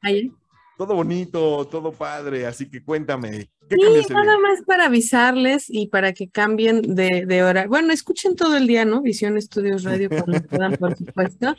todo 0.80 0.94
bonito, 0.94 1.66
todo 1.70 1.92
padre, 1.92 2.46
así 2.46 2.66
que 2.70 2.82
cuéntame, 2.82 3.50
¿qué 3.68 3.76
Sí, 3.76 4.14
nada 4.14 4.38
más 4.38 4.62
para 4.64 4.86
avisarles 4.86 5.66
y 5.68 5.88
para 5.88 6.14
que 6.14 6.30
cambien 6.30 6.80
de, 6.94 7.26
de 7.26 7.42
hora. 7.42 7.66
Bueno, 7.66 7.92
escuchen 7.92 8.34
todo 8.34 8.56
el 8.56 8.66
día, 8.66 8.86
¿no? 8.86 9.02
Visión 9.02 9.36
Estudios 9.36 9.84
Radio 9.84 10.08
cuando 10.08 10.40
puedan, 10.48 10.76
por 10.78 10.96
supuesto. 10.96 11.54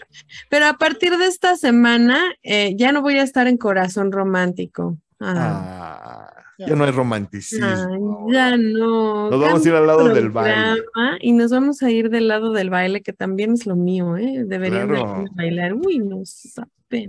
Pero 0.50 0.66
a 0.66 0.74
partir 0.74 1.16
de 1.20 1.28
esta 1.28 1.56
semana 1.56 2.34
eh, 2.42 2.76
ya 2.76 2.92
no 2.92 3.04
voy 3.04 3.20
a 3.20 3.24
estar 3.24 3.48
en 3.48 3.58
Corazón 3.58 4.12
Romántico. 4.12 4.98
Ah, 5.20 6.32
Ah, 6.34 6.41
ya 6.68 6.76
no 6.76 6.84
hay 6.84 6.92
romanticismo. 6.92 7.66
ay, 7.68 8.34
ya 8.34 8.58
no. 8.58 9.30
Nos 9.30 9.40
vamos 9.42 9.66
a 9.66 9.70
ir 9.70 9.76
al 9.76 9.88
lado 9.88 10.14
del 10.14 10.30
baile. 10.30 10.82
Y 11.20 11.32
nos 11.34 11.52
vamos 11.52 11.82
a 11.84 11.92
ir 11.92 12.10
del 12.10 12.28
lado 12.28 12.52
del 12.54 12.70
baile, 12.70 13.02
que 13.02 13.14
también 13.14 13.54
es 13.54 13.66
lo 13.66 13.76
mío, 13.76 14.18
¿eh? 14.18 14.44
Deberían 14.46 14.88
de 14.88 14.96
Claro. 14.96 15.26
bailar. 15.34 15.74
Uy, 15.74 16.00
no 16.00 16.22
saben. 16.26 16.70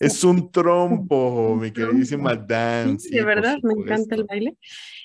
Es 0.00 0.24
un 0.24 0.50
trompo, 0.50 1.56
mi 1.60 1.70
queridísima 1.70 2.34
Dan. 2.36 2.98
Sí, 3.00 3.10
de 3.10 3.24
verdad, 3.24 3.58
me 3.62 3.74
encanta 3.74 4.14
el 4.14 4.24
baile. 4.24 4.56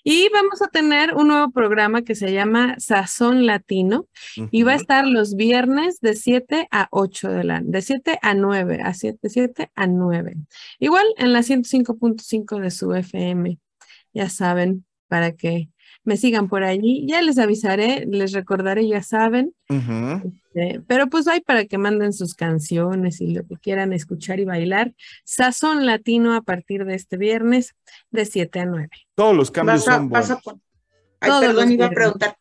Y 0.04 0.30
vamos 0.34 0.62
a 0.62 0.68
tener 0.68 1.16
un 1.16 1.30
nuevo 1.30 1.52
programa 1.52 2.02
que 2.02 2.16
se 2.16 2.34
llama 2.34 2.76
Sazón 2.78 3.46
Latino 3.46 4.08
y 4.52 4.64
va 4.64 4.74
a 4.74 4.76
estar 4.76 5.08
los 5.08 5.36
viernes 5.36 6.00
de 6.02 6.14
7 6.16 6.68
a 6.72 6.88
8 6.92 7.30
de 7.30 7.44
la 7.46 7.62
de 7.64 7.82
7 7.82 8.20
a 8.22 8.34
9, 8.34 8.82
a 8.84 8.94
7, 8.94 9.30
7 9.30 9.72
a 9.74 9.88
9. 9.88 10.36
Igual 10.80 11.06
en 11.18 11.32
la 11.32 11.40
105.5 11.40 12.60
de 12.60 12.72
su 12.72 12.94
FM. 12.94 13.60
Ya 14.14 14.30
saben, 14.30 14.86
para 15.08 15.32
que 15.32 15.70
me 16.04 16.18
sigan 16.18 16.50
por 16.50 16.64
allí. 16.64 17.06
Ya 17.08 17.22
les 17.22 17.38
avisaré, 17.38 18.06
les 18.06 18.34
recordaré, 18.34 18.88
ya 18.88 19.04
saben. 19.04 19.54
Ujú. 19.70 20.34
Eh, 20.56 20.82
pero 20.88 21.08
pues 21.08 21.28
hay 21.28 21.42
para 21.42 21.66
que 21.66 21.78
manden 21.78 22.14
sus 22.14 22.36
canciones 22.36 23.22
y 23.22 23.34
lo 23.34 23.46
que 23.48 23.56
quieran 23.58 23.92
escuchar 23.94 24.40
y 24.40 24.46
bailar. 24.46 24.94
Sazón 25.24 25.86
Latino 25.86 26.36
a 26.36 26.42
partir 26.42 26.86
de 26.86 26.96
este 26.96 27.18
viernes 27.18 27.76
de 28.12 28.26
7 28.26 28.60
a 28.60 28.66
9. 28.66 28.90
Todos 29.16 29.36
los 29.36 29.50
cambios 29.52 29.86
Vas 29.86 29.88
a, 29.88 29.98
son 29.98 30.10
vas 30.10 30.32
a 30.32 30.40
buenos. 30.44 30.62
Ay, 31.20 31.30
Todos 31.30 31.46
perdón, 31.46 31.72
iba 31.72 31.86
a 31.88 31.90
preguntar. 31.90 32.38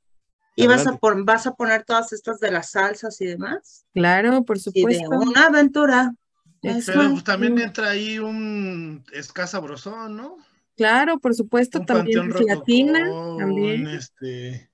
¿Y 0.55 0.67
vas 0.67 0.87
a, 0.87 0.97
pon- 0.99 1.25
vas 1.25 1.47
a 1.47 1.55
poner 1.55 1.85
todas 1.85 2.13
estas 2.13 2.39
de 2.39 2.51
las 2.51 2.71
salsas 2.73 3.19
y 3.23 3.27
demás? 3.27 3.87
Claro, 3.95 4.45
por 4.45 4.57
Y 4.57 4.61
de 4.61 4.63
supuesto. 4.65 5.09
una 5.11 5.47
aventura. 5.47 6.15
Pero 6.61 6.79
pues, 6.85 7.25
también 7.25 7.59
entra 7.59 7.91
ahí 7.91 8.19
un 8.19 9.05
escasa 9.13 9.59
brosón, 9.59 10.17
¿no? 10.17 10.37
Claro, 10.77 11.19
por 11.19 11.35
supuesto, 11.35 11.81
Un 11.81 11.87
también 11.87 12.29
latina, 12.47 13.01
también. 13.39 13.87
este, 13.89 14.71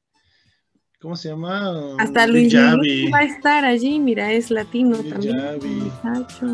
¿cómo 1.00 1.16
se 1.16 1.28
llama? 1.28 1.94
Hasta 1.98 2.24
Un 2.24 2.32
Luis 2.32 2.52
Miguel 2.54 3.11
va 3.14 3.18
a 3.18 3.22
estar 3.24 3.64
allí, 3.64 3.99
mira, 4.01 4.32
es 4.32 4.51
latino 4.51 4.96
Big 4.99 5.11
también. 5.12 5.36
Muchacho. 6.05 6.46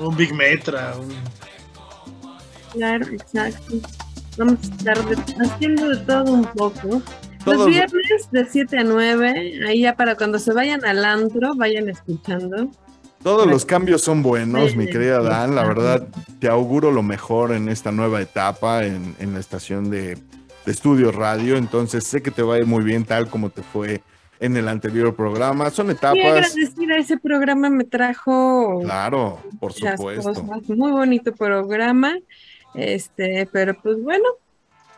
un 0.00 0.16
Big 0.16 0.34
Metra, 0.34 0.94
un- 0.98 1.14
Claro, 2.72 3.06
exacto. 3.06 3.74
Vamos 4.36 4.58
a 4.60 4.74
estar 4.76 5.04
de- 5.08 5.34
haciendo 5.46 5.88
de 5.88 5.96
todo 6.04 6.32
un 6.32 6.44
poco. 6.44 7.00
Los 7.46 7.66
viernes 7.66 8.28
de 8.32 8.44
7 8.44 8.78
a 8.78 8.84
9, 8.84 9.60
ahí 9.66 9.80
ya 9.82 9.94
para 9.94 10.14
cuando 10.16 10.38
se 10.38 10.52
vayan 10.52 10.84
al 10.84 11.02
antro, 11.04 11.54
vayan 11.54 11.88
escuchando. 11.88 12.68
Todos 13.22 13.46
los 13.46 13.64
cambios 13.64 14.02
son 14.02 14.22
buenos, 14.22 14.76
mi 14.76 14.86
querida 14.90 15.20
Dan. 15.22 15.54
La 15.54 15.64
verdad, 15.64 16.06
te 16.38 16.48
auguro 16.48 16.90
lo 16.92 17.02
mejor 17.02 17.52
en 17.52 17.68
esta 17.68 17.92
nueva 17.92 18.20
etapa 18.20 18.84
en, 18.84 19.14
en 19.20 19.32
la 19.32 19.40
estación 19.40 19.90
de, 19.90 20.18
de 20.66 20.72
estudio 20.72 21.12
radio. 21.12 21.56
Entonces, 21.56 22.04
sé 22.04 22.20
que 22.22 22.30
te 22.30 22.42
va 22.42 22.56
a 22.56 22.58
ir 22.58 22.66
muy 22.66 22.84
bien, 22.84 23.04
tal 23.04 23.28
como 23.30 23.48
te 23.48 23.62
fue 23.62 24.02
en 24.38 24.54
el 24.56 24.68
anterior 24.68 25.14
programa. 25.14 25.70
Son 25.70 25.86
Muy 25.86 25.94
etapas, 25.94 26.18
agradecida, 26.22 26.96
ese 26.98 27.16
programa 27.16 27.70
me 27.70 27.84
trajo 27.84 28.80
claro, 28.82 29.40
por 29.58 29.72
supuesto. 29.72 30.34
cosas. 30.34 30.68
Muy 30.68 30.92
bonito 30.92 31.32
programa. 31.34 32.18
Este, 32.74 33.48
pero 33.50 33.72
pues 33.80 34.02
bueno, 34.02 34.24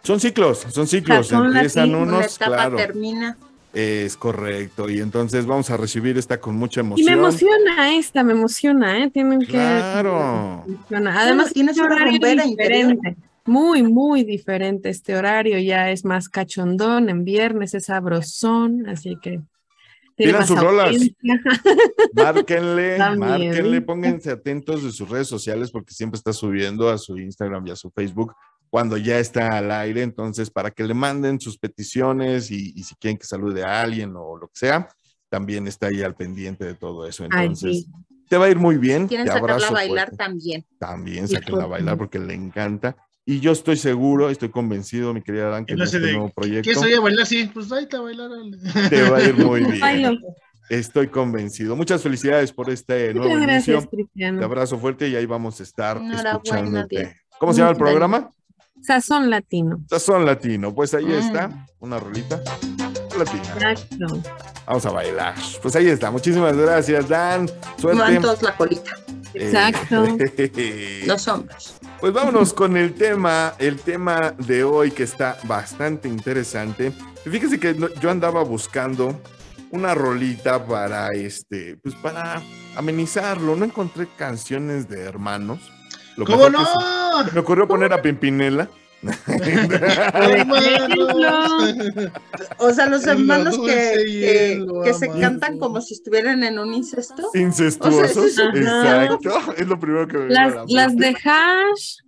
Son 0.03 0.19
ciclos, 0.19 0.67
son 0.71 0.89
ciclos. 0.89 1.29
Son 1.29 1.47
Empiezan 1.55 1.95
unos, 1.95 2.35
etapa 2.37 2.57
claro, 2.57 2.77
termina. 2.77 3.37
es 3.73 4.17
correcto. 4.17 4.89
Y 4.91 4.99
entonces 5.01 5.47
vamos 5.47 5.71
a 5.71 5.77
recibir 5.77 6.19
esta 6.19 6.41
con 6.41 6.57
mucha 6.57 6.81
y 6.81 6.83
me 6.83 6.89
emoción. 6.95 7.19
emociona 7.19 7.95
esta, 7.95 8.25
me 8.25 8.33
emociona, 8.33 8.99
¿eh? 9.05 9.11
Tienen 9.11 9.39
que. 9.41 9.47
Claro. 9.53 10.65
me 10.67 10.73
emociona. 10.97 11.21
Además, 11.21 11.53
tienes 11.53 11.77
este 11.77 11.87
una 11.87 12.45
interior. 12.45 12.97
Muy, 13.49 13.83
muy 13.83 14.25
diferente 14.25 14.91
este 14.91 15.17
horario. 15.17 15.59
Ya 15.59 15.91
es 15.91 16.05
más 16.05 16.29
cachondón, 16.29 17.09
en 17.09 17.25
viernes 17.25 17.75
es 17.75 17.87
sabrosón, 17.87 18.87
así 18.89 19.17
que. 19.23 19.41
tiene 20.17 20.33
Pidan 20.33 20.41
más 20.41 20.49
sus 20.49 20.61
rolas. 20.61 20.97
Márquenle, 22.15 22.99
También. 22.99 23.49
márquenle, 23.49 23.81
pónganse 23.81 24.31
atentos 24.31 24.85
de 24.85 24.93
sus 24.93 25.09
redes 25.09 25.29
sociales 25.29 25.71
porque 25.71 25.95
siempre 25.95 26.19
está 26.19 26.33
subiendo 26.33 26.91
a 26.91 26.99
su 26.99 27.19
Instagram 27.19 27.67
y 27.67 27.71
a 27.71 27.77
su 27.77 27.91
Facebook 27.91 28.35
cuando 28.71 28.97
ya 28.97 29.19
está 29.19 29.57
al 29.57 29.71
aire. 29.71 30.03
Entonces, 30.03 30.51
para 30.51 30.71
que 30.71 30.85
le 30.85 30.95
manden 30.95 31.41
sus 31.41 31.59
peticiones 31.59 32.51
y, 32.51 32.73
y 32.77 32.83
si 32.83 32.95
quieren 32.97 33.17
que 33.19 33.27
salude 33.27 33.65
a 33.65 33.81
alguien 33.81 34.15
o 34.15 34.37
lo 34.37 34.49
que 34.49 34.59
sea, 34.59 34.89
también 35.29 35.67
está 35.67 35.89
ahí 35.89 36.03
al 36.03 36.15
pendiente 36.15 36.65
de 36.65 36.75
todo 36.75 37.07
eso. 37.07 37.25
Ay, 37.31 37.47
Entonces, 37.47 37.85
sí. 37.85 37.87
te 38.29 38.37
va 38.37 38.47
a 38.47 38.51
ir 38.51 38.59
muy 38.59 38.77
bien. 38.77 39.07
Quieren 39.09 39.27
sacarla 39.27 39.69
a 39.69 39.71
bailar 39.71 40.09
fuerte. 40.09 40.17
también. 40.17 40.67
También 40.79 41.29
sáquenla 41.29 41.65
a 41.65 41.69
bailar 41.69 41.99
porque 41.99 42.19
le 42.19 42.35
encanta. 42.35 42.97
Y 43.31 43.41
yo 43.41 43.53
estoy 43.53 43.77
seguro, 43.77 44.31
estoy 44.31 44.49
convencido, 44.49 45.13
mi 45.13 45.21
querida 45.21 45.51
Dan, 45.51 45.67
que 45.67 45.75
en 45.75 45.83
este 45.83 46.01
de, 46.01 46.13
nuevo 46.15 46.31
proyecto 46.31 46.67
¿Qué 46.67 46.75
soy 46.75 46.95
a 46.95 47.01
bailar? 47.01 47.27
Sí, 47.27 47.51
pues 47.53 47.71
ahí 47.71 47.87
a 47.93 48.01
bailar. 48.01 48.31
te 48.89 49.03
va 49.11 49.19
a 49.19 49.23
ir 49.23 49.35
muy 49.37 49.61
bien. 49.67 49.81
Bailo. 49.81 50.13
Estoy 50.71 51.09
convencido. 51.09 51.77
Muchas 51.77 52.03
felicidades 52.03 52.53
por 52.53 52.71
este 52.71 53.13
nuevo 53.13 53.29
Muchas 53.29 53.47
gracias, 53.47 53.69
inicio. 53.69 53.91
Te 53.91 53.97
Cristiano. 53.97 54.43
abrazo 54.43 54.79
fuerte 54.79 55.09
y 55.11 55.17
ahí 55.17 55.27
vamos 55.27 55.61
a 55.61 55.63
estar 55.63 56.01
escuchándote. 56.03 57.21
¿Cómo 57.39 57.53
se 57.53 57.59
llama 57.59 57.73
el 57.73 57.77
programa? 57.77 58.31
Sazón 58.81 59.29
latino. 59.29 59.85
Sazón 59.91 60.25
Latino. 60.25 60.75
Pues 60.75 60.95
ahí 60.95 61.05
Mm. 61.05 61.11
está, 61.13 61.67
una 61.81 62.01
rolita 62.01 62.41
latina. 63.19 63.43
Exacto. 63.57 64.23
Vamos 64.67 64.87
a 64.87 64.91
bailar. 64.91 65.35
Pues 65.61 65.77
ahí 65.77 65.89
está. 65.89 66.11
Muchísimas 66.11 66.57
gracias, 66.57 67.07
Dan. 67.07 67.47
Suerte. 67.77 68.01
Van 68.01 68.23
todos 68.23 68.43
la 68.43 68.57
colita. 68.57 68.93
Exacto. 69.35 70.07
Eh, 70.19 71.03
Los 71.07 71.29
hombres. 71.29 71.75
Pues 72.01 72.13
vámonos 72.13 72.55
con 72.55 72.77
el 72.77 72.95
tema, 72.95 73.55
el 73.59 73.81
tema 73.81 74.33
de 74.39 74.63
hoy 74.63 74.91
que 74.93 75.03
está 75.03 75.37
bastante 75.45 76.09
interesante. 76.09 76.93
Fíjese 77.25 77.59
que 77.59 77.77
yo 78.01 78.11
andaba 78.11 78.43
buscando 78.45 79.21
una 79.73 79.95
rolita 79.95 80.65
para 80.65 81.09
este, 81.09 81.77
pues 81.83 81.95
para 81.97 82.41
amenizarlo. 82.77 83.57
No 83.57 83.65
encontré 83.65 84.07
canciones 84.17 84.89
de 84.89 85.03
hermanos. 85.03 85.59
Lo 86.17 86.25
¿Cómo 86.25 86.49
no? 86.49 86.65
se- 86.65 87.33
me 87.33 87.41
ocurrió 87.41 87.67
poner 87.67 87.93
a 87.93 88.01
Pimpinela. 88.01 88.69
O 92.59 92.73
sea, 92.73 92.87
los 92.87 93.07
hermanos 93.07 93.59
que, 93.59 94.65
que, 94.85 94.95
se 94.95 95.09
cantan 95.21 95.59
como 95.59 95.81
si 95.81 95.95
estuvieran 95.95 96.43
en 96.43 96.59
un 96.59 96.75
incesto. 96.75 97.31
Incestuosos. 97.35 98.17
O 98.17 98.29
sea. 98.29 98.47
Exacto. 98.55 99.55
Es 99.57 99.67
lo 99.67 99.79
primero 99.79 100.09
que 100.09 100.19
me 100.19 100.29
Las, 100.31 100.55
la 100.55 100.65
las 100.69 100.97
de 100.97 101.09
hash, 101.25 101.99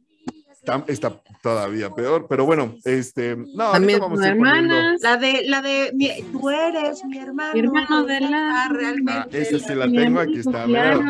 Está, 0.53 0.85
está 0.89 1.23
todavía 1.43 1.89
peor, 1.89 2.27
pero 2.29 2.45
bueno, 2.45 2.75
este, 2.85 3.35
no, 3.55 3.71
también 3.73 3.99
vamos 3.99 4.19
son 4.19 4.29
a 4.29 4.31
ir 4.31 4.37
poniendo- 4.37 4.75
hermanas. 4.75 5.01
La 5.01 5.17
de, 5.17 5.43
la 5.47 5.63
de, 5.63 5.91
mi- 5.95 6.23
tú 6.33 6.51
eres 6.51 7.03
mi 7.07 7.17
hermano. 7.19 7.55
Mi 7.55 7.61
hermano 7.61 8.05
del 8.05 8.25
Ah, 8.25 8.69
realmente. 8.71 9.13
Ah, 9.13 9.27
esa 9.33 9.59
sí 9.59 9.75
la 9.75 9.87
tengo, 9.91 10.21
aquí 10.21 10.39
está, 10.41 10.65
claro. 10.65 11.01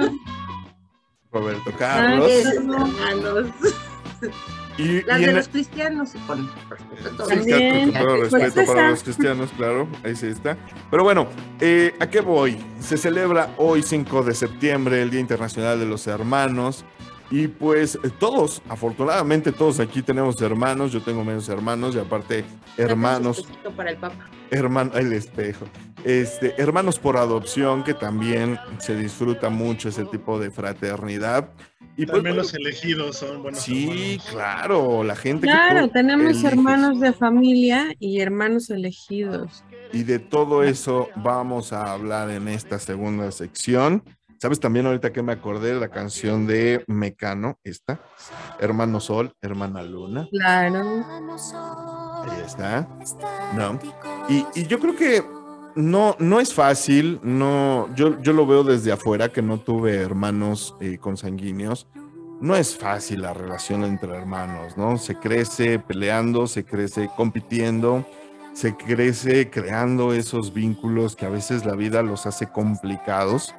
Roberto 1.33 1.73
Carlos. 1.77 2.31
Ah, 2.47 2.53
hermanos. 2.55 3.47
Y, 4.81 5.03
Las 5.03 5.21
y 5.21 5.25
de 5.27 5.33
los 5.33 5.49
cristianos, 5.49 6.15
y 6.15 6.19
con 6.21 6.51
respeto 6.69 7.27
También. 7.27 7.93
con 7.93 8.03
todo 8.03 8.17
Pues 8.19 8.33
respeto 8.33 8.73
para 8.73 8.91
los 8.91 9.03
cristianos, 9.03 9.51
claro, 9.57 9.89
ahí 10.03 10.17
sí 10.17 10.27
está. 10.29 10.57
Pero 10.91 11.03
bueno, 11.03 11.29
eh, 11.61 11.95
¿a 12.01 12.07
qué 12.09 12.21
voy? 12.21 12.57
Se 12.81 12.97
celebra 12.97 13.51
hoy 13.59 13.83
5 13.83 14.23
de 14.23 14.35
septiembre, 14.35 15.03
el 15.03 15.11
Día 15.11 15.21
Internacional 15.21 15.79
de 15.79 15.87
los 15.87 16.07
Hermanos. 16.07 16.85
Y 17.31 17.47
pues 17.47 17.97
eh, 18.03 18.11
todos, 18.19 18.61
afortunadamente 18.69 19.53
todos 19.53 19.79
aquí 19.79 20.03
tenemos 20.03 20.41
hermanos, 20.43 20.91
yo 20.91 21.01
tengo 21.01 21.25
menos 21.25 21.49
hermanos 21.49 21.95
y 21.95 22.01
aparte 22.01 22.45
hermanos, 22.77 23.47
para 23.77 23.91
el 23.91 23.99
papa. 23.99 24.29
hermano, 24.51 24.95
el 24.95 25.13
espejo, 25.13 25.65
este, 26.03 26.61
hermanos 26.61 26.99
por 26.99 27.17
adopción, 27.17 27.85
que 27.85 27.95
también 27.95 28.59
se 28.79 28.97
disfruta 28.97 29.49
mucho 29.49 29.91
ese 29.91 30.05
tipo 30.07 30.41
de 30.41 30.51
fraternidad. 30.51 31.51
Y 32.01 32.07
pues, 32.07 32.17
También 32.17 32.37
los 32.37 32.55
elegidos 32.55 33.17
son 33.17 33.43
buenos. 33.43 33.61
sí, 33.61 33.85
hermanos. 34.15 34.27
claro, 34.31 35.05
la 35.05 35.17
gente 35.17 35.47
que 35.47 35.53
Claro, 35.53 35.89
tenemos 35.89 36.27
eliges. 36.31 36.45
hermanos 36.53 36.99
de 37.01 37.13
familia 37.13 37.95
y 37.99 38.21
hermanos 38.21 38.71
elegidos. 38.71 39.65
Y 39.93 40.05
de 40.05 40.19
todo 40.19 40.63
eso 40.63 41.09
vamos 41.17 41.73
a 41.73 41.93
hablar 41.93 42.31
en 42.31 42.49
esta 42.49 42.79
segunda 42.79 43.31
sección. 43.33 44.03
¿Sabes 44.39 44.59
también 44.61 44.87
ahorita 44.87 45.13
que 45.13 45.23
me 45.23 45.33
acordé 45.33 45.75
de 45.75 45.81
la 45.81 45.89
canción 45.91 46.47
de 46.47 46.83
Mecano, 46.87 47.59
esta? 47.65 48.01
Hermano 48.59 48.99
Sol, 49.01 49.35
Hermana 49.43 49.83
Luna. 49.83 50.27
Claro. 50.31 51.05
Ahí 52.25 52.41
está. 52.47 52.89
No. 53.55 53.79
Y, 54.29 54.47
y 54.55 54.67
yo 54.67 54.79
creo 54.79 54.97
que 54.97 55.23
no, 55.75 56.17
no 56.19 56.41
es 56.41 56.55
fácil, 56.55 57.21
no, 57.23 57.95
yo, 57.95 58.21
yo 58.23 58.33
lo 58.33 58.47
veo 58.47 58.65
desde 58.65 58.93
afuera, 58.93 59.31
que 59.31 59.43
no 59.43 59.59
tuve 59.59 59.97
hermanos 59.97 60.75
eh, 60.81 60.99
consanguíneos. 60.99 61.87
No 62.41 62.57
es 62.57 62.77
fácil 62.77 63.23
la 63.23 63.35
relación 63.35 63.85
entre 63.85 64.17
hermanos, 64.17 64.77
¿no? 64.77 64.97
Se 64.97 65.17
crece 65.17 65.79
peleando, 65.79 66.47
se 66.47 66.65
crece 66.65 67.11
compitiendo, 67.15 68.07
se 68.55 68.77
crece 68.77 69.51
creando 69.51 70.15
esos 70.15 70.55
vínculos 70.55 71.17
que 71.17 71.27
a 71.27 71.29
veces 71.29 71.67
la 71.67 71.75
vida 71.75 72.03
los 72.03 72.27
hace 72.27 72.47
complicados. 72.47 73.55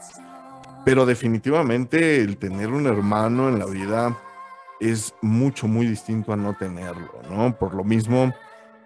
Pero 0.84 1.06
definitivamente 1.06 2.22
el 2.22 2.38
tener 2.38 2.70
un 2.70 2.88
hermano 2.88 3.50
en 3.50 3.60
la 3.60 3.68
vida 3.68 4.18
es 4.80 5.14
mucho, 5.22 5.68
muy 5.68 5.86
distinto 5.86 6.34
a 6.34 6.36
no 6.36 6.56
tenerlo, 6.56 7.12
¿no? 7.30 7.56
Por 7.56 7.76
lo 7.76 7.84
mismo, 7.84 8.34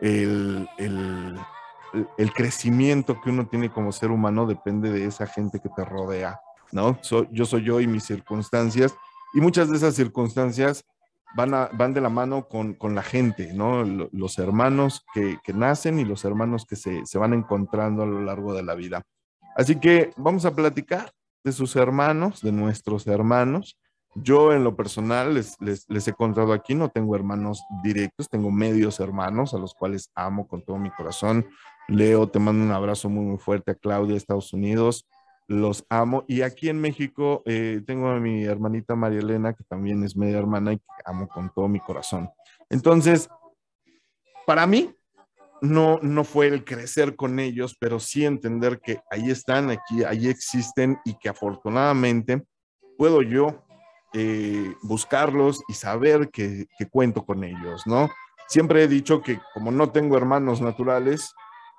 el, 0.01 0.67
el, 0.77 1.39
el 2.17 2.33
crecimiento 2.33 3.19
que 3.21 3.29
uno 3.29 3.47
tiene 3.47 3.69
como 3.71 3.91
ser 3.91 4.11
humano 4.11 4.45
depende 4.45 4.91
de 4.91 5.05
esa 5.05 5.25
gente 5.27 5.59
que 5.59 5.69
te 5.69 5.83
rodea, 5.85 6.39
¿no? 6.71 6.99
Yo 7.31 7.45
soy 7.45 7.63
yo 7.63 7.79
y 7.79 7.87
mis 7.87 8.03
circunstancias, 8.03 8.95
y 9.33 9.41
muchas 9.41 9.69
de 9.69 9.77
esas 9.77 9.95
circunstancias 9.95 10.83
van, 11.35 11.51
van 11.73 11.93
de 11.93 12.01
la 12.01 12.09
mano 12.09 12.47
con, 12.47 12.73
con 12.75 12.95
la 12.95 13.03
gente, 13.03 13.53
¿no? 13.53 13.83
Lo- 13.83 14.09
Los 14.11 14.37
hermanos 14.39 15.05
que, 15.13 15.37
que 15.43 15.53
nacen 15.53 15.99
y 15.99 16.05
los 16.05 16.23
hermanos 16.25 16.65
que 16.65 16.75
se, 16.75 17.05
se 17.05 17.17
van 17.17 17.33
encontrando 17.33 18.03
a 18.03 18.05
lo 18.05 18.21
largo 18.21 18.53
de 18.53 18.63
la 18.63 18.75
vida. 18.75 19.01
Así 19.57 19.75
que 19.77 20.11
vamos 20.17 20.45
a 20.45 20.55
platicar 20.55 21.11
de 21.43 21.51
sus 21.51 21.75
hermanos, 21.75 22.41
de 22.41 22.51
nuestros 22.51 23.05
hermanos. 23.07 23.77
Yo 24.15 24.53
en 24.53 24.63
lo 24.63 24.77
personal 24.77 25.33
les, 25.33 25.59
les, 25.59 25.85
les 25.89 26.07
he 26.07 26.13
contado 26.13 26.53
aquí, 26.53 26.73
no 26.73 26.87
tengo 26.89 27.15
hermanos 27.17 27.61
directos, 27.83 28.29
tengo 28.29 28.49
medios 28.49 29.01
hermanos 29.01 29.53
a 29.53 29.57
los 29.57 29.73
cuales 29.73 30.09
amo 30.15 30.47
con 30.47 30.63
todo 30.63 30.77
mi 30.77 30.89
corazón. 30.91 31.45
Leo, 31.87 32.27
te 32.27 32.39
mando 32.39 32.63
un 32.63 32.71
abrazo 32.71 33.09
muy, 33.09 33.25
muy 33.25 33.37
fuerte 33.37 33.71
a 33.71 33.75
Claudia, 33.75 34.17
Estados 34.17 34.53
Unidos. 34.53 35.07
Los 35.47 35.85
amo. 35.89 36.23
Y 36.27 36.41
aquí 36.41 36.69
en 36.69 36.81
México 36.81 37.43
eh, 37.45 37.81
tengo 37.85 38.09
a 38.09 38.19
mi 38.19 38.43
hermanita 38.43 38.95
María 38.95 39.19
Elena, 39.19 39.53
que 39.53 39.63
también 39.63 40.03
es 40.03 40.15
media 40.15 40.39
hermana 40.39 40.73
y 40.73 40.77
que 40.77 40.83
amo 41.05 41.27
con 41.27 41.51
todo 41.53 41.67
mi 41.67 41.79
corazón. 41.79 42.29
Entonces, 42.69 43.29
para 44.47 44.65
mí, 44.65 44.95
no, 45.61 45.99
no 46.01 46.23
fue 46.23 46.47
el 46.47 46.63
crecer 46.63 47.15
con 47.15 47.39
ellos, 47.39 47.75
pero 47.79 47.99
sí 47.99 48.25
entender 48.25 48.79
que 48.79 48.99
ahí 49.11 49.29
están, 49.29 49.69
aquí, 49.69 50.03
ahí 50.03 50.27
existen 50.27 50.99
y 51.05 51.13
que 51.17 51.29
afortunadamente 51.29 52.43
puedo 52.97 53.21
yo 53.21 53.63
eh, 54.13 54.73
buscarlos 54.81 55.61
y 55.67 55.73
saber 55.73 56.29
que, 56.29 56.67
que 56.77 56.87
cuento 56.87 57.25
con 57.25 57.43
ellos, 57.43 57.83
¿no? 57.85 58.09
Siempre 58.47 58.83
he 58.83 58.87
dicho 58.87 59.21
que 59.21 59.39
como 59.53 59.71
no 59.71 59.91
tengo 59.91 60.17
hermanos 60.17 60.61
naturales, 60.61 61.33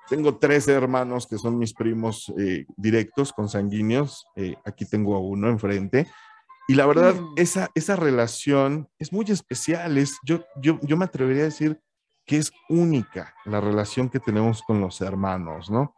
tengo 0.09 0.37
tres 0.37 0.67
hermanos 0.67 1.27
que 1.27 1.37
son 1.37 1.57
mis 1.57 1.73
primos 1.73 2.33
eh, 2.37 2.65
directos, 2.75 3.33
consanguíneos. 3.33 4.25
Eh, 4.35 4.55
aquí 4.65 4.85
tengo 4.85 5.15
a 5.15 5.19
uno 5.19 5.49
enfrente. 5.49 6.07
Y 6.67 6.75
la 6.75 6.85
verdad, 6.85 7.15
Mm. 7.15 7.33
esa, 7.37 7.69
esa 7.75 7.95
relación 7.95 8.89
es 8.99 9.13
muy 9.13 9.25
especial. 9.29 9.97
Es, 9.97 10.17
yo, 10.23 10.43
yo, 10.61 10.79
yo 10.81 10.97
me 10.97 11.05
atrevería 11.05 11.43
a 11.43 11.45
decir 11.45 11.79
que 12.25 12.37
es 12.37 12.51
única 12.67 13.33
la 13.45 13.61
relación 13.61 14.09
que 14.09 14.19
tenemos 14.19 14.61
con 14.63 14.81
los 14.81 14.99
hermanos, 15.01 15.69
¿no? 15.71 15.95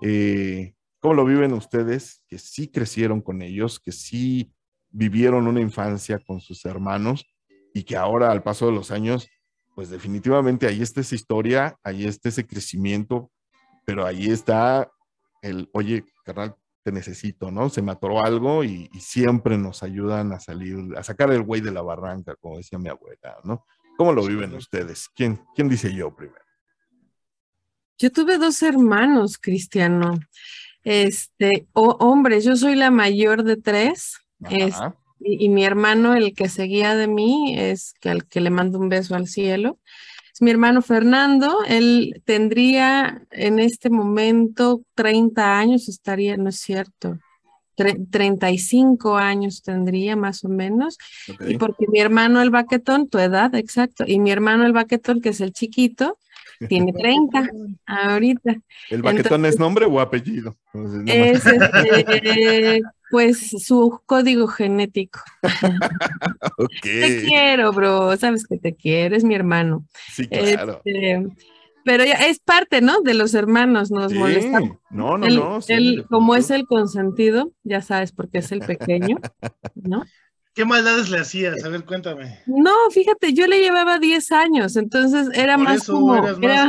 Eh, 0.00 0.74
¿Cómo 1.00 1.14
lo 1.14 1.24
viven 1.24 1.52
ustedes 1.52 2.22
que 2.26 2.38
sí 2.38 2.68
crecieron 2.68 3.20
con 3.20 3.42
ellos, 3.42 3.78
que 3.78 3.92
sí 3.92 4.52
vivieron 4.90 5.46
una 5.46 5.60
infancia 5.60 6.18
con 6.26 6.40
sus 6.40 6.64
hermanos 6.64 7.26
y 7.74 7.82
que 7.82 7.96
ahora 7.96 8.30
al 8.30 8.42
paso 8.42 8.66
de 8.66 8.72
los 8.72 8.90
años, 8.90 9.28
pues 9.74 9.90
definitivamente 9.90 10.66
ahí 10.66 10.80
está 10.82 11.02
esa 11.02 11.14
historia, 11.14 11.78
ahí 11.84 12.06
está 12.06 12.30
ese 12.30 12.46
crecimiento, 12.46 13.30
pero 13.88 14.04
ahí 14.04 14.26
está 14.26 14.92
el, 15.40 15.70
oye, 15.72 16.04
carnal, 16.22 16.54
te 16.84 16.92
necesito, 16.92 17.50
¿no? 17.50 17.70
Se 17.70 17.80
me 17.80 17.92
atoró 17.92 18.22
algo 18.22 18.62
y, 18.62 18.90
y 18.92 19.00
siempre 19.00 19.56
nos 19.56 19.82
ayudan 19.82 20.30
a 20.32 20.40
salir, 20.40 20.76
a 20.94 21.02
sacar 21.02 21.32
el 21.32 21.40
güey 21.42 21.62
de 21.62 21.72
la 21.72 21.80
barranca, 21.80 22.36
como 22.36 22.58
decía 22.58 22.78
mi 22.78 22.90
abuela, 22.90 23.38
¿no? 23.44 23.64
¿Cómo 23.96 24.12
lo 24.12 24.26
viven 24.26 24.52
ustedes? 24.54 25.08
¿Quién, 25.14 25.40
quién 25.54 25.70
dice 25.70 25.94
yo 25.94 26.14
primero? 26.14 26.44
Yo 27.96 28.12
tuve 28.12 28.36
dos 28.36 28.62
hermanos, 28.62 29.38
Cristiano. 29.38 30.18
Este, 30.84 31.66
o 31.72 31.96
hombres, 31.98 32.44
yo 32.44 32.56
soy 32.56 32.74
la 32.74 32.90
mayor 32.90 33.42
de 33.42 33.56
tres. 33.56 34.18
Es- 34.50 34.74
Ajá. 34.74 34.96
y, 35.18 35.46
y 35.46 35.48
mi 35.48 35.64
hermano, 35.64 36.14
el 36.14 36.34
que 36.34 36.50
seguía 36.50 36.94
de 36.94 37.08
mí, 37.08 37.58
es 37.58 37.94
que 38.02 38.10
al 38.10 38.26
que 38.28 38.42
le 38.42 38.50
mando 38.50 38.78
un 38.78 38.90
beso 38.90 39.14
al 39.14 39.28
cielo. 39.28 39.78
Es 40.38 40.42
mi 40.42 40.52
hermano 40.52 40.82
Fernando. 40.82 41.64
Él 41.66 42.22
tendría 42.24 43.26
en 43.32 43.58
este 43.58 43.90
momento 43.90 44.82
30 44.94 45.58
años, 45.58 45.88
estaría, 45.88 46.36
no 46.36 46.50
es 46.50 46.60
cierto. 46.60 47.18
tre- 47.76 48.06
35 48.08 49.16
años 49.16 49.62
tendría 49.62 50.14
más 50.14 50.44
o 50.44 50.48
menos. 50.48 50.96
Y 51.48 51.58
porque 51.58 51.86
mi 51.88 51.98
hermano 51.98 52.40
el 52.40 52.50
baquetón, 52.50 53.08
tu 53.08 53.18
edad, 53.18 53.52
exacto, 53.56 54.04
y 54.06 54.20
mi 54.20 54.30
hermano 54.30 54.64
el 54.64 54.72
baquetón, 54.72 55.20
que 55.20 55.30
es 55.30 55.40
el 55.40 55.52
chiquito, 55.52 56.18
tiene 56.66 56.92
30 56.92 57.48
ahorita. 57.86 58.56
¿El 58.90 59.02
baquetón 59.02 59.44
es 59.46 59.58
nombre 59.58 59.86
o 59.86 60.00
apellido? 60.00 60.56
Entonces, 60.74 61.02
Es 61.06 61.46
este, 61.46 62.80
pues 63.10 63.50
su 63.64 64.00
código 64.06 64.46
genético. 64.48 65.20
ok. 66.58 66.68
Te 66.82 67.24
quiero, 67.24 67.72
bro, 67.72 68.16
sabes 68.16 68.46
que 68.46 68.58
te 68.58 68.74
quiero, 68.74 69.16
es 69.16 69.24
mi 69.24 69.34
hermano. 69.34 69.86
Sí, 70.12 70.26
claro. 70.26 70.80
Este, 70.84 71.26
pero 71.84 72.04
ya 72.04 72.14
es 72.26 72.38
parte, 72.40 72.82
¿no? 72.82 73.00
De 73.00 73.14
los 73.14 73.32
hermanos, 73.34 73.90
nos 73.90 74.12
Sí. 74.12 74.18
molesta. 74.18 74.60
No, 74.90 75.16
no, 75.16 75.26
no. 75.28 75.60
sí, 75.62 76.04
como 76.10 76.34
es 76.34 76.50
el 76.50 76.66
consentido, 76.66 77.52
ya 77.62 77.80
sabes, 77.80 78.12
porque 78.12 78.38
es 78.38 78.52
el 78.52 78.60
pequeño, 78.60 79.16
¿no? 79.74 80.04
¿Qué 80.58 80.64
maldades 80.64 81.08
le 81.08 81.20
hacías? 81.20 81.62
A 81.64 81.68
ver, 81.68 81.84
cuéntame. 81.84 82.40
No, 82.46 82.72
fíjate, 82.90 83.32
yo 83.32 83.46
le 83.46 83.60
llevaba 83.60 84.00
10 84.00 84.32
años, 84.32 84.74
entonces 84.74 85.28
era 85.32 85.54
Por 85.54 85.64
más 85.66 85.76
eso 85.84 85.92
como, 85.92 86.16
eras 86.16 86.36
más- 86.36 86.44
era- 86.50 86.68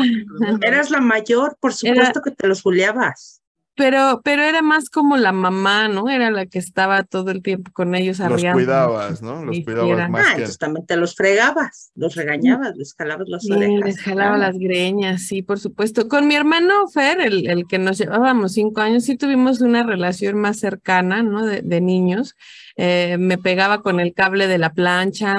Eras 0.61 0.91
la 0.91 1.01
mayor, 1.01 1.57
por 1.59 1.73
supuesto 1.73 2.21
que 2.21 2.29
te 2.29 2.47
los 2.47 2.61
juliabas. 2.61 3.41
pero, 3.75 4.19
pero 4.25 4.43
era 4.43 4.61
más 4.61 4.89
como 4.89 5.15
la 5.15 5.31
mamá, 5.31 5.87
¿no? 5.87 6.09
Era 6.09 6.29
la 6.31 6.45
que 6.45 6.59
estaba 6.59 7.03
todo 7.03 7.31
el 7.31 7.41
tiempo 7.41 7.71
con 7.73 7.95
ellos 7.95 8.19
Los 8.19 8.27
arriando. 8.33 8.57
cuidabas, 8.57 9.21
¿no? 9.21 9.43
Los 9.45 9.57
cuidabas 9.61 9.89
era. 9.89 10.07
más 10.09 10.21
Ah, 10.21 10.25
que... 10.31 10.33
entonces 10.33 10.57
también 10.59 10.85
te 10.85 10.97
los 10.97 11.15
fregabas, 11.15 11.89
los 11.95 12.13
regañabas, 12.15 12.75
les 12.75 12.93
jalabas 12.93 13.27
las 13.29 13.41
Sí, 13.43 13.53
orejas. 13.53 13.85
les 13.85 13.99
jalaba 14.01 14.35
claro. 14.35 14.51
las 14.51 14.59
greñas, 14.59 15.21
sí, 15.23 15.41
por 15.43 15.59
supuesto. 15.59 16.07
Con 16.09 16.27
mi 16.27 16.35
hermano 16.35 16.87
Fer, 16.89 17.21
el, 17.21 17.49
el 17.49 17.65
que 17.67 17.79
nos 17.79 17.97
llevábamos 17.97 18.51
cinco 18.51 18.81
años, 18.81 19.05
sí 19.05 19.15
tuvimos 19.17 19.61
una 19.61 19.81
relación 19.83 20.37
más 20.37 20.59
cercana, 20.59 21.23
¿no? 21.23 21.45
De, 21.45 21.61
de 21.61 21.79
niños. 21.81 22.35
Eh, 22.81 23.17
me 23.19 23.37
pegaba 23.37 23.81
con 23.81 23.99
el 23.99 24.13
cable 24.13 24.47
de 24.47 24.57
la 24.57 24.71
plancha, 24.71 25.35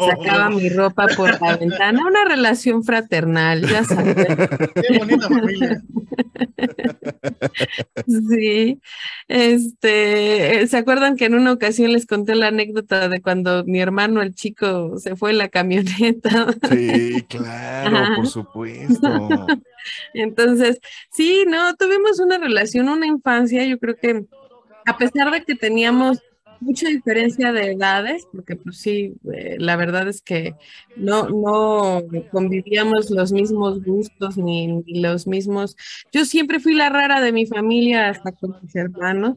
sacaba 0.00 0.50
mi 0.50 0.68
ropa 0.68 1.06
por 1.16 1.40
la 1.40 1.56
ventana, 1.56 2.04
una 2.04 2.24
relación 2.24 2.82
fraternal, 2.82 3.64
ya 3.64 3.84
sabes. 3.84 4.16
Qué 4.16 4.98
bonita 4.98 5.28
familia. 5.28 5.80
Sí, 8.28 8.80
este, 9.28 10.66
¿se 10.66 10.76
acuerdan 10.76 11.16
que 11.16 11.26
en 11.26 11.34
una 11.34 11.52
ocasión 11.52 11.92
les 11.92 12.04
conté 12.04 12.34
la 12.34 12.48
anécdota 12.48 13.08
de 13.08 13.22
cuando 13.22 13.62
mi 13.64 13.80
hermano, 13.80 14.20
el 14.20 14.34
chico, 14.34 14.98
se 14.98 15.14
fue 15.14 15.30
en 15.30 15.38
la 15.38 15.50
camioneta? 15.50 16.48
Sí, 16.68 17.24
claro, 17.28 17.96
Ajá. 17.96 18.16
por 18.16 18.26
supuesto. 18.26 19.46
Entonces, 20.14 20.80
sí, 21.12 21.44
no, 21.46 21.76
tuvimos 21.76 22.18
una 22.18 22.38
relación, 22.38 22.88
una 22.88 23.06
infancia, 23.06 23.64
yo 23.64 23.78
creo 23.78 23.94
que 23.94 24.24
a 24.84 24.98
pesar 24.98 25.30
de 25.30 25.44
que 25.44 25.54
teníamos 25.54 26.18
mucha 26.62 26.88
diferencia 26.88 27.52
de 27.52 27.72
edades, 27.72 28.26
porque 28.32 28.56
pues 28.56 28.78
sí, 28.78 29.14
eh, 29.34 29.56
la 29.58 29.76
verdad 29.76 30.08
es 30.08 30.22
que 30.22 30.54
no, 30.96 31.28
no 31.28 32.02
convivíamos 32.30 33.10
los 33.10 33.32
mismos 33.32 33.82
gustos 33.82 34.36
ni, 34.36 34.68
ni 34.68 35.00
los 35.00 35.26
mismos. 35.26 35.76
Yo 36.12 36.24
siempre 36.24 36.60
fui 36.60 36.74
la 36.74 36.88
rara 36.88 37.20
de 37.20 37.32
mi 37.32 37.46
familia 37.46 38.08
hasta 38.08 38.32
con 38.32 38.56
mis 38.62 38.74
hermanos, 38.76 39.36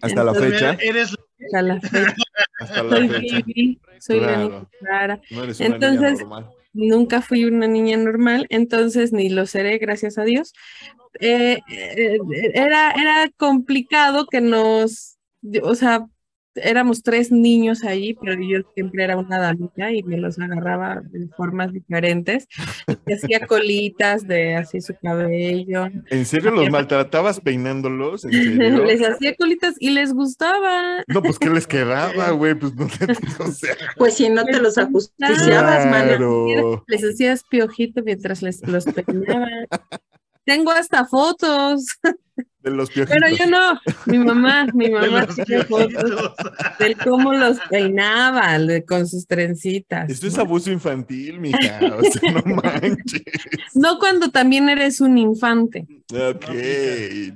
Hasta 0.00 0.22
la 0.22 0.34
fecha. 0.34 0.76
Eres 0.80 1.14
hasta 1.44 1.62
la 1.62 1.80
fecha. 1.80 2.14
Hasta 2.60 2.82
la 2.82 2.96
Soy 2.96 3.08
fecha. 3.08 3.80
Soy 4.00 4.20
la 4.20 4.36
niña 4.36 4.66
rara. 4.80 5.20
No 5.30 5.44
eres 5.44 5.60
una 5.60 5.68
niña 5.68 5.76
Entonces, 5.76 6.20
normal. 6.20 6.50
Nunca 6.72 7.22
fui 7.22 7.46
una 7.46 7.66
niña 7.66 7.96
normal, 7.96 8.46
entonces 8.50 9.10
ni 9.10 9.30
lo 9.30 9.46
seré, 9.46 9.78
gracias 9.78 10.18
a 10.18 10.24
Dios. 10.24 10.52
Eh, 11.20 11.58
eh, 11.70 12.18
era, 12.52 12.90
era 12.90 13.30
complicado 13.38 14.26
que 14.26 14.42
nos, 14.42 15.16
o 15.62 15.74
sea, 15.74 16.06
éramos 16.56 17.02
tres 17.02 17.30
niños 17.32 17.84
allí, 17.84 18.14
pero 18.14 18.34
yo 18.42 18.58
siempre 18.74 19.04
era 19.04 19.16
una 19.16 19.38
damita 19.38 19.92
y 19.92 20.02
me 20.02 20.16
los 20.16 20.38
agarraba 20.38 21.02
de 21.10 21.28
formas 21.36 21.72
diferentes. 21.72 22.48
Y 23.06 23.12
hacía 23.12 23.46
colitas 23.46 24.26
de 24.26 24.56
así 24.56 24.80
su 24.80 24.94
cabello. 25.02 25.86
¿En 26.10 26.24
serio 26.26 26.50
los 26.50 26.68
maltratabas 26.70 27.40
peinándolos? 27.40 28.24
¿En 28.24 28.30
serio? 28.56 28.84
Les 28.84 29.02
hacía 29.06 29.34
colitas 29.36 29.74
y 29.78 29.90
les 29.90 30.12
gustaba. 30.12 31.02
No, 31.06 31.22
pues 31.22 31.38
¿qué 31.38 31.50
les 31.50 31.66
quedaba, 31.66 32.30
güey? 32.30 32.54
Pues 32.54 32.74
no 32.74 32.86
te... 32.86 33.12
O 33.42 33.46
sea, 33.52 33.74
Pues 33.96 34.14
si 34.14 34.28
no 34.28 34.44
te 34.44 34.60
los 34.60 34.78
ajusticiabas, 34.78 35.86
mano. 35.86 36.06
claro. 36.06 36.84
Les 36.86 37.04
hacías 37.04 37.42
piojito 37.48 38.02
mientras 38.02 38.42
les 38.42 38.66
los 38.66 38.84
peinaba. 38.84 39.46
Tengo 40.44 40.70
hasta 40.70 41.04
fotos. 41.06 41.86
De 42.66 42.72
los 42.72 42.90
piojitos. 42.90 43.16
Pero 43.20 43.36
yo 43.36 43.46
no, 43.48 43.80
mi 44.06 44.18
mamá, 44.18 44.66
mi 44.74 44.90
mamá 44.90 45.24
tiene 45.46 45.62
fotos 45.64 45.86
piojitos. 45.94 46.32
de 46.80 46.96
cómo 46.96 47.32
los 47.32 47.58
peinaba 47.70 48.58
de- 48.58 48.84
con 48.84 49.06
sus 49.06 49.24
trencitas. 49.28 50.10
Esto 50.10 50.26
es 50.26 50.34
¿no? 50.36 50.42
abuso 50.42 50.72
infantil, 50.72 51.38
mija. 51.38 51.78
O 51.96 52.02
sea, 52.02 52.32
no 52.32 52.42
manches. 52.62 53.22
No 53.74 54.00
cuando 54.00 54.30
también 54.32 54.68
eres 54.68 55.00
un 55.00 55.16
infante. 55.16 55.86
Ok, 56.12 56.44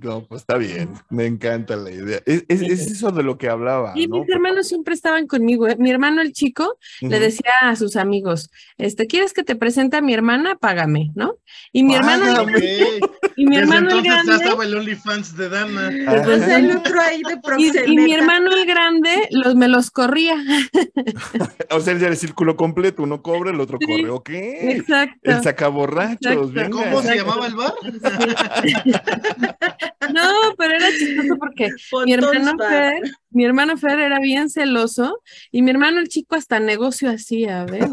no, 0.03 0.25
pues 0.27 0.41
está 0.43 0.57
bien. 0.57 0.91
Me 1.11 1.27
encanta 1.27 1.77
la 1.77 1.93
idea. 1.93 2.21
Es, 2.27 2.45
es- 2.49 2.63
es 2.63 2.87
eso 2.91 3.13
de 3.13 3.23
lo 3.23 3.39
que 3.39 3.49
hablaba, 3.49 3.93
Y 3.95 4.09
¿no? 4.09 4.21
mis 4.21 4.29
hermanos 4.31 4.67
siempre 4.67 4.95
estaban 4.95 5.29
conmigo. 5.29 5.69
¿eh? 5.69 5.77
Mi 5.79 5.91
hermano 5.91 6.23
el 6.23 6.33
chico 6.33 6.77
le 7.01 7.21
decía 7.21 7.53
a 7.63 7.77
sus 7.77 7.95
amigos, 7.95 8.51
este, 8.79 9.07
¿quieres 9.07 9.33
que 9.33 9.45
te 9.45 9.55
presente 9.55 9.97
a 9.97 10.01
mi 10.03 10.13
hermana? 10.13 10.57
Págame, 10.57 11.13
¿no? 11.15 11.37
Y 11.73 11.85
mi 11.85 11.95
hermano, 11.95 12.25
Págame. 12.35 12.83
Ok. 13.03 13.11
Y 13.41 13.47
mi 13.47 13.57
Desde 13.57 13.75
hermano 13.75 13.89
el 13.89 13.97
entonces 13.97 14.05
ya 14.05 14.23
grande, 14.23 14.45
estaba 14.45 14.65
el 14.65 14.77
OnlyFans 14.77 15.37
de 15.39 15.49
Dana. 15.49 15.89
El 15.89 16.77
otro 16.77 17.01
ahí 17.01 17.23
de 17.27 17.33
y, 17.33 17.37
proxeneta. 17.39 17.87
y 17.87 17.97
mi 17.97 18.13
hermano 18.13 18.51
el 18.53 18.67
grande 18.67 19.29
los, 19.31 19.55
me 19.55 19.67
los 19.67 19.91
corría. 19.91 20.35
O 21.71 21.81
sea, 21.81 21.97
ya 21.97 22.09
el 22.09 22.17
círculo 22.17 22.57
completo, 22.57 23.03
uno 23.03 23.23
cobra, 23.23 23.51
el 23.53 23.61
otro 23.61 23.79
Sí, 23.81 23.87
corre, 23.87 24.11
ok. 24.11 24.29
Exacto. 24.31 25.21
El 25.23 25.43
sacaborrachos, 25.43 26.51
Exacto. 26.51 26.53
venga. 26.53 26.91
¿Cómo 26.91 27.01
se 27.01 27.17
llamaba 27.17 27.47
el 27.47 27.55
bar? 27.55 27.73
No, 30.13 30.55
pero 30.59 30.75
era 30.75 30.89
chistoso 30.99 31.37
porque 31.39 31.69
mi 32.05 32.13
hermano 32.13 32.57
Bar. 32.57 32.69
Fer, 32.69 33.03
mi 33.31 33.45
hermano 33.45 33.77
Fer 33.77 34.01
era 34.01 34.19
bien 34.19 34.51
celoso 34.51 35.21
y 35.53 35.63
mi 35.63 35.71
hermano 35.71 36.01
el 36.01 36.09
chico 36.09 36.35
hasta 36.35 36.59
negocio 36.59 37.09
hacía, 37.11 37.65
¿ves? 37.65 37.87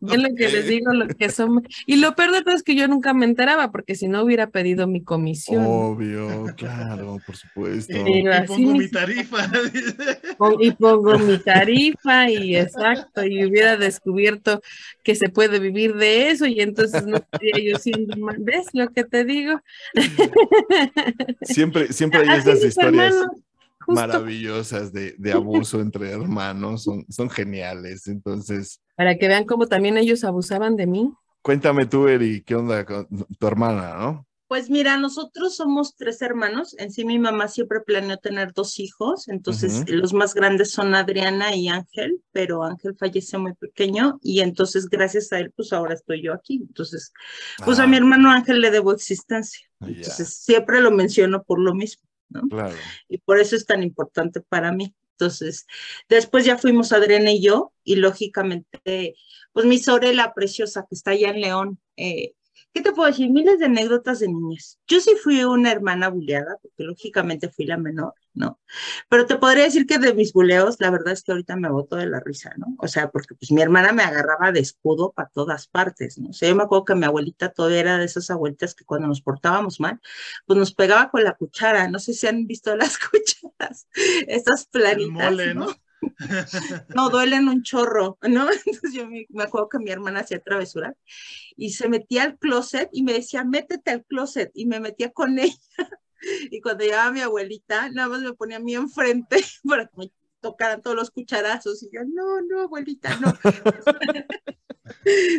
Ven 0.00 0.22
lo 0.22 0.34
que 0.34 0.48
les 0.48 0.66
digo, 0.68 0.92
lo 0.92 1.08
que 1.08 1.28
son. 1.28 1.66
Y 1.86 1.96
lo 1.96 2.14
peor 2.14 2.32
de 2.32 2.42
todo 2.42 2.54
es 2.54 2.62
que 2.62 2.74
yo 2.74 2.86
nunca 2.88 3.14
me 3.14 3.24
enteraba, 3.24 3.70
porque 3.70 3.94
si 3.94 4.08
no 4.08 4.22
hubiera 4.22 4.48
pedido 4.48 4.86
mi 4.86 5.02
comisión. 5.02 5.64
Obvio, 5.66 6.46
claro, 6.56 7.18
por 7.26 7.36
supuesto. 7.36 7.92
Y 7.92 8.24
pongo 8.46 8.72
mi 8.72 8.88
tarifa. 8.88 9.50
Y 10.60 10.70
pongo 10.72 11.18
mi 11.18 11.38
tarifa 11.38 12.30
y 12.30 12.56
exacto, 12.56 13.24
y 13.24 13.44
hubiera 13.44 13.76
descubierto 13.76 14.62
que 15.02 15.14
se 15.14 15.28
puede 15.28 15.58
vivir 15.58 15.94
de 15.94 16.30
eso 16.30 16.46
y 16.46 16.60
entonces 16.60 17.06
no 17.06 17.16
estaría 17.16 17.72
yo 17.72 17.78
siendo 17.78 18.16
mal. 18.16 18.36
¿Ves 18.38 18.66
lo 18.72 18.88
que 18.90 19.04
te 19.04 19.24
digo? 19.24 19.60
Siempre, 21.42 21.92
siempre 21.92 22.20
hay 22.20 22.38
esas 22.38 22.64
historias 22.64 23.12
hermanos, 23.12 23.26
justo 23.82 23.94
maravillosas 23.94 24.92
de, 24.92 25.14
de 25.18 25.32
abuso 25.32 25.80
entre 25.80 26.10
hermanos, 26.10 26.84
son, 26.84 27.04
son 27.10 27.30
geniales. 27.30 28.06
Entonces, 28.08 28.80
para 28.96 29.18
que 29.18 29.28
vean 29.28 29.44
cómo 29.44 29.66
también 29.66 29.98
ellos 29.98 30.24
abusaban 30.24 30.76
de 30.76 30.86
mí. 30.86 31.12
cuéntame 31.42 31.86
tú, 31.86 32.08
Eri, 32.08 32.42
¿qué 32.42 32.54
onda 32.56 32.84
con 32.84 33.06
tu 33.38 33.46
hermana, 33.46 33.94
no? 33.96 34.26
Pues 34.48 34.68
mira, 34.68 34.98
nosotros 34.98 35.56
somos 35.56 35.96
tres 35.96 36.20
hermanos. 36.20 36.74
En 36.78 36.90
sí 36.92 37.06
mi 37.06 37.18
mamá 37.18 37.48
siempre 37.48 37.80
planeó 37.80 38.18
tener 38.18 38.52
dos 38.52 38.78
hijos, 38.78 39.28
entonces 39.28 39.82
los 39.88 40.12
más 40.12 40.34
grandes 40.34 40.70
son 40.72 40.94
Adriana 40.94 41.56
y 41.56 41.68
Ángel, 41.68 42.22
pero 42.32 42.62
Ángel 42.62 42.94
falleció 42.98 43.38
muy 43.38 43.54
pequeño 43.54 44.18
y 44.22 44.40
entonces 44.40 44.88
gracias 44.90 45.32
a 45.32 45.38
él 45.38 45.52
pues 45.56 45.72
ahora 45.72 45.94
estoy 45.94 46.22
yo 46.22 46.34
aquí. 46.34 46.56
Entonces, 46.68 47.12
pues 47.62 47.78
a 47.78 47.86
mi 47.86 47.96
Ah, 47.96 47.96
hermano 47.96 48.30
Ángel 48.30 48.60
le 48.60 48.70
debo 48.70 48.92
existencia. 48.92 49.66
ya. 49.80 49.88
Entonces 49.94 50.34
siempre 50.34 50.82
lo 50.82 50.90
menciono 50.90 51.42
por 51.44 51.58
lo 51.58 51.74
mismo. 51.74 52.06
¿No? 52.32 52.42
Claro. 52.48 52.76
y 53.08 53.18
por 53.18 53.38
eso 53.38 53.56
es 53.56 53.66
tan 53.66 53.82
importante 53.82 54.40
para 54.40 54.72
mí. 54.72 54.94
Entonces, 55.12 55.66
después 56.08 56.44
ya 56.44 56.58
fuimos 56.58 56.92
Adriana 56.92 57.30
y 57.30 57.42
yo, 57.42 57.72
y 57.84 57.96
lógicamente, 57.96 59.14
pues 59.52 59.66
mi 59.66 59.78
Sorela 59.78 60.34
preciosa 60.34 60.86
que 60.88 60.94
está 60.94 61.12
allá 61.12 61.30
en 61.30 61.40
León, 61.40 61.78
eh, 61.96 62.34
¿qué 62.72 62.80
te 62.80 62.92
puedo 62.92 63.08
decir? 63.08 63.30
Miles 63.30 63.58
de 63.58 63.66
anécdotas 63.66 64.20
de 64.20 64.28
niñez. 64.28 64.78
Yo 64.86 65.00
sí 65.00 65.14
fui 65.22 65.44
una 65.44 65.70
hermana 65.70 66.08
buleada, 66.08 66.56
porque 66.62 66.84
lógicamente 66.84 67.48
fui 67.48 67.66
la 67.66 67.76
menor, 67.76 68.14
¿no? 68.34 68.58
Pero 69.08 69.26
te 69.26 69.36
podría 69.36 69.64
decir 69.64 69.86
que 69.86 69.98
de 69.98 70.14
mis 70.14 70.32
buleos, 70.32 70.76
la 70.80 70.90
verdad 70.90 71.12
es 71.12 71.22
que 71.22 71.32
ahorita 71.32 71.56
me 71.56 71.70
boto 71.70 71.96
de 71.96 72.06
la 72.06 72.20
risa, 72.20 72.52
¿no? 72.56 72.74
O 72.78 72.88
sea, 72.88 73.10
porque 73.10 73.34
pues 73.34 73.52
mi 73.52 73.62
hermana 73.62 73.92
me 73.92 74.02
agarraba 74.02 74.52
de 74.52 74.60
escudo 74.60 75.12
para 75.12 75.28
todas 75.28 75.68
partes, 75.68 76.18
¿no? 76.18 76.30
O 76.30 76.32
sea, 76.32 76.48
yo 76.48 76.56
me 76.56 76.62
acuerdo 76.62 76.84
que 76.84 76.94
mi 76.94 77.04
abuelita 77.04 77.50
todavía 77.50 77.80
era 77.80 77.98
de 77.98 78.04
esas 78.06 78.30
abuelitas 78.30 78.74
que 78.74 78.84
cuando 78.84 79.08
nos 79.08 79.20
portábamos 79.20 79.80
mal, 79.80 80.00
pues 80.46 80.58
nos 80.58 80.74
pegaba 80.74 81.10
con 81.10 81.24
la 81.24 81.34
cuchara. 81.34 81.88
No 81.88 81.98
sé 81.98 82.14
si 82.14 82.26
han 82.26 82.46
visto 82.46 82.74
las 82.76 82.98
cucharas, 83.10 83.86
estas 84.26 84.68
El 84.72 84.80
planitas, 84.80 85.30
mole, 85.30 85.54
¿no? 85.54 85.66
¿no? 85.66 85.72
No, 86.94 87.10
duelen 87.10 87.48
un 87.48 87.62
chorro, 87.62 88.18
¿no? 88.22 88.48
Entonces 88.66 88.92
yo 88.92 89.06
me, 89.08 89.26
acuerdo 89.42 89.68
que 89.68 89.78
mi 89.78 89.90
hermana 89.90 90.20
hacía 90.20 90.40
travesura 90.40 90.96
y 91.56 91.70
se 91.70 91.88
metía 91.88 92.24
al 92.24 92.38
closet 92.38 92.88
y 92.92 93.02
me 93.02 93.12
decía, 93.12 93.44
métete 93.44 93.90
al 93.90 94.04
closet 94.04 94.50
y 94.54 94.66
me 94.66 94.80
metía 94.80 95.10
con 95.12 95.38
ella. 95.38 95.56
Y 96.50 96.60
cuando 96.60 96.84
llegaba 96.84 97.10
mi 97.10 97.20
abuelita, 97.20 97.90
nada 97.90 98.08
más 98.08 98.20
me 98.20 98.32
ponía 98.32 98.58
a 98.58 98.60
mí 98.60 98.74
enfrente 98.74 99.44
para 99.68 99.86
que 99.86 99.96
me 99.96 100.12
tocaran 100.40 100.82
todos 100.82 100.96
los 100.96 101.10
cucharazos 101.10 101.82
y 101.82 101.90
yo, 101.92 102.00
no, 102.04 102.40
no, 102.42 102.62
abuelita, 102.62 103.16
no. 103.20 103.32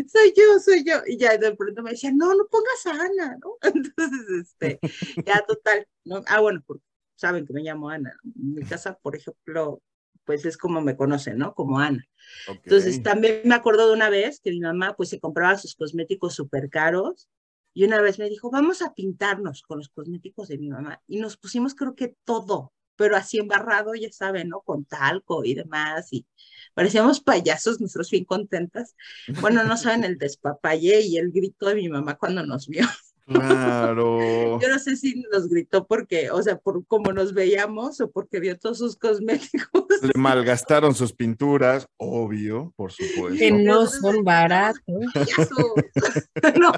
soy 0.07 0.33
yo, 0.35 0.59
soy 0.63 0.83
yo. 0.85 1.01
Y 1.05 1.17
ya 1.17 1.37
de 1.37 1.55
pronto 1.55 1.83
me 1.83 1.91
decía, 1.91 2.11
no, 2.13 2.33
no 2.33 2.47
pongas 2.47 2.85
a 2.85 2.91
Ana, 2.91 3.37
¿no? 3.41 3.57
Entonces, 3.61 4.29
este, 4.41 4.79
ya 5.25 5.43
total, 5.45 5.87
¿no? 6.05 6.21
Ah, 6.27 6.39
bueno, 6.39 6.63
porque 6.65 6.83
saben 7.15 7.45
que 7.45 7.53
me 7.53 7.63
llamo 7.63 7.89
Ana. 7.89 8.17
En 8.23 8.55
mi 8.55 8.63
casa, 8.63 8.97
por 9.01 9.15
ejemplo, 9.15 9.81
pues 10.25 10.45
es 10.45 10.57
como 10.57 10.81
me 10.81 10.95
conocen, 10.95 11.37
¿no? 11.37 11.53
Como 11.53 11.79
Ana. 11.79 12.07
Entonces, 12.47 13.03
también 13.03 13.41
me 13.45 13.55
acuerdo 13.55 13.87
de 13.87 13.93
una 13.93 14.09
vez 14.09 14.39
que 14.39 14.51
mi 14.51 14.59
mamá, 14.59 14.95
pues, 14.95 15.09
se 15.09 15.19
compraba 15.19 15.57
sus 15.57 15.75
cosméticos 15.75 16.35
súper 16.35 16.69
caros. 16.69 17.29
Y 17.73 17.85
una 17.85 18.01
vez 18.01 18.19
me 18.19 18.29
dijo, 18.29 18.51
vamos 18.51 18.81
a 18.81 18.93
pintarnos 18.93 19.63
con 19.63 19.79
los 19.79 19.89
cosméticos 19.89 20.47
de 20.47 20.57
mi 20.57 20.69
mamá. 20.69 21.01
Y 21.07 21.19
nos 21.19 21.37
pusimos, 21.37 21.73
creo 21.73 21.95
que 21.95 22.15
todo, 22.23 22.71
pero 22.95 23.15
así 23.15 23.39
embarrado, 23.39 23.95
ya 23.95 24.11
saben, 24.11 24.49
¿no? 24.49 24.61
Con 24.61 24.85
talco 24.85 25.43
y 25.43 25.55
demás. 25.55 26.11
Y 26.11 26.25
parecíamos 26.73 27.19
payasos, 27.19 27.81
nosotros 27.81 28.11
bien 28.11 28.25
contentas. 28.25 28.95
Bueno, 29.41 29.63
no 29.63 29.75
saben 29.77 30.03
el 30.03 30.17
despapalle 30.17 31.01
y 31.01 31.17
el 31.17 31.31
grito 31.31 31.67
de 31.67 31.75
mi 31.75 31.89
mamá 31.89 32.15
cuando 32.15 32.45
nos 32.45 32.67
vio. 32.67 32.85
Claro. 33.25 34.59
Yo 34.59 34.67
no 34.67 34.79
sé 34.79 34.95
si 34.95 35.23
nos 35.31 35.47
gritó 35.47 35.85
porque, 35.87 36.29
o 36.31 36.41
sea, 36.41 36.57
por 36.57 36.85
cómo 36.85 37.13
nos 37.13 37.33
veíamos 37.33 38.01
o 38.01 38.11
porque 38.11 38.39
vio 38.39 38.57
todos 38.57 38.79
sus 38.79 38.97
cosméticos. 38.97 39.85
Le 40.01 40.11
malgastaron 40.15 40.93
sus 40.93 41.13
pinturas, 41.13 41.87
obvio, 41.97 42.73
por 42.75 42.91
supuesto. 42.91 43.37
Que 43.37 43.51
no 43.51 43.87
son 43.87 44.23
baratos. 44.23 44.81
Payaso. 45.13 45.75
no. 46.59 46.73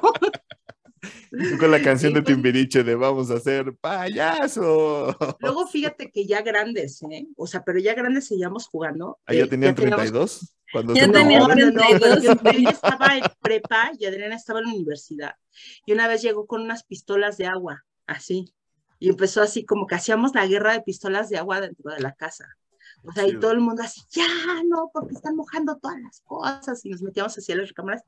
Con 1.59 1.71
la 1.71 1.81
canción 1.81 2.13
de 2.13 2.19
Sí, 2.19 2.23
pues, 2.23 2.35
Timbiriche 2.35 2.83
de 2.83 2.95
Vamos 2.95 3.29
a 3.31 3.39
ser 3.39 3.75
payaso. 3.75 5.15
Luego 5.39 5.67
fíjate 5.67 6.11
que 6.11 6.25
ya 6.25 6.41
grandes, 6.41 7.01
¿eh? 7.03 7.27
O 7.35 7.47
sea, 7.47 7.63
pero 7.63 7.79
ya 7.79 7.93
grandes 7.93 8.27
seguíamos 8.27 8.67
jugando. 8.67 9.19
¿Ah, 9.25 9.33
ya 9.33 9.43
eh, 9.43 9.47
tenían 9.47 9.75
teníamos- 9.75 9.97
32? 10.03 10.55
Cuando 10.71 10.93
Ya 10.95 11.05
se 11.05 11.11
tenían 11.11 11.39
No, 11.41 11.47
no, 11.47 11.53
enamoraron? 11.53 11.73
no, 11.75 11.81
pero 11.99 12.19
32. 12.19 12.61
yo, 12.63 12.69
estaba 12.69 13.17
en 13.17 13.23
prepa 13.41 13.91
y 13.97 14.05
Adriana 14.05 14.35
estaba 14.35 14.59
en 14.59 14.65
la 14.65 14.73
universidad. 14.73 15.35
Y 15.85 15.93
una 15.93 16.07
vez 16.07 16.21
llegó 16.21 16.47
con 16.47 16.61
unas 16.61 16.83
pistolas 16.83 17.37
de 17.37 17.45
agua, 17.47 17.85
así. 18.07 18.53
Y 18.99 19.09
empezó 19.09 19.41
así 19.41 19.65
como 19.65 19.87
que 19.87 19.95
hacíamos 19.95 20.33
la 20.33 20.47
guerra 20.47 20.73
de 20.73 20.81
pistolas 20.81 21.29
de 21.29 21.37
agua 21.37 21.61
dentro 21.61 21.91
de 21.91 21.99
la 22.01 22.13
casa. 22.13 22.45
O 23.03 23.11
sea, 23.11 23.27
y 23.27 23.37
todo 23.39 23.51
el 23.51 23.59
mundo 23.59 23.83
así, 23.83 24.01
ya, 24.09 24.25
no, 24.67 24.89
porque 24.91 25.13
están 25.13 25.35
mojando 25.35 25.77
todas 25.77 25.99
las 26.01 26.21
cosas. 26.21 26.83
Y 26.85 26.89
nos 26.89 27.01
metíamos 27.01 27.37
hacia 27.37 27.55
las 27.55 27.67
recámaras 27.69 28.03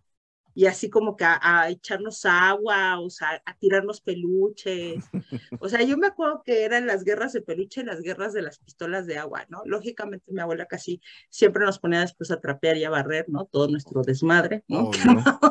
y 0.58 0.66
así 0.66 0.90
como 0.90 1.16
que 1.16 1.24
a, 1.24 1.40
a 1.40 1.70
echarnos 1.70 2.26
agua, 2.26 3.00
o 3.00 3.12
sea, 3.12 3.44
a 3.46 3.56
tirar 3.60 3.86
los 3.86 4.02
peluches. 4.02 5.06
O 5.60 5.70
sea, 5.70 5.84
yo 5.84 5.98
me 5.98 6.08
acuerdo 6.08 6.42
que 6.44 6.64
eran 6.64 6.88
las 6.88 7.04
guerras 7.04 7.34
de 7.34 7.42
peluche 7.42 7.82
y 7.82 7.84
las 7.84 8.02
guerras 8.02 8.34
de 8.34 8.42
las 8.42 8.58
pistolas 8.58 9.06
de 9.06 9.18
agua, 9.20 9.46
¿no? 9.50 9.62
Lógicamente 9.66 10.32
mi 10.32 10.40
abuela 10.40 10.66
casi 10.66 11.00
siempre 11.30 11.64
nos 11.64 11.78
ponía 11.78 12.00
después 12.00 12.32
a 12.32 12.40
trapear 12.40 12.78
y 12.78 12.86
a 12.86 12.90
barrer, 12.90 13.26
¿no? 13.28 13.46
Todo 13.46 13.68
nuestro 13.68 14.02
desmadre, 14.02 14.64
¿no? 14.68 14.90
Obvio, 14.90 15.02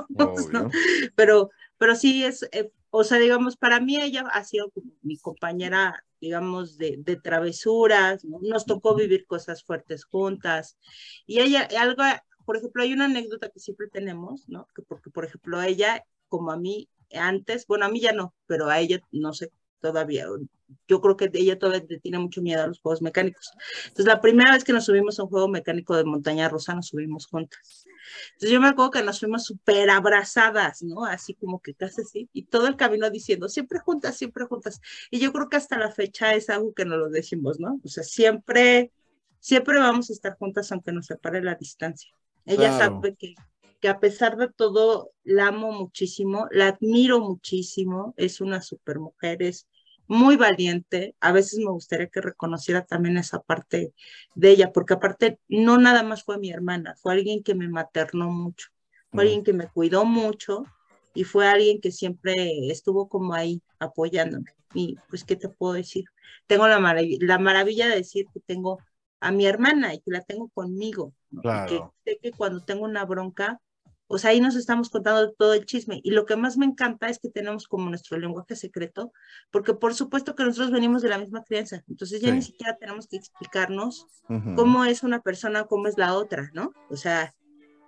¿no? 0.52 0.70
Pero, 1.14 1.50
pero 1.78 1.94
sí 1.94 2.24
es, 2.24 2.48
eh, 2.50 2.72
o 2.90 3.04
sea, 3.04 3.18
digamos, 3.18 3.56
para 3.56 3.78
mí 3.78 4.00
ella 4.00 4.24
ha 4.32 4.42
sido 4.42 4.70
como 4.70 4.90
mi 5.02 5.18
compañera, 5.18 6.04
digamos, 6.20 6.78
de, 6.78 6.96
de 6.98 7.14
travesuras, 7.14 8.24
¿no? 8.24 8.38
Nos 8.42 8.66
tocó 8.66 8.96
vivir 8.96 9.24
cosas 9.26 9.62
fuertes 9.62 10.04
juntas. 10.04 10.78
Y 11.26 11.40
ella, 11.40 11.68
algo, 11.78 12.02
por 12.46 12.56
ejemplo, 12.56 12.82
hay 12.82 12.94
una 12.94 13.04
anécdota 13.04 13.50
que 13.50 13.60
siempre 13.60 13.88
tenemos, 13.88 14.48
¿no? 14.48 14.66
Que 14.74 14.82
porque, 14.82 15.10
por 15.10 15.24
ejemplo, 15.24 15.60
ella, 15.60 16.04
como 16.28 16.50
a 16.50 16.56
mí 16.56 16.88
antes, 17.12 17.66
bueno, 17.66 17.84
a 17.84 17.88
mí 17.88 18.00
ya 18.00 18.12
no, 18.12 18.34
pero 18.46 18.68
a 18.68 18.80
ella, 18.80 19.00
no 19.12 19.32
sé, 19.34 19.52
todavía, 19.80 20.26
yo 20.88 21.00
creo 21.00 21.16
que 21.16 21.30
ella 21.34 21.58
todavía 21.58 22.00
tiene 22.00 22.18
mucho 22.18 22.42
miedo 22.42 22.62
a 22.62 22.66
los 22.66 22.80
juegos 22.80 23.02
mecánicos. 23.02 23.52
Entonces, 23.84 24.06
la 24.06 24.20
primera 24.20 24.52
vez 24.52 24.64
que 24.64 24.72
nos 24.72 24.86
subimos 24.86 25.18
a 25.18 25.24
un 25.24 25.28
juego 25.28 25.48
mecánico 25.48 25.96
de 25.96 26.04
montaña 26.04 26.48
rusa, 26.48 26.74
nos 26.74 26.88
subimos 26.88 27.26
juntas. 27.26 27.86
Entonces 28.32 28.50
yo 28.50 28.60
me 28.60 28.68
acuerdo 28.68 28.92
que 28.92 29.02
nos 29.02 29.20
fuimos 29.20 29.44
súper 29.44 29.90
abrazadas, 29.90 30.82
¿no? 30.82 31.04
Así 31.04 31.34
como 31.34 31.60
que 31.60 31.74
casi 31.74 32.02
así, 32.02 32.28
y 32.32 32.44
todo 32.44 32.68
el 32.68 32.76
camino 32.76 33.10
diciendo, 33.10 33.48
siempre 33.48 33.78
juntas, 33.80 34.16
siempre 34.16 34.44
juntas. 34.46 34.80
Y 35.10 35.18
yo 35.18 35.32
creo 35.32 35.48
que 35.48 35.56
hasta 35.56 35.78
la 35.78 35.90
fecha 35.90 36.34
es 36.34 36.50
algo 36.50 36.72
que 36.72 36.84
nos 36.84 36.98
lo 36.98 37.08
decimos, 37.10 37.58
¿no? 37.60 37.80
O 37.84 37.88
sea, 37.88 38.04
siempre, 38.04 38.92
siempre 39.40 39.78
vamos 39.78 40.10
a 40.10 40.12
estar 40.12 40.36
juntas 40.36 40.70
aunque 40.72 40.92
nos 40.92 41.06
separe 41.06 41.42
la 41.42 41.54
distancia. 41.54 42.10
Ella 42.46 42.72
Claro. 42.72 43.00
sabe 43.00 43.16
que, 43.16 43.38
que 43.80 43.88
a 43.88 44.00
pesar 44.00 44.36
de 44.36 44.48
todo, 44.52 45.12
la 45.24 45.48
amo 45.48 45.72
muchísimo, 45.72 46.46
la 46.50 46.68
admiro 46.68 47.20
muchísimo, 47.20 48.14
es 48.16 48.40
una 48.40 48.62
super 48.62 48.98
mujer, 49.00 49.42
es 49.42 49.68
muy 50.08 50.36
valiente. 50.36 51.16
A 51.20 51.32
veces 51.32 51.58
me 51.58 51.70
gustaría 51.70 52.08
que 52.08 52.20
reconociera 52.20 52.84
también 52.84 53.16
esa 53.18 53.40
parte 53.42 53.92
de 54.34 54.50
ella, 54.50 54.72
porque 54.72 54.94
aparte 54.94 55.38
no 55.48 55.78
nada 55.78 56.02
más 56.02 56.24
fue 56.24 56.38
mi 56.38 56.50
hermana, 56.50 56.94
fue 56.96 57.14
alguien 57.14 57.42
que 57.42 57.54
me 57.54 57.68
maternó 57.68 58.30
mucho, 58.30 58.68
fue 59.14 59.24
Mm. 59.24 59.26
alguien 59.26 59.44
que 59.44 59.52
me 59.52 59.68
cuidó 59.68 60.04
mucho 60.04 60.70
y 61.14 61.24
fue 61.24 61.46
alguien 61.48 61.80
que 61.80 61.90
siempre 61.92 62.68
estuvo 62.70 63.08
como 63.08 63.34
ahí 63.34 63.62
apoyándome. 63.78 64.52
Y 64.72 65.00
pues, 65.08 65.24
¿qué 65.24 65.36
te 65.36 65.48
puedo 65.48 65.72
decir? 65.74 66.04
Tengo 66.46 66.68
la, 66.68 66.78
marav- 66.78 67.18
la 67.20 67.38
maravilla 67.38 67.88
de 67.88 67.96
decir 67.96 68.28
que 68.32 68.40
tengo 68.40 68.84
a 69.20 69.32
mi 69.32 69.46
hermana 69.46 69.94
y 69.94 69.98
que 70.00 70.10
la 70.10 70.22
tengo 70.22 70.48
conmigo. 70.50 71.12
Claro. 71.42 71.92
que 72.04 72.10
sé 72.12 72.18
que 72.22 72.30
cuando 72.32 72.64
tengo 72.64 72.84
una 72.84 73.04
bronca, 73.04 73.60
o 74.08 74.18
sea, 74.18 74.30
ahí 74.30 74.40
nos 74.40 74.54
estamos 74.56 74.88
contando 74.88 75.32
todo 75.32 75.52
el 75.54 75.66
chisme. 75.66 76.00
Y 76.04 76.12
lo 76.12 76.24
que 76.26 76.36
más 76.36 76.56
me 76.56 76.64
encanta 76.64 77.08
es 77.08 77.18
que 77.18 77.28
tenemos 77.28 77.66
como 77.66 77.88
nuestro 77.90 78.16
lenguaje 78.18 78.54
secreto, 78.56 79.12
porque 79.50 79.74
por 79.74 79.94
supuesto 79.94 80.34
que 80.34 80.44
nosotros 80.44 80.70
venimos 80.70 81.02
de 81.02 81.08
la 81.08 81.18
misma 81.18 81.42
crianza. 81.44 81.82
Entonces 81.88 82.20
ya 82.22 82.28
Sí. 82.30 82.34
ni 82.36 82.42
siquiera 82.42 82.76
tenemos 82.78 83.08
que 83.08 83.16
explicarnos 83.16 84.06
Ujú. 84.28 84.54
cómo 84.54 84.84
es 84.84 85.02
una 85.02 85.20
persona, 85.20 85.64
cómo 85.64 85.88
es 85.88 85.98
la 85.98 86.14
otra, 86.14 86.50
¿no? 86.54 86.72
O 86.88 86.96
sea, 86.96 87.34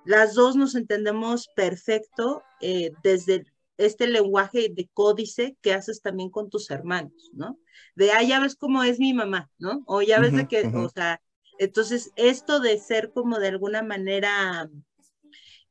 las 0.04 0.34
dos 0.34 0.56
nos 0.56 0.74
entendemos 0.74 1.48
perfecto 1.54 2.42
eh, 2.60 2.90
desde 3.04 3.44
este 3.78 4.06
lenguaje 4.08 4.68
de 4.70 4.88
códice 4.92 5.56
que 5.62 5.72
haces 5.74 6.02
también 6.02 6.30
con 6.30 6.50
tus 6.50 6.70
hermanos, 6.70 7.30
¿no? 7.34 7.58
De, 7.96 8.12
ah, 8.12 8.22
ya 8.22 8.40
ves 8.40 8.56
cómo 8.56 8.82
es 8.84 8.98
mi 9.00 9.14
mamá, 9.14 9.50
¿no? 9.58 9.82
O 9.86 10.02
ya 10.02 10.20
ves 10.20 10.34
de 10.34 10.46
que, 10.48 10.70
o 10.74 10.88
sea, 10.90 11.20
entonces 11.58 12.12
esto 12.16 12.60
de 12.60 12.78
ser 12.78 13.12
como 13.12 13.38
de 13.38 13.48
alguna 13.48 13.82
manera 13.82 14.68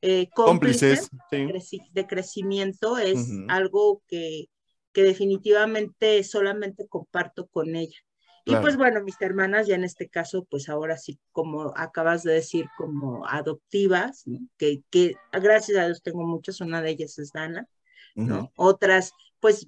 eh, 0.01 0.29
cómplices 0.33 0.99
Cómplices, 0.99 1.09
sí. 1.29 1.37
creci- 1.47 1.89
de 1.91 2.07
crecimiento 2.07 2.97
es 2.97 3.41
algo 3.47 4.01
que, 4.07 4.45
que 4.93 5.03
definitivamente 5.03 6.23
solamente 6.23 6.87
comparto 6.87 7.47
con 7.47 7.75
ella. 7.75 7.97
Y 8.45 8.57
pues 8.57 8.77
bueno, 8.77 9.03
mis 9.03 9.19
hermanas 9.21 9.67
ya 9.67 9.75
en 9.75 9.83
este 9.83 10.07
caso, 10.09 10.45
pues 10.49 10.69
ahora 10.69 10.97
sí, 10.97 11.19
como 11.33 11.73
acabas 11.75 12.23
de 12.23 12.33
decir, 12.33 12.65
como 12.77 13.25
adoptivas, 13.27 14.25
¿no? 14.25 14.39
que, 14.57 14.83
que 14.89 15.15
gracias 15.33 15.77
a 15.77 15.85
Dios 15.85 16.01
tengo 16.01 16.25
muchas, 16.25 16.61
una 16.61 16.81
de 16.81 16.91
ellas 16.91 17.19
es 17.19 17.31
Dana, 17.33 17.67
¿no? 18.17 18.51
Otras, 18.55 19.13
pues 19.39 19.67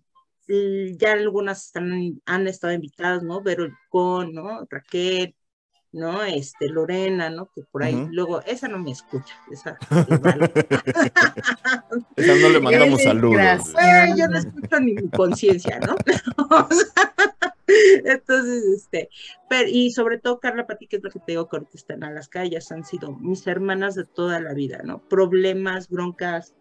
ya 0.98 1.14
algunas 1.14 1.68
están, 1.68 2.22
han 2.26 2.48
estado 2.48 2.74
invitadas, 2.74 3.24
¿no? 3.24 3.42
Vero 3.42 3.68
Licón, 3.68 4.34
¿no? 4.34 4.68
Raquel, 4.70 5.36
¿no? 5.92 6.24
Este, 6.24 6.70
Lorena, 6.70 7.30
¿no? 7.30 7.50
Que 7.54 7.62
por 7.72 7.84
ahí, 7.84 8.08
luego, 8.12 8.42
esa 8.42 8.68
no 8.68 8.80
me 8.80 8.92
escucha, 8.92 9.36
esa. 9.52 9.78
Esa 12.16 12.36
no 12.36 12.50
le 12.50 12.60
mandamos 12.60 13.02
saludos. 13.02 13.74
yo 14.16 14.28
no 14.28 14.38
escucho 14.38 14.80
ni 14.80 14.94
mi 14.94 15.10
conciencia, 15.10 15.80
¿no? 15.80 15.96
Entonces, 17.68 18.64
este, 18.76 19.10
pero, 19.48 19.70
y 19.70 19.92
sobre 19.92 20.18
todo 20.18 20.40
Carla 20.40 20.66
Pati, 20.66 20.88
que 20.88 20.98
es 20.98 21.04
lo 21.04 21.12
que 21.12 21.20
te 21.20 21.34
digo 21.34 21.48
que 21.48 21.58
ahorita 21.58 21.78
están 21.78 22.04
a 22.04 22.12
las 22.12 22.28
calles, 22.28 22.72
han 22.72 22.84
sido 22.84 23.14
mis 23.14 23.46
hermanas 23.48 23.96
de 23.96 24.06
toda 24.06 24.40
la 24.40 24.54
vida, 24.54 24.82
¿no? 24.84 25.00
Problemas, 25.08 25.90
broncas, 25.90 26.56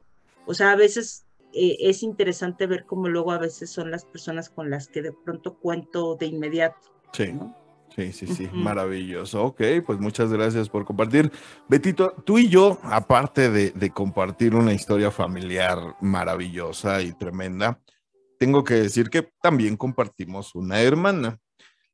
o 0.47 0.55
sea, 0.55 0.73
a 0.73 0.77
veces 0.77 1.25
eh, 1.53 1.77
es 1.81 2.03
interesante 2.03 2.67
ver 2.67 2.85
cómo 2.87 3.09
luego 3.09 3.33
a 3.33 3.39
veces 3.39 3.71
son 3.71 3.91
las 3.91 4.05
personas 4.05 4.51
con 4.51 4.71
las 4.71 4.89
que 4.89 5.03
de 5.03 5.13
pronto 5.13 5.59
cuento 5.59 6.17
de 6.17 6.27
inmediato. 6.27 6.93
Sí. 7.13 7.33
¿no? 7.33 7.57
Sí, 7.95 8.13
sí, 8.13 8.27
sí, 8.29 8.49
maravilloso. 8.53 9.45
Ok, 9.45 9.63
pues 9.85 9.99
muchas 9.99 10.33
gracias 10.33 10.69
por 10.69 10.85
compartir. 10.85 11.33
Betito, 11.69 12.15
tú 12.25 12.39
y 12.39 12.49
yo, 12.49 12.79
aparte 12.83 13.51
de, 13.51 13.71
de 13.71 13.91
compartir 13.91 14.55
una 14.55 14.73
historia 14.73 15.11
familiar 15.11 15.97
maravillosa 16.01 17.03
y 17.03 17.13
tremenda, 17.13 17.81
tengo 18.39 18.63
que 18.63 18.75
decir 18.75 19.11
que 19.11 19.29
también 19.43 19.77
compartimos 19.77 20.55
una 20.55 20.81
hermana. 20.81 21.41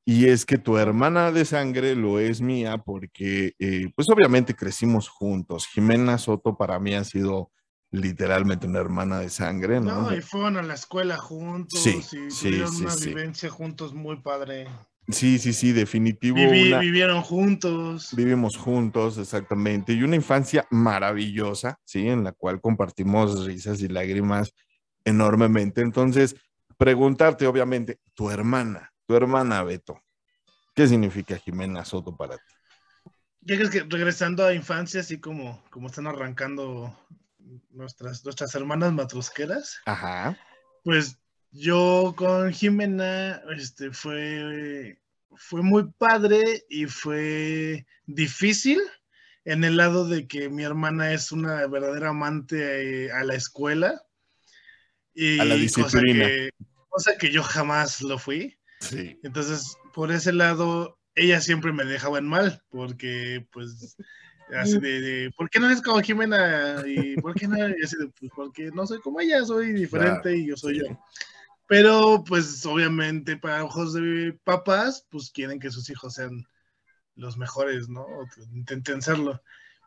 Y 0.06 0.26
es 0.26 0.44
que 0.44 0.58
tu 0.58 0.76
hermana 0.76 1.32
de 1.32 1.46
sangre 1.46 1.94
lo 1.94 2.18
es 2.18 2.42
mía 2.42 2.76
porque, 2.76 3.54
eh, 3.58 3.90
pues 3.96 4.10
obviamente 4.10 4.54
crecimos 4.54 5.08
juntos. 5.08 5.66
Jimena 5.66 6.18
Soto 6.18 6.58
para 6.58 6.78
mí 6.78 6.94
ha 6.94 7.04
sido 7.04 7.50
literalmente 7.94 8.66
una 8.66 8.80
hermana 8.80 9.20
de 9.20 9.28
sangre, 9.30 9.80
¿no? 9.80 10.10
No, 10.10 10.14
y 10.14 10.20
fueron 10.20 10.56
a 10.56 10.62
la 10.62 10.74
escuela 10.74 11.16
juntos 11.16 11.78
Sí, 11.80 11.90
y 11.92 12.02
sí, 12.30 12.50
tuvieron 12.50 12.74
sí, 12.76 12.84
una 12.84 12.94
vivencia 12.96 13.50
juntos 13.50 13.94
muy 13.94 14.16
padre. 14.20 14.66
Sí, 15.08 15.38
sí, 15.38 15.52
sí, 15.52 15.72
definitivo. 15.72 16.40
Una- 16.40 16.80
Vivieron 16.80 17.22
juntos. 17.22 18.10
Vivimos 18.12 18.56
juntos, 18.56 19.18
exactamente, 19.18 19.92
y 19.92 20.02
una 20.02 20.16
infancia 20.16 20.66
maravillosa, 20.70 21.78
¿sí? 21.84 22.08
En 22.08 22.22
la 22.24 22.32
cual 22.32 22.60
compartimos 22.60 23.44
risas 23.44 23.80
y 23.80 23.88
lágrimas 23.88 24.52
enormemente. 25.04 25.80
Entonces, 25.82 26.36
preguntarte, 26.78 27.46
obviamente, 27.46 27.98
tu 28.14 28.30
hermana, 28.30 28.92
tu 29.06 29.14
hermana 29.16 29.62
Beto, 29.62 30.00
¿qué 30.74 30.86
significa 30.86 31.36
Jimena 31.38 31.84
Soto 31.84 32.16
para 32.16 32.36
ti? 32.36 32.54
¿Qué 33.46 33.56
crees 33.56 33.70
que 33.70 33.82
regresando 33.82 34.44
a 34.44 34.54
infancia, 34.54 35.00
así 35.00 35.18
como, 35.20 35.62
como 35.70 35.88
están 35.88 36.06
arrancando 36.06 36.96
nuestras, 37.70 38.24
nuestras 38.24 38.54
hermanas 38.54 38.92
matrusqueras? 38.92 39.80
Ajá, 39.86 40.38
Pues 40.82 41.18
yo 41.50 42.14
con 42.16 42.52
Jimena, 42.52 43.42
este, 43.56 43.92
fue, 43.92 44.98
fue 45.36 45.62
muy 45.62 45.90
padre 45.98 46.64
y 46.68 46.86
fue 46.86 47.86
difícil 48.06 48.80
en 49.44 49.62
el 49.64 49.76
lado 49.76 50.08
de 50.08 50.26
que 50.26 50.48
mi 50.48 50.62
hermana 50.64 51.12
es 51.12 51.30
una 51.32 51.66
verdadera 51.66 52.08
amante 52.10 53.06
eh, 53.06 53.12
a 53.12 53.24
la 53.24 53.34
escuela. 53.34 54.02
Y 55.14 55.38
A 55.38 55.44
la 55.44 55.54
disciplina. 55.54 56.24
Cosa 56.24 56.28
que, 56.28 56.50
cosa 56.88 57.18
que 57.18 57.30
yo 57.30 57.42
jamás 57.42 58.00
lo 58.02 58.18
fui. 58.18 58.58
sí, 58.80 59.20
Entonces, 59.22 59.76
por 59.92 60.10
ese 60.10 60.32
lado, 60.32 60.98
ella 61.14 61.40
siempre 61.40 61.72
me 61.72 61.84
dejaba 61.84 62.18
en 62.18 62.26
mal, 62.26 62.62
porque 62.70 63.46
pues 63.52 63.96
así 64.56 64.78
de, 64.78 65.00
de, 65.00 65.30
¿por 65.36 65.48
qué 65.48 65.60
no 65.60 65.66
eres 65.66 65.82
como 65.82 66.00
Jimena? 66.00 66.82
Y 66.86 67.16
¿por 67.16 67.34
qué 67.34 67.48
no? 67.48 67.56
Y 67.68 67.82
así 67.84 67.96
de, 67.98 68.08
pues 68.18 68.30
porque 68.34 68.70
no 68.72 68.86
soy 68.86 69.00
como 69.00 69.20
ella, 69.20 69.44
soy 69.44 69.72
diferente 69.72 70.20
Claro, 70.22 70.36
y 70.36 70.46
yo 70.46 70.56
soy 70.56 70.78
yo. 70.78 70.98
Pero 71.66 72.22
pues 72.26 72.64
obviamente 72.66 73.36
para 73.36 73.64
ojos 73.64 73.94
de 73.94 74.38
papás, 74.44 75.06
pues 75.10 75.30
quieren 75.30 75.58
que 75.58 75.70
sus 75.70 75.88
hijos 75.90 76.14
sean 76.14 76.46
los 77.16 77.36
mejores, 77.36 77.88
¿no? 77.88 78.02
O 78.02 78.26
intenten 78.52 79.00
serlo. 79.00 79.40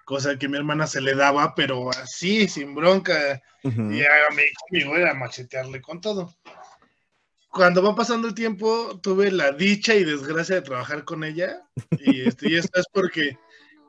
Cosa 0.05 0.37
que 0.37 0.47
mi 0.47 0.57
hermana 0.57 0.87
se 0.87 1.01
le 1.01 1.15
daba, 1.15 1.53
pero 1.53 1.89
así, 1.91 2.47
sin 2.47 2.73
bronca. 2.73 3.41
ujú, 3.63 3.91
Y 3.91 4.03
a 4.03 4.29
mí 4.31 4.43
conmigo 4.61 4.95
era 4.95 5.13
machetearle 5.13 5.81
con 5.81 5.99
todo. 5.99 6.33
Cuando 7.49 7.83
va 7.83 7.95
pasando 7.95 8.27
el 8.27 8.33
tiempo, 8.33 8.99
tuve 9.01 9.31
la 9.31 9.51
dicha 9.51 9.95
y 9.95 10.03
desgracia 10.03 10.55
de 10.55 10.61
trabajar 10.61 11.03
con 11.03 11.23
ella. 11.23 11.61
Y, 11.99 12.21
este, 12.21 12.49
y 12.49 12.55
esto 12.55 12.79
es 12.79 12.85
porque, 12.93 13.37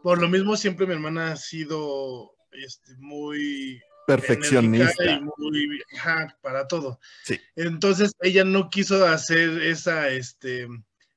por 0.03 0.21
lo 0.21 0.29
mismo, 0.29 0.57
siempre 0.57 0.87
mi 0.87 0.93
hermana 0.95 1.33
ha 1.33 1.37
sido 1.37 2.33
este, 2.53 2.97
muy 2.99 3.81
perfeccionista. 4.07 5.05
y 5.05 5.21
muy 5.21 5.81
ajá, 5.97 6.37
para 6.41 6.67
todo. 6.67 6.99
Sí. 7.25 7.39
Entonces, 7.57 8.13
ella 8.21 8.45
no 8.45 8.71
quiso 8.71 9.05
hacer 9.07 9.63
esa 9.63 10.09
este, 10.09 10.67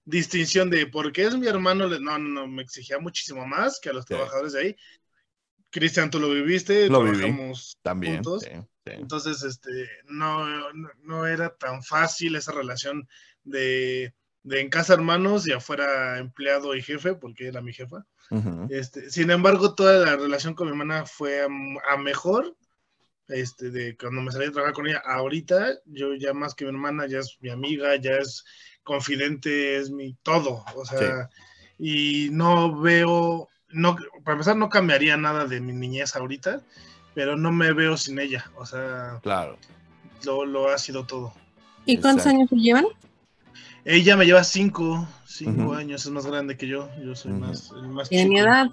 distinción 0.05 0.69
de 0.69 0.88
por 0.88 1.11
qué 1.11 1.23
es 1.25 1.38
mi 1.38 1.47
hermano. 1.47 1.88
No, 1.88 1.99
no, 1.99 2.17
no, 2.19 2.47
me 2.47 2.61
exigía 2.63 2.99
muchísimo 2.99 3.45
más 3.45 3.79
que 3.82 3.89
a 3.89 3.93
los 3.93 4.03
Sí. 4.05 4.09
trabajadores 4.13 4.53
de 4.53 4.59
ahí. 4.59 4.75
Cristian, 5.69 6.09
tú 6.09 6.19
lo 6.19 6.29
viviste, 6.29 6.89
Lo 6.89 7.01
viví. 7.03 7.17
trabajamos 7.17 7.77
También, 7.82 8.15
juntos. 8.15 8.43
sí. 8.43 8.49
Entonces, 8.86 9.43
este, 9.43 9.88
no, 10.05 10.45
no, 10.73 10.89
no 11.03 11.27
era 11.27 11.55
tan 11.55 11.82
fácil 11.84 12.36
esa 12.36 12.51
relación 12.51 13.07
de, 13.43 14.13
de 14.44 14.60
en 14.62 14.70
casa 14.70 14.94
hermanos 14.94 15.48
y 15.48 15.52
afuera 15.52 16.18
empleado 16.18 16.76
y 16.76 16.82
jefe, 16.82 17.14
porque 17.14 17.48
era 17.48 17.62
mi 17.62 17.74
jefa. 17.74 18.06
Ujú, 18.32 18.68
Este, 18.70 19.10
sin 19.10 19.30
embargo, 19.32 19.76
toda 19.76 20.06
la 20.06 20.16
relación 20.16 20.54
con 20.56 20.68
mi 20.68 20.72
hermana 20.72 21.06
fue 21.06 21.42
a, 21.42 21.48
a 21.94 21.98
mejor. 21.98 22.56
Este, 23.28 23.70
de 23.70 23.96
cuando 23.96 24.22
me 24.22 24.32
salí 24.32 24.46
a 24.48 24.52
trabajar 24.52 24.74
con 24.74 24.88
ella, 24.88 25.02
ahorita 25.06 25.76
yo 25.86 26.16
ya 26.16 26.34
más 26.34 26.54
que 26.54 26.66
mi 26.66 26.72
hermana, 26.72 27.08
ya 27.08 27.20
es 27.20 27.38
mi 27.39 27.50
amiga, 27.50 27.96
ya 27.96 28.12
es 28.18 28.44
confidente, 28.84 29.78
es 29.78 29.89
mi 29.89 30.14
todo. 30.22 30.66
O 30.76 30.86
sea, 30.86 31.30
y 31.78 32.30
no 32.32 32.78
veo, 32.82 33.48
no, 33.70 33.96
para 34.26 34.34
empezar, 34.34 34.58
no 34.58 34.70
cambiaría 34.70 35.16
nada 35.16 35.46
de 35.46 35.62
mi 35.62 35.72
niñez 35.72 36.16
ahorita, 36.16 36.62
pero 37.14 37.38
no 37.38 37.52
me 37.54 37.72
veo 37.72 37.96
sin 37.96 38.20
ella. 38.20 38.52
O 38.58 38.66
sea, 38.66 39.20
Claro. 39.24 39.58
lo, 40.26 40.46
lo 40.46 40.70
ha 40.70 40.78
sido 40.78 41.06
todo. 41.06 41.34
¿Y 41.86 41.98
cuántos 42.00 42.26
Exacto. 42.26 42.38
años 42.38 42.50
se 42.50 42.56
llevan? 42.58 42.86
Ella 43.86 44.15
me 44.15 44.25
lleva 44.25 44.43
cinco, 44.43 45.07
cinco 45.25 45.73
años, 45.73 46.05
es 46.05 46.11
más 46.11 46.25
grande 46.25 46.55
que 46.57 46.67
yo. 46.67 46.89
Yo 47.03 47.15
soy 47.15 47.34
más, 47.34 47.71
el 47.75 47.88
más 47.89 48.09
Tiene 48.09 48.29
mi 48.29 48.36
chico. 48.38 48.47
edad. 48.47 48.65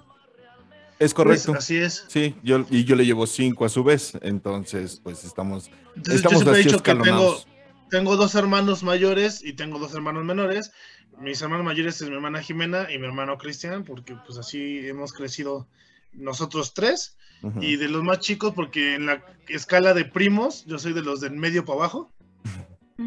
Es 0.99 1.13
Pues, 1.13 1.13
correcto. 1.13 1.53
así 1.53 1.77
es. 1.77 2.05
Sí, 2.07 2.35
yo, 2.43 2.65
y 2.69 2.83
yo 2.83 2.95
le 2.95 3.05
llevo 3.05 3.25
cinco 3.25 3.65
a 3.65 3.69
su 3.69 3.83
vez, 3.83 4.13
entonces 4.21 4.99
pues 5.01 5.23
estamos, 5.23 5.71
Entonces, 5.95 6.15
estamos 6.15 6.39
yo 6.39 6.39
siempre 6.39 6.57
he 6.57 6.59
así 6.61 6.69
dicho 6.69 6.83
que 6.83 6.93
tengo, 6.95 7.41
tengo 7.89 8.17
dos 8.17 8.35
hermanos 8.35 8.83
mayores 8.83 9.43
y 9.43 9.53
tengo 9.53 9.79
dos 9.79 9.93
hermanos 9.93 10.25
menores. 10.25 10.71
Mis 11.19 11.41
hermanos 11.41 11.65
mayores 11.65 12.01
es 12.01 12.07
mi 12.09 12.15
hermana 12.15 12.41
Jimena 12.41 12.91
y 12.91 12.97
mi 12.99 13.05
hermano 13.05 13.37
Cristian, 13.37 13.83
porque 13.83 14.15
pues 14.25 14.37
así 14.37 14.87
hemos 14.87 15.11
crecido 15.13 15.67
nosotros 16.13 16.73
tres. 16.73 17.15
Y 17.61 17.77
de 17.77 17.87
los 17.87 18.03
más 18.03 18.19
chicos, 18.19 18.53
porque 18.53 18.95
en 18.95 19.05
la 19.05 19.23
escala 19.47 19.93
de 19.93 20.03
primos, 20.03 20.65
yo 20.65 20.77
soy 20.77 20.91
de 20.91 21.01
los 21.01 21.21
del 21.21 21.31
medio 21.31 21.63
para 21.63 21.79
abajo. 21.79 22.11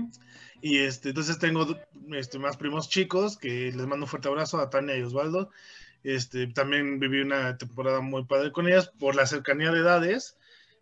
Y 0.62 0.78
este, 0.78 1.08
entonces 1.08 1.40
tengo 1.40 1.66
este, 2.12 2.38
más 2.38 2.56
primos 2.56 2.88
chicos 2.88 3.36
que 3.36 3.72
les 3.72 3.86
mando 3.86 4.06
un 4.06 4.08
fuerte 4.08 4.28
abrazo 4.28 4.60
a 4.60 4.70
Tania 4.70 4.96
y 4.96 5.02
Osvaldo. 5.02 5.50
Este, 6.04 6.46
también 6.46 7.00
viví 7.00 7.20
una 7.20 7.58
temporada 7.58 8.00
muy 8.00 8.24
padre 8.24 8.52
con 8.52 8.68
ellas 8.68 8.88
por 9.00 9.16
la 9.16 9.26
cercanía 9.26 9.72
de 9.72 9.80
edades. 9.80 10.36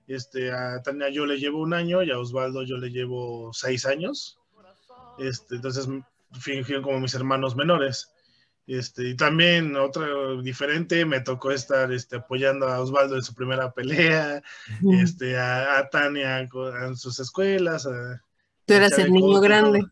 Este, 0.07 0.53
a 0.53 0.83
Tania 0.83 1.09
yo 1.09 1.25
le 1.25 1.39
llevo 1.39 1.63
un 1.63 1.73
año 1.73 2.03
y 2.03 2.11
a 2.11 2.19
Osvaldo 2.19 2.63
yo 2.63 2.77
le 2.77 2.91
llevo 2.91 3.53
seis 3.55 3.87
años. 3.87 4.39
Este, 5.19 5.55
entonces 5.55 5.89
fingieron 6.39 6.83
como 6.83 7.01
mis 7.01 7.15
hermanos 7.15 7.57
menores. 7.57 8.13
Este, 8.67 9.09
y 9.09 9.17
también 9.17 9.77
otra 9.77 10.07
diferente, 10.43 11.07
me 11.07 11.21
tocó 11.21 11.53
estar 11.53 11.91
este, 11.91 12.17
apoyando 12.17 12.69
a 12.69 12.81
Osvaldo 12.81 13.17
en 13.17 13.23
su 13.23 13.35
primera 13.35 13.73
pelea, 13.73 14.43
este, 15.03 15.39
a, 15.39 15.79
a 15.79 15.89
Tania 15.89 16.41
en 16.41 16.97
sus 16.97 17.19
escuelas, 17.19 17.87
a, 17.87 18.23
Tú 18.71 18.77
eras 18.77 18.97
el 18.99 19.13
niño 19.13 19.41
grande. 19.41 19.81
todo. 19.81 19.91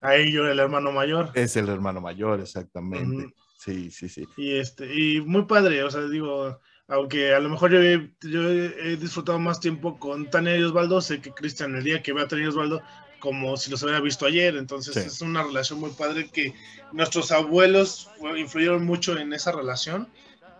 a 0.00 0.16
ellos 0.16 0.48
el 0.48 0.58
hermano 0.58 0.90
mayor. 0.90 1.30
Es 1.34 1.56
el 1.56 1.68
hermano 1.68 2.00
mayor, 2.00 2.40
exactamente. 2.40 3.32
Sí, 3.58 3.90
sí, 3.90 4.08
sí. 4.08 4.26
Y 4.36 4.56
este, 4.56 4.92
y 4.92 5.20
muy 5.20 5.44
padre, 5.44 5.82
o 5.84 5.90
sea, 5.90 6.00
digo, 6.08 6.58
aunque 6.88 7.32
a 7.34 7.38
lo 7.38 7.48
mejor 7.50 7.70
yo 7.70 7.80
he, 7.80 8.10
yo 8.22 8.48
he 8.50 8.96
disfrutado 8.96 9.38
más 9.38 9.60
tiempo 9.60 9.98
con 9.98 10.28
Tania 10.28 10.56
y 10.56 10.62
Osvaldo, 10.64 11.00
sé 11.00 11.20
que 11.20 11.30
Cristian 11.30 11.76
el 11.76 11.84
día 11.84 12.02
que 12.02 12.12
vea 12.12 12.24
a 12.24 12.28
Tania 12.28 12.46
y 12.46 12.48
Osvaldo, 12.48 12.82
como 13.20 13.56
si 13.58 13.70
los 13.70 13.82
hubiera 13.84 14.00
visto 14.00 14.26
ayer, 14.26 14.56
entonces 14.56 14.94
Sí. 14.94 15.00
es 15.00 15.20
una 15.20 15.42
relación 15.44 15.78
muy 15.78 15.90
padre 15.90 16.30
que 16.30 16.54
nuestros 16.92 17.30
abuelos 17.30 18.08
influyeron 18.36 18.84
mucho 18.86 19.16
en 19.18 19.32
esa 19.34 19.52
relación, 19.52 20.08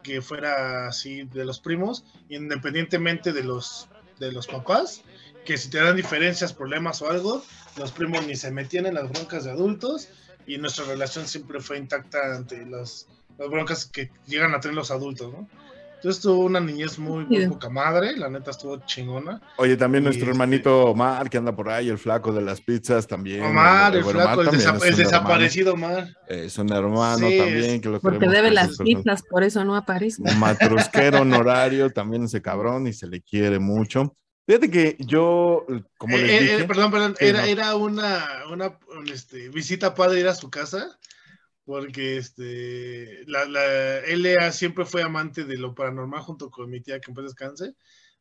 que 0.04 0.20
fuera 0.22 0.86
así 0.88 1.22
de 1.24 1.44
los 1.46 1.58
primos, 1.58 2.04
independientemente 2.28 3.32
de 3.32 3.42
los, 3.44 3.88
de 4.18 4.30
los 4.32 4.46
papás, 4.46 5.02
que 5.44 5.56
si 5.58 5.70
te 5.70 5.78
dan 5.78 5.96
diferencias, 5.96 6.52
problemas 6.52 7.00
o 7.02 7.10
algo, 7.10 7.42
los 7.78 7.92
primos 7.92 8.26
ni 8.26 8.36
se 8.36 8.50
metían 8.50 8.86
en 8.86 8.94
las 8.94 9.08
broncas 9.10 9.44
de 9.44 9.50
adultos 9.50 10.08
y 10.46 10.58
nuestra 10.58 10.84
relación 10.84 11.26
siempre 11.26 11.60
fue 11.60 11.78
intacta 11.78 12.34
ante 12.36 12.64
las, 12.66 13.06
las 13.38 13.48
broncas 13.48 13.86
que 13.86 14.10
llegan 14.26 14.54
a 14.54 14.60
tener 14.60 14.74
los 14.74 14.90
adultos, 14.90 15.32
¿no? 15.32 15.48
Entonces 15.96 16.22
tuvo 16.22 16.44
una 16.46 16.60
niñez 16.60 16.98
muy, 16.98 17.26
muy 17.26 17.46
poca 17.46 17.68
madre, 17.68 18.16
la 18.16 18.30
neta 18.30 18.52
estuvo 18.52 18.78
chingona. 18.86 19.38
Oye, 19.58 19.76
también 19.76 20.02
Y 20.02 20.04
nuestro 20.06 20.24
este- 20.24 20.30
hermanito 20.32 20.84
Omar, 20.86 21.28
que 21.28 21.36
anda 21.36 21.54
por 21.54 21.68
ahí, 21.68 21.90
el 21.90 21.98
flaco 21.98 22.32
de 22.32 22.40
las 22.40 22.62
pizzas 22.62 23.06
también. 23.06 23.42
Omar, 23.42 23.94
el 23.94 24.02
flaco, 24.04 24.40
el, 24.40 24.46
también 24.48 24.66
desa- 24.70 24.76
es 24.78 24.82
el 24.84 24.96
desaparecido 24.96 25.74
Omar. 25.74 26.08
Es 26.26 26.56
un 26.56 26.72
hermano 26.72 27.28
Sí, 27.28 27.36
también 27.36 27.64
es- 27.74 27.80
que 27.82 27.88
lo 27.90 28.00
Porque 28.00 28.28
debe 28.28 28.50
las 28.50 28.78
pizzas, 28.78 29.22
por 29.28 29.42
eso 29.44 29.62
no 29.62 29.76
aparece. 29.76 30.22
Un 30.22 30.38
matrusquero 30.38 31.20
honorario, 31.20 31.90
también 31.90 32.24
ese 32.24 32.40
cabrón, 32.40 32.86
y 32.86 32.94
se 32.94 33.06
le 33.06 33.20
quiere 33.20 33.58
mucho. 33.58 34.16
Fíjate 34.50 34.68
que 34.68 34.96
yo, 34.98 35.64
como 35.96 36.16
les 36.16 36.28
Eh, 36.28 36.36
eh, 36.38 36.40
dije, 36.40 36.64
perdón, 36.64 36.90
perdón, 36.90 37.14
Sí, 37.16 37.24
era, 37.24 37.42
no. 37.42 37.46
era 37.46 37.76
una, 37.76 38.26
una 38.50 38.78
un, 38.98 39.08
este, 39.08 39.48
visita 39.48 39.94
padre 39.94 40.18
ir 40.18 40.26
a 40.26 40.34
su 40.34 40.50
casa, 40.50 40.98
porque 41.64 42.16
este, 42.16 43.22
la, 43.28 43.44
la 43.44 44.00
LA 44.00 44.50
siempre 44.50 44.84
fue 44.84 45.04
amante 45.04 45.44
de 45.44 45.56
lo 45.56 45.72
paranormal 45.72 46.22
junto 46.22 46.50
con 46.50 46.68
mi 46.68 46.80
tía 46.80 46.98
que 46.98 47.12
en 47.12 47.14
paz 47.14 47.26
descanse, 47.26 47.76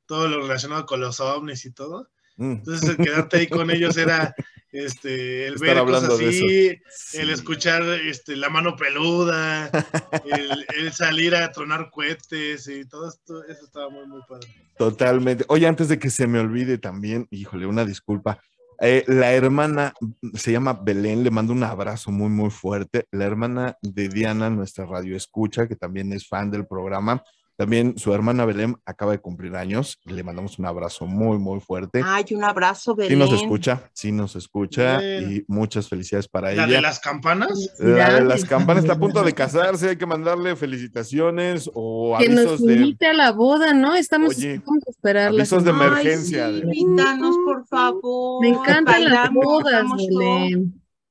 todo 0.05 0.27
lo 0.27 0.41
relacionado 0.43 0.85
con 0.85 0.99
los 0.99 1.19
ovnis 1.19 1.65
y 1.65 1.71
todo. 1.71 2.11
Mm. 2.37 2.51
Entonces, 2.51 2.95
quedarte 2.97 3.37
ahí 3.37 3.47
con 3.47 3.71
ellos 3.71 3.97
era 3.97 4.35
este, 4.71 5.47
el 5.47 5.55
Estar 5.55 5.75
ver 5.75 5.85
cosas 5.85 6.13
así, 6.13 6.79
el 7.13 7.29
escuchar 7.29 7.83
este, 7.83 8.35
la 8.35 8.49
mano 8.49 8.75
peluda, 8.75 9.69
el, 10.25 10.65
el 10.77 10.93
salir 10.93 11.35
a 11.35 11.51
tronar 11.51 11.89
cohetes 11.89 12.67
y 12.67 12.85
todo 12.85 13.09
esto, 13.09 13.43
eso 13.45 13.65
estaba 13.65 13.89
muy, 13.89 14.07
muy 14.07 14.21
padre. 14.27 14.47
Totalmente. 14.77 15.45
Oye, 15.47 15.67
antes 15.67 15.89
de 15.89 15.99
que 15.99 16.09
se 16.09 16.27
me 16.27 16.39
olvide 16.39 16.77
también, 16.77 17.27
híjole, 17.31 17.65
una 17.65 17.85
disculpa. 17.85 18.39
Eh, 18.81 19.03
la 19.07 19.33
hermana 19.33 19.93
se 20.35 20.53
llama 20.53 20.73
Belén, 20.73 21.23
le 21.23 21.31
mando 21.31 21.51
un 21.51 21.63
abrazo 21.63 22.11
muy, 22.11 22.29
muy 22.29 22.49
fuerte. 22.49 23.05
La 23.11 23.25
hermana 23.25 23.77
de 23.81 24.07
Diana, 24.07 24.49
nuestra 24.49 24.85
radio 24.85 25.17
escucha, 25.17 25.67
que 25.67 25.75
también 25.75 26.13
es 26.13 26.27
fan 26.27 26.49
del 26.49 26.65
programa. 26.65 27.21
También 27.59 27.97
su 27.97 28.13
hermana 28.13 28.45
Belén 28.45 28.77
acaba 28.85 29.11
de 29.11 29.19
cumplir 29.19 29.53
años. 29.57 29.99
Le 30.05 30.23
mandamos 30.23 30.57
un 30.59 30.65
abrazo 30.65 31.05
muy, 31.05 31.37
muy 31.37 31.59
fuerte. 31.59 32.01
Ay, 32.05 32.23
un 32.31 32.45
abrazo, 32.45 32.93
Sí 32.93 33.01
Belén. 33.01 33.19
nos 33.19 33.33
escucha, 33.33 33.89
sí 33.91 34.13
nos 34.13 34.37
escucha 34.37 34.99
Bien. 34.99 35.29
y 35.29 35.43
muchas 35.51 35.89
felicidades 35.89 36.29
para 36.29 36.53
La 36.53 36.63
ella. 36.63 36.77
de 36.77 36.81
las 36.81 37.01
campanas, 37.01 37.75
La 37.77 38.13
de 38.13 38.21
las 38.23 38.45
campanas 38.45 38.85
está 38.85 38.93
a 38.93 38.97
punto 38.99 39.23
de 39.23 39.33
casarse, 39.33 39.89
hay 39.89 39.97
que 39.97 40.05
mandarle 40.05 40.55
felicitaciones 40.55 41.69
o 41.73 42.15
Que 42.17 42.29
nos 42.29 42.39
avisos 42.39 42.65
de 42.65 42.73
invite 42.75 43.07
a 43.07 43.13
la 43.13 43.33
boda, 43.33 43.73
¿no? 43.73 43.93
Estamos, 43.93 44.37
Oye, 44.37 44.61
esperarla. 44.87 45.41
avisos 45.41 45.65
de 45.65 45.71
Ay, 45.71 45.75
emergencia. 45.75 46.47
sí, 46.47 46.53
de- 46.53 46.59
invítanos, 46.77 47.35
por 47.43 47.67
favor. 47.67 48.41
Me 48.41 48.49
encantan 48.49 49.03
las 49.03 49.29
bodas, 49.33 49.83
todo. 50.09 50.47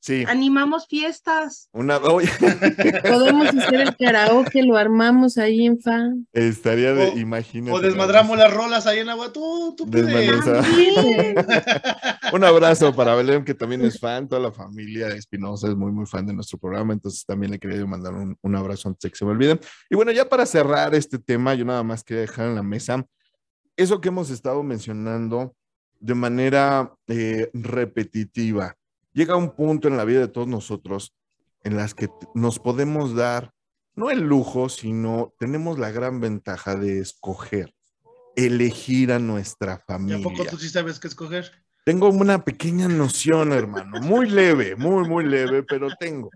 Sí, 0.00 0.24
Animamos 0.28 0.86
fiestas. 0.86 1.68
una 1.72 1.98
Podemos 2.00 3.48
hacer 3.48 3.80
el 3.80 3.96
karaoke, 3.96 4.62
lo 4.62 4.76
armamos 4.76 5.38
ahí 5.38 5.66
en 5.66 5.80
fan. 5.80 6.26
estaría 6.32 6.94
de, 6.94 7.08
O- 7.08 7.18
imagínate. 7.18 7.72
o 7.76 7.80
desmadramos 7.80 8.38
las 8.38 8.54
rolas 8.54 8.86
ahí 8.86 9.00
en 9.00 9.08
agua, 9.08 9.32
tú, 9.32 9.74
tú. 9.76 9.86
Un 12.32 12.44
abrazo 12.44 12.94
para 12.94 13.14
Belén, 13.14 13.44
que 13.44 13.54
también 13.54 13.84
es 13.84 13.98
fan, 13.98 14.28
toda 14.28 14.40
la 14.40 14.52
familia 14.52 15.08
de 15.08 15.16
Espinosa 15.16 15.68
es 15.68 15.76
muy, 15.76 15.92
muy 15.92 16.06
fan 16.06 16.26
de 16.26 16.34
nuestro 16.34 16.58
programa, 16.58 16.92
entonces 16.92 17.24
también 17.24 17.52
le 17.52 17.58
quería 17.58 17.84
mandar 17.86 18.14
un, 18.14 18.36
un 18.40 18.56
abrazo 18.56 18.88
antes 18.88 19.02
de 19.02 19.10
que 19.10 19.16
se 19.16 19.24
me 19.24 19.32
olviden. 19.32 19.58
Y 19.90 19.96
bueno, 19.96 20.12
ya 20.12 20.28
para 20.28 20.46
cerrar 20.46 20.94
este 20.94 21.18
tema, 21.18 21.54
yo 21.54 21.64
nada 21.64 21.82
más 21.82 22.04
quería 22.04 22.22
dejar 22.22 22.46
en 22.48 22.54
la 22.54 22.62
mesa 22.62 23.04
eso 23.76 24.00
que 24.00 24.08
hemos 24.08 24.30
estado 24.30 24.62
mencionando 24.62 25.54
de 26.00 26.14
manera 26.14 26.92
eh, 27.08 27.50
repetitiva. 27.52 28.74
Llega 29.18 29.34
un 29.34 29.50
punto 29.50 29.88
en 29.88 29.96
la 29.96 30.04
vida 30.04 30.20
de 30.20 30.28
todos 30.28 30.46
nosotros 30.46 31.12
en 31.64 31.76
las 31.76 31.92
que 31.92 32.08
nos 32.36 32.60
podemos 32.60 33.16
dar, 33.16 33.52
no 33.96 34.10
el 34.10 34.20
lujo, 34.20 34.68
sino 34.68 35.34
tenemos 35.40 35.76
la 35.76 35.90
gran 35.90 36.20
ventaja 36.20 36.76
de 36.76 37.00
escoger, 37.00 37.74
elegir 38.36 39.10
a 39.10 39.18
nuestra 39.18 39.72
¿Y 39.72 39.74
a 39.74 39.78
familia. 39.78 40.22
poco 40.22 40.44
tú 40.48 40.56
sí 40.56 40.68
sabes 40.68 41.00
qué 41.00 41.08
escoger? 41.08 41.50
Tengo 41.88 42.10
una 42.10 42.44
pequeña 42.44 42.86
noción, 42.86 43.50
hermano, 43.50 43.98
muy 44.02 44.28
leve, 44.28 44.76
muy, 44.76 45.08
muy 45.08 45.24
leve, 45.24 45.62
pero 45.62 45.88
tengo. 45.98 46.28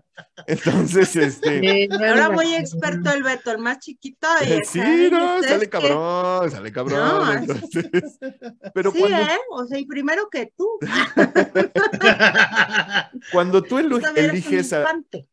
Entonces, 0.47 1.15
este, 1.15 1.83
Eh, 1.83 1.87
Ahora 1.91 2.31
muy 2.31 2.55
experto 2.55 3.11
el 3.11 3.21
Beto, 3.21 3.51
el 3.51 3.59
más 3.59 3.77
chiquito. 3.77 4.27
Y 4.41 4.53
acá, 4.53 4.63
sí, 4.65 5.09
no, 5.11 5.43
sale 5.43 5.65
que- 5.65 5.69
cabrón, 5.69 6.49
sale 6.49 6.71
cabrón. 6.71 6.99
No, 6.99 7.33
entonces, 7.33 7.69
pero 8.73 8.91
Sí, 8.91 8.97
cuando, 8.97 9.17
¿eh? 9.19 9.39
O 9.51 9.67
sea, 9.67 9.77
y 9.77 9.85
primero 9.85 10.27
que 10.31 10.51
tú. 10.57 10.67
cuando 13.31 13.61
tú 13.61 13.75
un 13.75 14.01
eliges, 14.15 14.73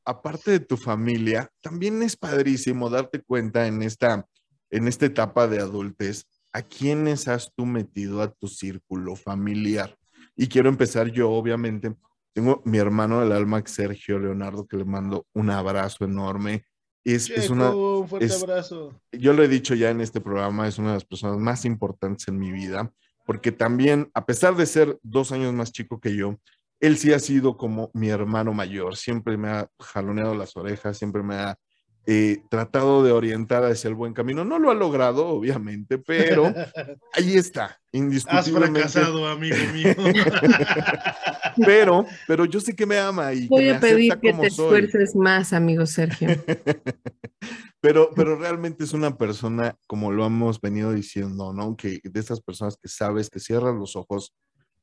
aparte 0.05 0.51
de 0.51 0.61
tu 0.61 0.77
familia, 0.77 1.51
también 1.63 2.03
es 2.03 2.15
padrísimo 2.15 2.91
darte 2.91 3.23
cuenta 3.23 3.67
en 3.67 3.83
esta, 3.83 4.27
en 4.69 4.87
esta 4.87 5.07
etapa 5.07 5.49
de 5.49 5.61
adultez, 5.61 6.27
a 6.53 6.61
quiénes 6.61 7.27
has 7.27 7.51
tú 7.57 7.65
metido 7.65 8.21
a 8.21 8.31
tu 8.31 8.49
círculo 8.49 9.17
familiar. 9.17 9.97
Y 10.37 10.49
quiero 10.49 10.69
empezar 10.69 11.09
yo, 11.11 11.31
obviamente. 11.31 11.95
Tengo 12.33 12.63
mi 12.65 12.79
hermano 12.79 13.21
del 13.21 13.33
alma, 13.33 13.63
Sergio 13.67 14.19
Leonardo, 14.19 14.67
que 14.67 14.77
le 14.77 14.85
mando 14.85 15.27
un 15.35 15.51
abrazo 15.51 16.05
enorme. 16.05 16.65
Es, 17.05 17.29
es 17.31 17.51
una, 17.51 17.69
Checo, 17.71 18.01
un 18.01 18.09
fuerte 18.09 18.27
es- 18.27 18.43
abrazo. 18.43 19.01
yo 19.11 19.33
lo 19.33 19.43
he 19.43 19.49
dicho 19.49 19.75
ya 19.75 19.91
en 19.91 20.01
este 20.01 20.21
programa, 20.21 20.69
es 20.69 20.79
una 20.79 20.89
de 20.89 20.95
las 20.95 21.05
personas 21.05 21.39
más 21.39 21.65
importantes 21.65 22.29
en 22.29 22.39
mi 22.39 22.53
vida, 22.53 22.93
porque 23.25 23.53
también, 23.53 24.11
a 24.15 24.27
pesar 24.27 24.55
de 24.55 24.67
ser 24.67 24.99
dos 25.03 25.33
años 25.33 25.53
más 25.55 25.73
chico 25.73 25.99
que 25.99 26.15
yo, 26.15 26.37
él 26.79 26.97
sí 26.99 27.13
ha 27.13 27.19
sido 27.19 27.57
como 27.57 27.91
mi 27.95 28.09
hermano 28.11 28.53
mayor, 28.53 28.97
siempre 28.97 29.37
me 29.37 29.49
ha 29.49 29.69
jaloneado 29.79 30.35
las 30.35 30.57
orejas, 30.57 30.97
siempre 30.99 31.23
me 31.23 31.35
ha 31.37 31.59
eh, 32.07 32.43
tratado 32.51 33.03
de 33.05 33.13
orientar 33.13 33.65
hacia 33.65 33.89
el 33.89 33.95
buen 33.95 34.13
camino. 34.15 34.45
No 34.45 34.59
lo 34.59 34.71
ha 34.71 34.75
logrado, 34.75 35.27
obviamente, 35.29 35.99
pero 35.99 36.45
ahí 37.13 37.35
está, 37.35 37.65
Has 37.67 37.79
indiscutiblemente. 37.93 38.81
fracasado, 38.89 39.27
amigo 39.29 39.57
mío. 39.73 39.95
Pero, 41.67 42.07
pero 42.29 42.45
yo 42.45 42.61
sé 42.61 42.75
que 42.77 42.87
me 42.87 42.97
ama 42.99 43.35
y 43.35 43.43
que 43.43 43.49
Voy 43.49 43.65
me 43.65 43.71
a 43.73 43.81
pedir 43.81 44.13
acepta 44.13 44.21
que 44.21 44.31
como 44.31 44.43
te 44.45 44.51
soy. 44.51 44.65
esfuerces 44.65 45.17
más, 45.17 45.53
amigo 45.53 45.85
Sergio. 45.85 46.29
Pero, 47.83 48.11
pero 48.15 48.37
realmente 48.37 48.85
es 48.85 48.93
una 48.93 49.17
persona, 49.17 49.75
como 49.87 50.13
lo 50.13 50.27
hemos 50.27 50.61
venido 50.61 50.93
diciendo, 50.93 51.55
¿no? 51.55 51.77
Que 51.77 51.99
de 52.05 52.21
esas 52.21 52.43
personas 52.43 52.77
que 52.77 52.89
sabes 52.89 53.31
que 53.31 53.41
cierras 53.41 53.75
los 53.75 53.97
ojos, 53.97 54.35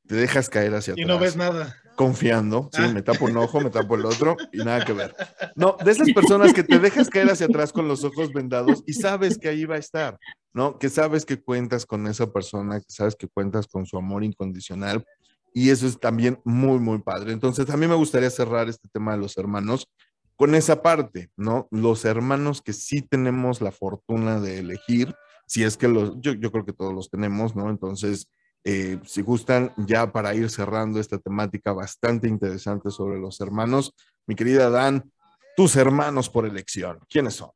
te 0.08 0.16
dejas 0.16 0.50
caer 0.50 0.74
hacia 0.76 0.92
y 0.96 1.02
atrás. 1.02 1.08
no 1.08 1.20
ves 1.22 1.36
nada. 1.36 1.76
Confiando, 1.96 2.70
sí, 2.74 2.82
Ah. 2.84 2.92
me 2.94 3.02
tapo 3.02 3.26
un 3.26 3.36
ojo, 3.38 3.60
me 3.60 3.70
tapo 3.72 3.96
el 3.96 4.06
otro 4.06 4.38
y 4.54 4.58
nada 4.60 4.86
que 4.86 4.94
ver. 4.94 5.16
No, 5.56 5.76
de 5.84 5.92
esas 5.92 6.12
personas 6.12 6.54
que 6.54 6.64
te 6.64 6.78
dejas 6.80 7.10
caer 7.10 7.30
hacia 7.32 7.48
atrás 7.48 7.74
con 7.74 7.88
los 7.88 8.04
ojos 8.04 8.32
vendados 8.32 8.84
y 8.86 8.94
sabes 8.94 9.38
que 9.40 9.50
ahí 9.50 9.66
va 9.66 9.76
a 9.76 9.80
estar, 9.80 10.20
¿no? 10.54 10.78
Que 10.78 10.90
sabes 10.90 11.26
que 11.26 11.42
cuentas 11.42 11.86
con 11.88 12.06
esa 12.08 12.32
persona, 12.32 12.80
que 12.80 12.86
sabes 12.90 13.16
que 13.16 13.28
cuentas 13.28 13.66
con 13.68 13.86
su 13.88 13.98
amor 13.98 14.24
incondicional 14.24 15.04
y 15.54 15.72
eso 15.72 15.88
es 15.88 16.00
también 16.00 16.40
muy, 16.44 16.78
muy 16.80 17.00
padre. 17.00 17.34
Entonces, 17.34 17.68
a 17.72 17.78
mí 17.78 17.88
me 17.88 17.96
gustaría 17.96 18.30
cerrar 18.30 18.70
este 18.70 18.88
tema 18.90 19.14
de 19.14 19.18
los 19.18 19.36
hermanos 19.38 19.88
con 20.36 20.54
esa 20.54 20.84
parte, 20.84 21.32
¿no? 21.36 21.68
Los 21.72 22.06
hermanos 22.06 22.62
que 22.62 22.74
sí 22.74 23.02
tenemos 23.02 23.60
la 23.60 23.72
fortuna 23.72 24.40
de 24.40 24.60
elegir, 24.60 25.16
si 25.48 25.64
es 25.64 25.78
que 25.78 25.88
los, 25.88 26.14
yo, 26.22 26.34
yo 26.34 26.52
creo 26.52 26.64
que 26.64 26.74
todos 26.74 26.94
los 26.94 27.10
tenemos, 27.10 27.56
¿no? 27.56 27.72
Entonces, 27.72 28.28
eh, 28.70 29.00
si 29.06 29.22
gustan, 29.22 29.72
ya 29.78 30.12
para 30.12 30.36
ir 30.36 30.50
cerrando 30.50 31.00
esta 31.00 31.18
temática 31.18 31.72
bastante 31.72 32.28
interesante 32.28 32.92
sobre 32.92 33.18
los 33.18 33.40
hermanos, 33.40 33.94
mi 34.26 34.36
querida 34.36 34.70
Dan, 34.70 35.10
tus 35.56 35.78
hermanos 35.78 36.30
por 36.30 36.46
elección, 36.46 37.00
¿quiénes 37.08 37.36
son? 37.36 37.52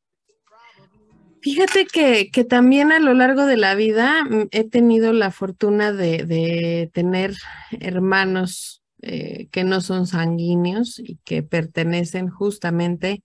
Fíjate 1.41 1.85
que, 1.85 2.31
que 2.31 2.45
también 2.45 2.93
a 2.93 2.99
lo 2.99 3.13
largo 3.13 3.45
de 3.45 3.57
la 3.57 3.75
vida 3.75 4.23
mm, 4.23 4.47
he 4.51 4.63
tenido 4.63 5.11
la 5.11 5.31
fortuna 5.31 5.91
de, 5.91 6.89
tener 6.93 7.35
hermanos 7.71 8.81
eh, 9.01 9.49
que 9.51 9.65
no 9.65 9.81
son 9.81 10.07
sanguíneos 10.07 10.97
y 10.97 11.19
que 11.25 11.43
pertenecen 11.43 12.29
justamente 12.29 13.09
a 13.11 13.21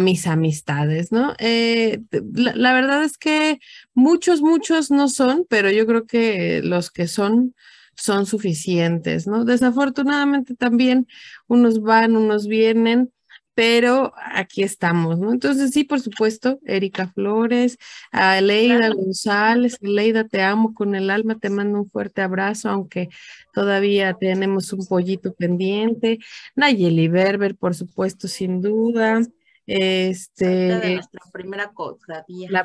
mis 0.00 0.26
amistades, 0.26 1.12
¿no? 1.12 1.34
Eh, 1.38 2.00
la, 2.32 2.54
la 2.54 2.74
verdad 2.74 3.04
es 3.04 3.18
que 3.18 3.58
muchos, 3.94 4.40
muchos 4.42 4.90
no 4.90 5.08
son, 5.08 5.46
pero 5.48 5.70
yo 5.70 5.86
creo 5.86 6.06
que 6.06 6.62
los 6.62 6.90
que 6.90 7.06
son 7.08 7.54
son 7.96 8.26
suficientes, 8.26 9.26
¿no? 9.26 9.44
Desafortunadamente 9.44 10.54
también 10.54 11.06
unos 11.46 11.80
van, 11.80 12.16
unos 12.16 12.46
vienen, 12.48 13.12
pero 13.54 14.12
aquí 14.16 14.62
estamos, 14.64 15.18
¿no? 15.20 15.32
Entonces 15.32 15.70
sí, 15.70 15.84
por 15.84 16.00
supuesto, 16.00 16.58
Erika 16.64 17.08
Flores, 17.08 17.78
a 18.10 18.40
Leida 18.40 18.88
González, 18.90 19.78
Leida, 19.80 20.24
te 20.26 20.42
amo 20.42 20.74
con 20.74 20.94
el 20.96 21.08
alma, 21.10 21.38
te 21.38 21.50
mando 21.50 21.78
un 21.78 21.90
fuerte 21.90 22.22
abrazo, 22.22 22.68
aunque 22.68 23.08
todavía 23.52 24.14
tenemos 24.14 24.72
un 24.72 24.84
pollito 24.86 25.34
pendiente, 25.34 26.18
Nayeli 26.56 27.08
Berber, 27.08 27.54
por 27.56 27.74
supuesto, 27.76 28.26
sin 28.26 28.60
duda, 28.60 29.20
de 29.66 30.08
este, 30.10 30.94
nuestra 30.94 31.20
primera 31.32 31.72
cofradía. 31.72 32.48
la- 32.50 32.64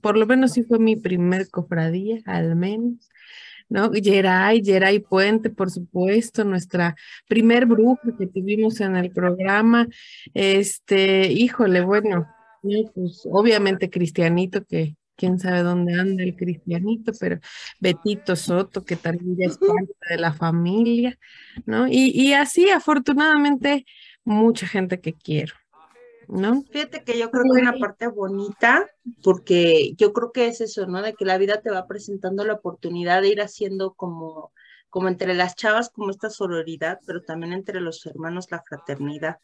por 0.00 0.16
lo 0.16 0.26
menos 0.26 0.52
sí 0.52 0.62
fue 0.62 0.78
mi 0.78 0.96
primer 0.96 1.48
cofradía, 1.50 2.20
al 2.26 2.56
menos. 2.56 3.08
¿no? 3.68 3.90
Geray, 3.90 4.62
Geray 4.62 4.98
Puente, 5.00 5.48
por 5.48 5.70
supuesto, 5.70 6.44
nuestra 6.44 6.94
primer 7.26 7.64
bruja 7.64 8.02
que 8.18 8.26
tuvimos 8.26 8.80
en 8.80 8.96
el 8.96 9.10
programa. 9.10 9.86
Este, 10.34 11.32
híjole, 11.32 11.80
bueno, 11.80 12.26
no, 12.62 12.90
pues 12.94 13.26
obviamente 13.30 13.88
Cristianito, 13.88 14.62
que 14.64 14.96
quién 15.16 15.38
sabe 15.38 15.62
dónde 15.62 15.94
anda 15.98 16.22
el 16.22 16.36
Cristianito, 16.36 17.12
pero 17.18 17.38
Betito 17.80 18.36
Soto, 18.36 18.84
que 18.84 18.96
también 18.96 19.36
ya 19.38 19.46
es 19.46 19.58
parte 19.86 19.94
de 20.10 20.16
la 20.18 20.32
familia, 20.34 21.18
¿no? 21.64 21.88
Y, 21.88 22.10
y 22.14 22.34
así, 22.34 22.68
afortunadamente, 22.70 23.86
mucha 24.24 24.66
gente 24.66 25.00
que 25.00 25.14
quiero, 25.14 25.54
¿no? 26.28 26.62
Fíjate 26.70 27.04
que 27.04 27.18
yo 27.18 27.30
creo 27.30 27.44
que 27.44 27.60
una 27.60 27.78
parte 27.78 28.08
bonita, 28.08 28.86
porque 29.22 29.94
yo 29.96 30.12
creo 30.12 30.32
que 30.32 30.46
es 30.48 30.60
eso, 30.60 30.86
¿no? 30.86 31.02
De 31.02 31.14
que 31.14 31.24
la 31.24 31.38
vida 31.38 31.60
te 31.60 31.70
va 31.70 31.86
presentando 31.86 32.44
la 32.44 32.54
oportunidad 32.54 33.22
de 33.22 33.28
ir 33.28 33.40
haciendo 33.40 33.94
como, 33.94 34.52
como 34.90 35.08
entre 35.08 35.34
las 35.34 35.56
chavas, 35.56 35.90
como 35.90 36.10
esta 36.10 36.30
sororidad, 36.30 37.00
pero 37.06 37.22
también 37.22 37.52
entre 37.52 37.80
los 37.80 38.04
hermanos 38.06 38.48
la 38.50 38.62
fraternidad. 38.62 39.38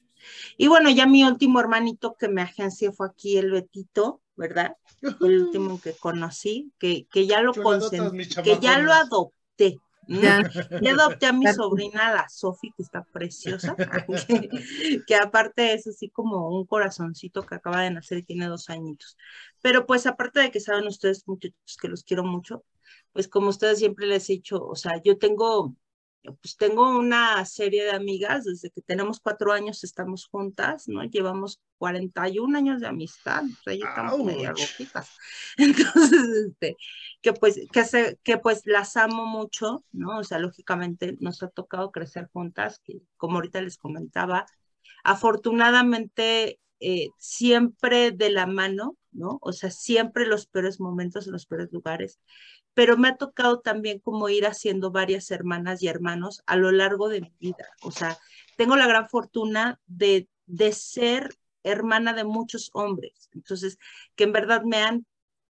Y 0.57 0.69
bueno, 0.69 0.91
ya 0.91 1.07
mi 1.07 1.25
último 1.25 1.61
hermanito 1.61 2.17
que 2.19 2.29
me 2.29 2.43
agencié 2.43 2.93
fue 2.93 3.07
aquí 3.07 3.39
el 3.39 3.53
Betito, 3.53 4.21
¿verdad? 4.37 4.77
Fue 5.19 5.29
el 5.29 5.43
último 5.45 5.81
que 5.81 5.93
conocí, 5.93 6.73
que, 6.79 7.07
que 7.11 7.27
ya 7.27 7.41
lo 7.41 7.55
consentí, 7.55 8.29
que 8.43 8.59
ya 8.59 8.79
lo 8.79 8.93
adopté, 8.93 9.79
¿Mm? 10.09 10.21
Ya. 10.21 10.51
Y 10.81 10.89
adopté 10.89 11.27
a 11.27 11.33
mi 11.33 11.47
sobrina, 11.47 12.13
la 12.13 12.29
Sofi, 12.29 12.73
que 12.73 12.83
está 12.83 13.05
preciosa, 13.05 13.77
que, 14.27 15.03
que 15.07 15.15
aparte 15.15 15.75
es 15.75 15.87
así 15.87 16.09
como 16.09 16.49
un 16.49 16.67
corazoncito 16.67 17.45
que 17.45 17.55
acaba 17.55 17.83
de 17.83 17.91
nacer 17.91 18.19
y 18.19 18.23
tiene 18.23 18.47
dos 18.47 18.71
añitos. 18.71 19.17
Pero 19.61 19.87
pues 19.87 20.07
aparte 20.07 20.41
de 20.41 20.51
que 20.51 20.61
saben 20.61 20.87
ustedes, 20.87 21.29
muchachos, 21.29 21.77
que 21.81 21.89
los 21.89 22.03
quiero 22.03 22.25
mucho, 22.25 22.65
pues 23.13 23.29
como 23.29 23.49
ustedes 23.51 23.79
siempre 23.79 24.07
les 24.07 24.29
he 24.31 24.35
dicho, 24.35 24.65
o 24.65 24.77
sea, 24.77 25.01
yo 25.05 25.19
tengo, 25.19 25.77
pues 26.23 26.57
tengo 26.57 26.99
una 26.99 27.45
serie 27.45 27.85
de 27.85 27.93
amigas, 27.93 28.45
desde 28.45 28.71
que 28.71 28.83
tenemos 28.83 29.21
cuatro 29.21 29.53
años 29.53 29.85
estamos 29.85 30.27
juntas, 30.27 30.89
¿no? 30.89 31.03
Llevamos 31.05 31.61
41 31.79 32.59
años 32.59 32.81
de 32.81 32.89
amistad, 32.89 33.45
o 33.45 33.63
sea, 33.63 33.75
ya 33.75 33.89
estamos 33.89 34.25
medio 34.25 34.51
loquitas. 34.51 35.11
Entonces, 35.57 36.47
este, 36.49 36.77
que 37.23 37.33
pues, 37.33 37.61
que, 37.73 37.85
se, 37.85 38.19
que 38.23 38.39
pues 38.39 38.63
las 38.65 38.97
amo 38.97 39.27
mucho, 39.27 39.85
¿no? 39.93 40.19
O 40.19 40.25
sea, 40.25 40.39
lógicamente 40.39 41.17
nos 41.21 41.43
ha 41.43 41.49
tocado 41.49 41.91
crecer 41.93 42.29
juntas, 42.33 42.81
que 42.85 43.01
como 43.17 43.37
ahorita 43.37 43.63
les 43.63 43.79
comentaba, 43.79 44.47
afortunadamente 45.05 46.59
eh, 46.81 47.09
siempre 47.19 48.13
de 48.13 48.31
la 48.31 48.47
mano, 48.47 48.97
¿no? 49.11 49.39
O 49.41 49.53
sea, 49.53 49.71
siempre 49.71 50.27
los 50.27 50.47
peores 50.47 50.81
momentos 50.81 51.27
en 51.27 51.33
los 51.33 51.47
peores 51.47 51.73
lugares, 51.73 52.21
pero 52.79 52.97
me 52.97 53.09
ha 53.09 53.17
tocado 53.17 53.59
también 53.61 53.99
como 53.99 54.29
ir 54.29 54.47
haciendo 54.47 54.93
varias 54.93 55.31
hermanas 55.33 55.83
y 55.83 55.89
hermanos 55.89 56.43
a 56.47 56.55
lo 56.57 56.71
largo 56.71 57.09
de 57.09 57.23
mi 57.23 57.33
vida. 57.41 57.67
O 57.83 57.91
sea, 57.91 58.17
tengo 58.57 58.77
la 58.77 58.87
gran 58.87 59.09
fortuna 59.09 59.81
de, 59.89 60.29
de 60.47 60.73
ser 60.73 61.35
hermana 61.65 62.13
de 62.15 62.23
muchos 62.25 62.71
hombres, 62.75 63.31
entonces, 63.35 63.79
que 64.15 64.25
en 64.25 64.33
verdad 64.33 64.63
me 64.65 64.77
han 64.79 65.07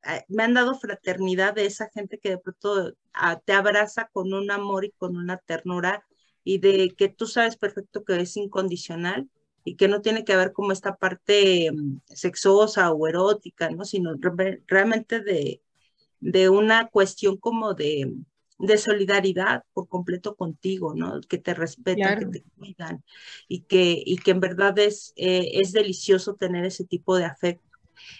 eh, 0.05 0.23
me 0.29 0.43
han 0.43 0.53
dado 0.55 0.75
fraternidad 0.75 1.53
de 1.55 1.65
esa 1.65 1.89
gente 1.93 2.19
que 2.19 2.29
de 2.31 2.37
pronto 2.39 2.93
ah, 3.13 3.39
te 3.43 3.53
abraza 3.53 4.09
con 4.13 4.33
un 4.33 4.51
amor 4.51 4.85
y 4.85 4.91
con 4.91 5.15
una 5.17 5.37
ternura 5.37 6.05
y 6.43 6.59
de 6.59 6.95
que 6.97 7.09
tú 7.09 7.27
sabes 7.27 7.57
perfecto 7.57 8.03
que 8.03 8.19
es 8.21 8.35
incondicional 8.37 9.29
y 9.63 9.75
que 9.75 9.87
no 9.87 10.01
tiene 10.01 10.25
que 10.25 10.35
ver 10.35 10.53
como 10.53 10.71
esta 10.71 10.95
parte 10.95 11.71
mm, 11.71 11.99
sexosa 12.07 12.91
o 12.91 13.07
erótica, 13.07 13.69
¿no? 13.69 13.85
Sino 13.85 14.13
re- 14.19 14.63
realmente 14.67 15.19
de, 15.21 15.61
de 16.21 16.49
una 16.49 16.89
cuestión 16.89 17.37
como 17.37 17.73
de, 17.75 18.13
de 18.59 18.77
solidaridad 18.79 19.63
por 19.73 19.87
completo 19.89 20.35
contigo, 20.35 20.95
¿no? 20.95 21.21
Que 21.29 21.37
te 21.39 21.53
respetan, 21.55 22.15
Claro. 22.15 22.19
que 22.19 22.27
te 22.27 22.45
cuidan 22.57 23.03
y 23.47 23.63
que, 23.63 24.01
y 24.05 24.17
que 24.17 24.31
en 24.31 24.39
verdad 24.41 24.77
es, 24.79 25.13
eh, 25.17 25.51
es 25.61 25.73
delicioso 25.73 26.35
tener 26.35 26.65
ese 26.65 26.85
tipo 26.85 27.17
de 27.17 27.25
afecto. 27.25 27.63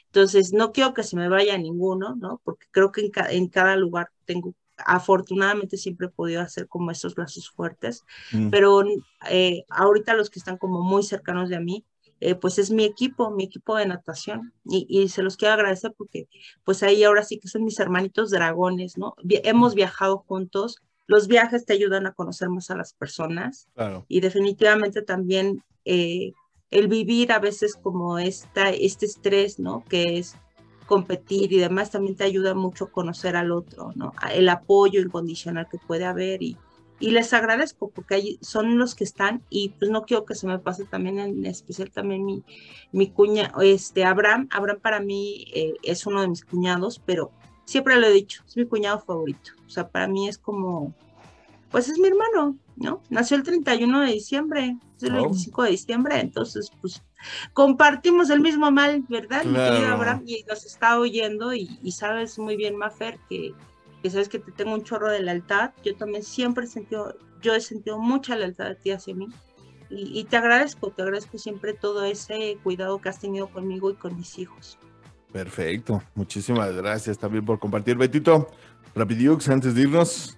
Entonces, 0.08 0.54
no 0.54 0.72
quiero 0.72 0.94
que 0.94 1.04
se 1.04 1.16
me 1.16 1.30
vaya 1.30 1.58
ninguno, 1.58 2.16
¿no? 2.16 2.42
Porque 2.44 2.68
creo 2.72 2.92
que 2.92 3.02
en, 3.02 3.12
ca- 3.12 3.32
en 3.32 3.48
cada 3.50 3.76
lugar 3.76 4.12
tengo, 4.26 4.54
afortunadamente 4.78 5.78
siempre 5.78 6.08
he 6.08 6.10
podido 6.10 6.42
hacer 6.42 6.68
como 6.68 6.92
esos 6.92 7.18
lazos 7.18 7.50
fuertes, 7.52 8.06
Mm. 8.34 8.50
pero 8.50 8.84
eh, 9.30 9.64
ahorita 9.70 10.14
los 10.16 10.30
que 10.30 10.40
están 10.40 10.58
como 10.58 10.82
muy 10.82 11.04
cercanos 11.04 11.50
de 11.50 11.60
mí, 11.60 11.86
eh, 12.22 12.36
pues 12.36 12.58
es 12.60 12.72
mi 12.72 12.86
equipo, 12.86 13.32
mi 13.32 13.44
equipo 13.44 13.76
de 13.76 13.86
natación, 13.88 14.54
y, 14.64 14.86
y 14.90 15.10
se 15.10 15.22
los 15.24 15.36
quiero 15.38 15.56
agradecer 15.56 15.94
porque 15.98 16.28
pues 16.64 16.82
ahí 16.84 17.04
ahora 17.04 17.24
sí 17.24 17.40
que 17.40 17.48
son 17.50 17.64
mis 17.66 17.80
hermanitos 17.80 18.30
dragones, 18.30 18.98
¿no? 18.98 19.16
Vi- 19.24 19.42
hemos 19.44 19.76
viajado 19.76 20.20
juntos, 20.28 20.78
los 21.08 21.28
viajes 21.28 21.66
te 21.66 21.74
ayudan 21.74 22.06
a 22.08 22.14
conocer 22.14 22.48
más 22.50 22.72
a 22.72 22.76
las 22.78 22.94
personas, 22.94 23.68
Claro. 23.76 24.06
y 24.08 24.22
definitivamente 24.22 25.02
también 25.02 25.64
eh, 25.84 26.32
el 26.70 26.88
vivir 26.88 27.32
a 27.34 27.40
veces 27.40 27.76
como 27.76 28.18
esta, 28.18 28.70
este 28.70 29.06
estrés, 29.06 29.60
¿no? 29.60 29.84
Que 29.90 30.20
es 30.20 30.36
competir 30.86 31.52
y 31.54 31.58
demás, 31.58 31.90
también 31.92 32.16
te 32.16 32.24
ayuda 32.24 32.54
mucho 32.54 32.86
a 32.86 32.92
conocer 32.92 33.36
al 33.36 33.52
otro, 33.52 33.92
¿no? 33.96 34.14
El 34.34 34.48
apoyo 34.50 35.02
incondicional 35.02 35.68
que 35.70 35.78
puede 35.78 36.06
haber 36.06 36.44
y, 36.44 36.58
y 37.02 37.12
les 37.12 37.34
agradezco 37.34 37.90
porque 37.90 38.16
ahí 38.16 38.38
son 38.42 38.78
los 38.78 38.96
que 38.96 39.04
están 39.04 39.42
y 39.50 39.70
pues 39.70 39.90
no 39.92 40.04
quiero 40.04 40.24
que 40.24 40.36
se 40.36 40.48
me 40.48 40.60
pase 40.60 40.86
también 40.86 41.20
en 41.20 41.46
especial 41.46 41.90
también 41.92 42.24
mi, 42.24 42.44
mi 42.92 43.10
cuña, 43.10 43.52
este 43.62 44.06
Abraham, 44.06 44.48
Abraham 44.52 44.80
para 44.82 45.00
mí 45.02 45.46
eh, 45.54 45.74
es 45.84 46.06
uno 46.06 46.22
de 46.22 46.28
mis 46.30 46.46
cuñados, 46.46 47.02
pero 47.06 47.32
siempre 47.66 48.00
lo 48.00 48.08
he 48.08 48.12
dicho, 48.14 48.44
es 48.48 48.56
mi 48.56 48.66
cuñado 48.66 49.00
favorito, 49.00 49.52
o 49.66 49.70
sea, 49.70 49.90
para 49.90 50.08
mí 50.08 50.28
es 50.30 50.38
como, 50.38 50.94
pues 51.72 51.90
es 51.90 51.98
mi 51.98 52.08
hermano, 52.08 52.58
¿no? 52.76 53.02
Nació 53.10 53.36
el 53.38 53.44
31 53.44 54.02
de 54.02 54.12
diciembre, 54.14 54.78
es 54.98 55.04
el 55.04 55.16
Oh. 55.16 55.24
25 55.24 55.64
de 55.64 55.70
diciembre, 55.72 56.20
entonces 56.20 56.72
pues 56.82 57.02
compartimos 57.54 58.30
el 58.30 58.42
mismo 58.42 58.72
mal, 58.72 59.04
¿verdad? 59.10 59.44
Mi 59.46 59.54
querido 59.56 59.78
Claro. 59.80 59.94
Abraham, 59.96 60.24
y 60.26 60.44
nos 60.48 60.66
está 60.66 61.00
oyendo 61.00 61.54
y, 61.54 61.80
y 61.82 61.92
sabes 61.92 62.38
muy 62.40 62.56
bien, 62.58 62.76
Mafer, 62.76 63.18
que, 63.30 63.54
que 64.02 64.10
sabes 64.10 64.30
que 64.30 64.40
te 64.40 64.52
tengo 64.52 64.74
un 64.74 64.84
chorro 64.84 65.12
de 65.12 65.22
lealtad, 65.22 65.72
yo 65.84 65.96
también 65.96 66.24
siempre 66.24 66.66
he 66.66 66.68
sentido, 66.68 67.18
yo 67.42 67.54
he 67.54 67.62
sentido 67.62 67.98
mucha 68.00 68.36
lealtad 68.36 68.70
de 68.70 68.76
ti 68.76 68.92
hacia 68.92 69.16
mí. 69.16 69.28
Y, 69.90 70.20
y 70.20 70.24
te 70.24 70.38
agradezco, 70.38 70.92
te 70.92 71.02
agradezco 71.02 71.38
siempre 71.38 71.74
todo 71.74 72.06
ese 72.06 72.58
cuidado 72.64 73.00
que 73.00 73.10
has 73.10 73.20
tenido 73.20 73.50
conmigo 73.50 73.92
y 73.92 73.96
con 73.96 74.16
mis 74.16 74.40
hijos. 74.40 74.78
Perfecto. 75.32 76.02
Muchísimas 76.16 76.74
gracias 76.74 77.18
también 77.18 77.46
por 77.46 77.60
compartir. 77.60 77.98
Betito, 77.98 78.50
Rapidiux, 78.96 79.48
antes 79.50 79.76
de 79.76 79.82
irnos. 79.82 80.38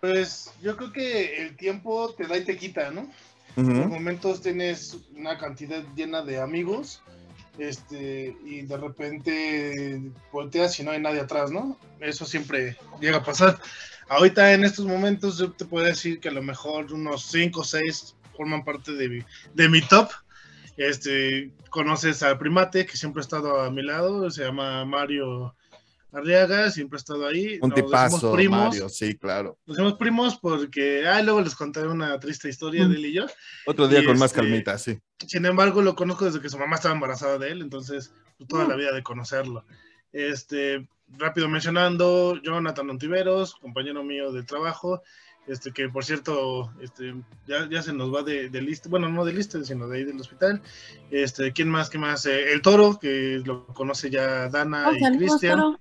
Pues 0.00 0.52
yo 0.62 0.76
creo 0.76 0.92
que 0.92 1.42
el 1.42 1.56
tiempo 1.56 2.14
te 2.14 2.26
da 2.26 2.36
y 2.36 2.44
te 2.44 2.56
quita, 2.56 2.90
¿no? 2.90 3.02
Ujú. 3.56 3.72
Por 3.72 3.88
momentos 3.88 4.40
tienes 4.40 4.98
una 5.14 5.38
cantidad 5.38 5.82
llena 5.94 6.22
de 6.22 6.40
amigos, 6.40 7.02
este, 7.58 8.36
y 8.44 8.62
de 8.62 8.76
repente 8.76 10.02
volteas 10.32 10.78
y 10.78 10.82
no 10.84 10.90
hay 10.90 11.00
nadie 11.00 11.20
atrás, 11.20 11.50
¿no? 11.50 11.78
Eso 12.00 12.24
siempre 12.24 12.76
llega 13.00 13.18
a 13.18 13.24
pasar. 13.24 13.58
Ahorita 14.08 14.52
en 14.52 14.64
estos 14.64 14.86
momentos 14.86 15.38
yo 15.38 15.52
te 15.52 15.64
puedo 15.64 15.84
decir 15.86 16.20
que 16.20 16.28
a 16.28 16.32
lo 16.32 16.42
mejor 16.42 16.92
unos 16.92 17.26
5 17.26 17.60
o 17.60 17.64
6 17.64 18.16
forman 18.36 18.64
parte 18.64 18.92
de 18.92 19.08
mi, 19.08 19.18
de 19.54 19.68
mi 19.68 19.80
top. 19.82 20.10
Este, 20.76 21.50
conoces 21.70 22.22
al 22.22 22.38
primate 22.38 22.84
que 22.84 22.96
siempre 22.98 23.20
ha 23.20 23.24
estado 23.24 23.60
a 23.62 23.70
mi 23.70 23.82
lado, 23.82 24.30
se 24.30 24.44
llama 24.44 24.84
Mario 24.84 25.54
Arriaga, 26.12 26.70
siempre 26.70 26.96
ha 26.96 27.00
estado 27.00 27.26
ahí. 27.26 27.58
Un 27.62 27.72
tipazo, 27.72 28.32
primos. 28.32 28.68
Mario, 28.68 28.88
sí, 28.90 29.16
claro. 29.16 29.58
Nos 29.66 29.76
hacemos 29.76 29.94
primos 29.94 30.36
porque, 30.38 31.06
ah, 31.06 31.22
luego 31.22 31.40
les 31.40 31.54
contaré 31.54 31.88
una 31.88 32.18
triste 32.20 32.48
historia 32.50 32.86
Mm. 32.86 32.90
de 32.90 32.96
él 32.96 33.06
y 33.06 33.12
yo. 33.14 33.26
Otro 33.64 33.88
día 33.88 34.00
Y 34.00 34.04
con 34.04 34.18
más 34.18 34.30
este, 34.30 34.40
calmita, 34.42 34.76
sí. 34.78 34.98
Sin 35.26 35.46
embargo, 35.46 35.80
lo 35.82 35.94
conozco 35.94 36.24
desde 36.26 36.40
que 36.40 36.48
su 36.48 36.58
mamá 36.58 36.76
estaba 36.76 36.94
embarazada 36.94 37.38
de 37.38 37.50
él, 37.50 37.62
entonces 37.62 38.12
pues, 38.36 38.48
toda 38.48 38.64
Mm. 38.66 38.68
la 38.68 38.76
vida 38.76 38.92
de 38.92 39.02
conocerlo. 39.02 39.64
Este, 40.12 40.86
rápido 41.18 41.48
mencionando, 41.48 42.40
Jonathan 42.42 42.90
Ontiveros, 42.90 43.54
compañero 43.56 44.02
mío 44.04 44.32
de 44.32 44.42
trabajo, 44.42 45.02
este 45.46 45.70
que 45.72 45.88
por 45.88 46.04
cierto, 46.04 46.72
este, 46.80 47.14
ya, 47.46 47.68
ya 47.70 47.80
se 47.82 47.92
nos 47.92 48.12
va 48.14 48.22
de, 48.22 48.48
de 48.50 48.60
lista, 48.62 48.88
bueno, 48.88 49.08
no 49.08 49.24
de 49.24 49.32
lista, 49.32 49.62
sino 49.64 49.86
de 49.88 49.98
ahí 49.98 50.04
del 50.04 50.20
hospital. 50.20 50.60
Este, 51.10 51.52
¿quién 51.52 51.68
más? 51.70 51.88
¿Quién 51.88 52.00
más? 52.02 52.26
Eh, 52.26 52.52
el 52.52 52.60
Toro, 52.62 52.98
que 52.98 53.40
lo 53.44 53.66
conoce 53.68 54.10
ya 54.10 54.48
Dana 54.48 54.88
Oh, 54.90 54.94
y 54.96 55.16
Cristian. 55.18 55.58
Toro. 55.58 55.80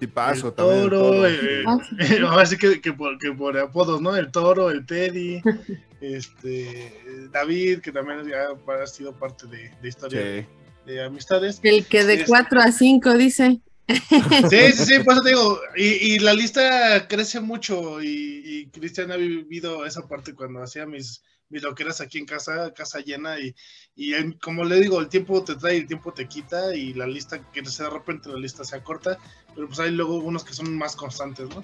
El 0.00 0.10
también. 0.12 0.44
el 0.44 0.52
toro, 0.54 0.88
toro. 0.90 1.26
eh, 1.28 1.62
Ah, 1.64 1.78
sí. 2.00 2.16
ahora 2.26 2.44
sí 2.46 2.58
que, 2.58 2.80
que 2.80 2.92
por, 2.92 3.18
que 3.18 3.30
por 3.32 3.56
apodos, 3.56 4.00
¿no? 4.02 4.16
El 4.16 4.32
toro, 4.32 4.68
el 4.70 4.84
Teddy, 4.84 5.40
este, 6.02 6.92
David, 7.32 7.80
que 7.80 7.92
también 7.92 8.28
ya 8.28 8.48
ha 8.82 8.86
sido 8.86 9.16
parte 9.18 9.46
de, 9.46 9.70
de 9.80 9.88
historia 9.88 10.20
Sí. 10.20 10.46
de 10.86 11.02
amistades. 11.04 11.60
El 11.62 11.86
que 11.86 12.04
de 12.04 12.18
Sí, 12.18 12.24
4 12.26 12.60
a 12.60 12.72
5 12.72 13.14
dice. 13.14 13.60
Sí, 14.50 14.72
sí, 14.72 14.84
sí, 14.84 14.98
por 15.00 15.14
eso 15.14 15.22
te 15.22 15.28
digo, 15.30 15.60
y, 15.76 15.84
y 16.14 16.18
la 16.18 16.34
lista 16.34 17.06
crece 17.08 17.40
mucho 17.40 18.02
y, 18.02 18.42
y 18.44 18.66
Cristian 18.66 19.10
ha 19.12 19.16
vivido 19.16 19.84
esa 19.84 20.06
parte 20.06 20.34
cuando 20.34 20.62
hacía 20.62 20.86
mis, 20.86 21.22
mis 21.48 21.62
loqueras 21.62 22.00
aquí 22.00 22.18
en 22.18 22.26
casa, 22.26 22.72
casa 22.72 23.00
llena 23.00 23.38
y, 23.40 23.54
y 23.94 24.12
como 24.38 24.64
le 24.64 24.80
digo, 24.80 25.00
el 25.00 25.08
tiempo 25.08 25.42
te 25.44 25.56
trae, 25.56 25.76
el 25.76 25.86
tiempo 25.86 26.12
te 26.12 26.26
quita 26.26 26.74
y 26.74 26.94
la 26.94 27.06
lista, 27.06 27.40
que 27.52 27.62
de 27.62 27.90
repente 27.90 28.28
la 28.30 28.38
lista 28.38 28.64
se 28.64 28.76
acorta, 28.76 29.18
pero 29.54 29.66
pues 29.66 29.78
hay 29.80 29.90
luego 29.90 30.16
unos 30.18 30.44
que 30.44 30.54
son 30.54 30.74
más 30.76 30.96
constantes, 30.96 31.48
¿no? 31.50 31.62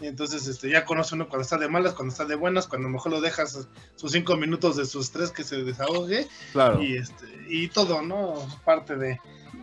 Y 0.00 0.06
entonces 0.06 0.46
este, 0.46 0.70
ya 0.70 0.84
conoce 0.84 1.14
uno 1.14 1.28
cuando 1.28 1.42
está 1.42 1.56
de 1.58 1.68
malas, 1.68 1.94
cuando 1.94 2.12
está 2.12 2.24
de 2.24 2.36
buenas, 2.36 2.66
cuando 2.68 2.86
a 2.86 2.90
lo 2.90 2.94
mejor 2.94 3.12
lo 3.12 3.20
dejas 3.20 3.66
sus 3.96 4.12
cinco 4.12 4.36
minutos 4.36 4.76
de 4.76 4.86
sus 4.86 5.10
tres 5.10 5.30
que 5.30 5.42
se 5.44 5.62
desahogue 5.64 6.28
Claro. 6.52 6.82
y 6.82 6.96
este 6.96 7.26
y 7.48 7.68
todo, 7.68 8.02
¿no? 8.02 8.34
Parte 8.64 8.94
de 8.96 9.20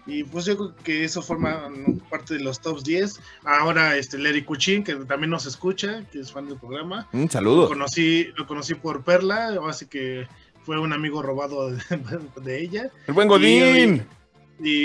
y 0.08 0.24
pues 0.24 0.46
yo 0.46 0.56
creo 0.58 0.76
que 0.84 1.04
eso 1.04 1.22
forma 1.22 1.68
parte 2.10 2.36
de 2.36 2.40
los 2.42 2.60
tops 2.60 2.84
10. 2.84 3.20
Ahora 3.44 3.96
este 3.98 4.18
Larry 4.20 4.44
Cuchín, 4.44 4.84
que 4.84 4.94
también 4.96 5.32
nos 5.32 5.46
escucha, 5.48 6.04
que 6.12 6.20
es 6.20 6.32
fan 6.32 6.48
del 6.48 6.60
programa. 6.60 7.08
Un 7.14 7.24
Lo 7.24 7.28
saludo. 7.30 7.68
conocí, 7.68 8.28
lo 8.36 8.46
conocí 8.46 8.76
por 8.76 9.04
Perla, 9.04 9.58
así 9.68 9.88
que 9.88 10.28
fue 10.64 10.80
un 10.80 10.94
amigo 10.94 11.22
robado 11.24 11.72
de, 11.72 11.82
de 12.44 12.62
ella. 12.62 12.92
El 13.08 13.14
buen 13.16 13.28
Godín. 13.28 13.96
Y 13.96 14.02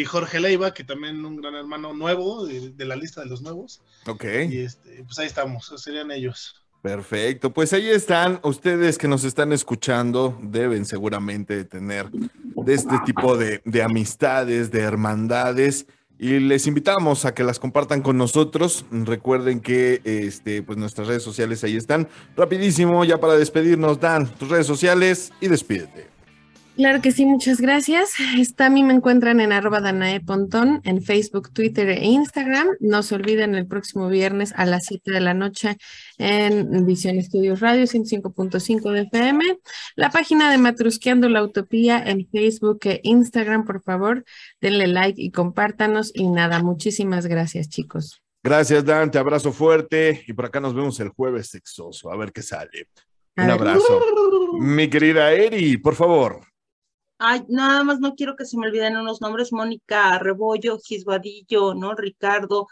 Jorge 0.05 0.41
Leiva, 0.41 0.75
que 0.75 0.85
también 0.85 1.25
un 1.25 1.37
gran 1.37 1.55
hermano 1.55 1.93
nuevo 1.95 2.47
de, 2.47 2.71
de 2.71 2.85
la 2.85 2.97
lista 2.97 3.21
de 3.23 3.29
los 3.29 3.43
nuevos. 3.43 3.83
Ok. 4.07 4.25
Y 4.49 4.59
este, 4.59 5.05
pues 5.05 5.19
ahí 5.19 5.27
estamos, 5.27 5.73
serían 5.77 6.11
ellos. 6.11 6.57
Perfecto, 6.83 7.53
pues 7.53 7.73
ahí 7.75 7.91
están. 7.91 8.41
Ustedes 8.43 8.97
que 8.97 9.07
nos 9.07 9.25
están 9.25 9.53
escuchando 9.53 10.39
deben 10.43 10.87
seguramente 10.87 11.65
tener 11.65 12.11
de 12.11 12.75
este 12.75 12.99
tipo 13.05 13.37
de, 13.37 13.61
de 13.67 13.83
amistades, 13.83 14.71
de 14.71 14.81
hermandades, 14.81 15.87
Y 16.23 16.39
les 16.39 16.67
invitamos 16.67 17.25
a 17.25 17.33
que 17.33 17.43
las 17.43 17.59
compartan 17.59 18.03
con 18.03 18.19
nosotros. 18.19 18.85
Recuerden 18.91 19.61
que 19.61 20.03
este, 20.05 20.63
pues 20.63 20.77
nuestras 20.77 21.09
redes 21.09 21.23
sociales 21.23 21.65
ahí 21.65 21.77
están. 21.77 22.11
Rapidísimo, 22.37 23.07
ya 23.07 23.19
para 23.19 23.39
despedirnos, 23.39 24.01
Dan, 24.01 24.29
tus 24.35 24.51
redes 24.51 24.67
sociales 24.67 25.33
y 25.41 25.49
despídete. 25.49 26.10
Claro 26.81 27.03
que 27.03 27.13
sí, 27.13 27.27
muchas 27.27 27.61
gracias. 27.61 28.15
Está, 28.39 28.65
a 28.65 28.71
mí 28.71 28.83
me 28.83 28.95
encuentran 28.95 29.39
en 29.41 29.53
arroba 29.53 29.83
Danae 29.83 30.23
Pontón, 30.23 30.81
en 30.85 31.03
Facebook, 31.03 31.53
Twitter 31.53 31.91
e 31.91 32.07
Instagram. 32.07 32.69
No 32.81 33.03
se 33.03 33.17
olviden 33.17 33.55
el 33.55 33.67
próximo 33.67 34.09
viernes 34.09 34.55
a 34.57 34.65
las 34.65 34.87
7 34.87 35.13
de 35.13 35.21
la 35.21 35.35
noche 35.35 35.77
en 36.17 36.87
Visión 36.87 37.19
Estudios 37.19 37.61
Radio 37.61 37.83
105.5 37.83 38.93
de 38.93 39.03
FM. 39.03 39.45
La 39.95 40.09
página 40.09 40.51
de 40.51 40.57
Matrusqueando 40.57 41.29
la 41.29 41.43
Utopía 41.45 42.03
en 42.03 42.27
Facebook 42.33 42.79
e 42.85 43.03
Instagram, 43.05 43.67
por 43.67 43.83
favor, 43.83 44.25
denle 44.63 44.87
like 44.87 45.21
y 45.21 45.33
compártanos. 45.33 46.13
Y 46.15 46.29
nada, 46.29 46.63
muchísimas 46.63 47.27
gracias, 47.27 47.69
chicos. 47.69 48.23
Gracias, 48.43 48.87
Dan. 48.87 49.11
Te 49.11 49.19
abrazo 49.19 49.53
fuerte. 49.53 50.25
Y 50.27 50.33
por 50.33 50.47
acá 50.47 50.61
nos 50.61 50.75
vemos 50.75 50.99
el 51.01 51.11
jueves 51.11 51.49
sexoso. 51.49 52.11
A 52.11 52.17
ver 52.17 52.33
qué 52.33 52.41
sale. 52.41 52.89
A 53.37 53.43
Un 53.43 53.49
ver. 53.49 53.51
abrazo. 53.51 54.01
Mi 54.59 54.89
querida 54.89 55.31
Eri, 55.31 55.77
por 55.77 55.95
favor. 55.95 56.41
Ay, 57.23 57.45
nada 57.49 57.85
más 57.85 58.01
no 58.01 58.15
quiero 58.15 58.35
que 58.35 58.47
se 58.47 58.57
me 58.57 58.67
olviden 58.67 58.97
unos 58.97 59.21
nombres, 59.21 59.53
Mónica 59.53 60.19
Rebollo, 60.19 60.79
Gisbadillo, 60.79 61.75
¿no? 61.75 61.95
Ricardo, 61.95 62.67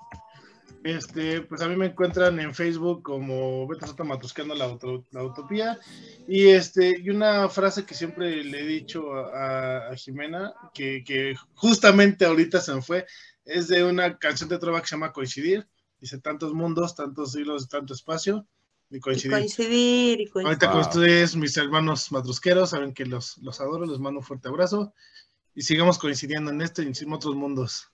Este, 0.82 1.40
pues 1.42 1.60
a 1.62 1.68
mí 1.68 1.74
me 1.76 1.86
encuentran 1.86 2.38
en 2.38 2.54
Facebook 2.54 3.02
como 3.02 3.66
Beto 3.66 3.86
Soto 3.86 4.04
Matuscando 4.04 4.54
la, 4.54 4.66
Auto- 4.66 5.04
la 5.10 5.24
Utopía. 5.24 5.78
Y 6.28 6.48
este, 6.48 6.98
y 7.00 7.10
una 7.10 7.48
frase 7.48 7.84
que 7.84 7.94
siempre 7.94 8.44
le 8.44 8.60
he 8.60 8.66
dicho 8.66 9.12
a, 9.14 9.90
Jimena, 9.96 10.54
que, 10.72 11.02
que 11.04 11.34
justamente 11.54 12.24
ahorita 12.24 12.60
se 12.60 12.74
me 12.74 12.82
fue, 12.82 13.04
es 13.44 13.68
de 13.68 13.84
una 13.84 14.16
canción 14.16 14.48
de 14.48 14.58
trova 14.58 14.80
que 14.80 14.86
se 14.86 14.94
llama 14.94 15.12
Coincidir. 15.12 15.66
Dice 15.98 16.20
tantos 16.20 16.52
mundos, 16.52 16.94
tantos 16.94 17.32
siglos, 17.32 17.68
tanto 17.68 17.92
espacio. 17.94 18.46
Y 18.90 18.96
Y 18.98 19.00
coincidir. 19.00 19.32
coincidir, 19.36 20.20
y 20.20 20.26
coincidir. 20.28 20.46
Ahorita 20.46 20.66
Wow. 20.66 20.72
con 20.74 20.80
ustedes, 20.82 21.36
mis 21.36 21.56
hermanos 21.56 22.12
matrusqueros, 22.12 22.70
saben 22.70 22.92
que 22.94 23.04
los, 23.04 23.36
los 23.38 23.60
adoro, 23.60 23.84
les 23.86 23.98
mando 23.98 24.20
un 24.20 24.24
fuerte 24.26 24.48
abrazo. 24.48 24.94
Y 25.54 25.62
sigamos 25.62 25.98
coincidiendo 25.98 26.50
en 26.50 26.60
este 26.60 26.82
y 26.82 26.92
en 27.04 27.12
otros 27.12 27.34
mundos. 27.34 27.90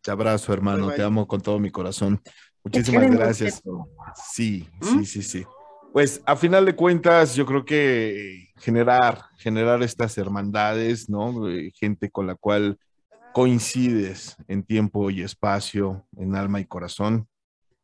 Te 0.00 0.10
abrazo, 0.10 0.52
hermano. 0.52 0.78
Bye, 0.78 0.86
bye. 0.88 0.96
Te 0.96 1.02
amo 1.02 1.28
con 1.28 1.40
todo 1.40 1.58
mi 1.58 1.70
corazón. 1.70 2.20
Muchísimas 2.64 3.10
gracias. 3.10 3.62
Sí, 4.32 4.68
¿Mm? 4.80 4.98
sí, 5.00 5.06
sí, 5.06 5.22
sí. 5.22 5.44
Pues 5.92 6.22
a 6.24 6.34
final 6.36 6.64
de 6.64 6.74
cuentas, 6.74 7.34
yo 7.36 7.44
creo 7.44 7.64
que 7.64 8.48
generar, 8.56 9.26
generar 9.38 9.82
estas 9.82 10.16
hermandades, 10.16 11.08
¿no? 11.10 11.48
Eh, 11.50 11.70
Gente 11.74 12.10
con 12.10 12.26
la 12.26 12.34
cual 12.34 12.78
coincides 13.34 14.36
en 14.48 14.62
tiempo 14.62 15.10
y 15.10 15.22
espacio, 15.22 16.06
en 16.16 16.34
alma 16.36 16.60
y 16.60 16.64
corazón, 16.64 17.28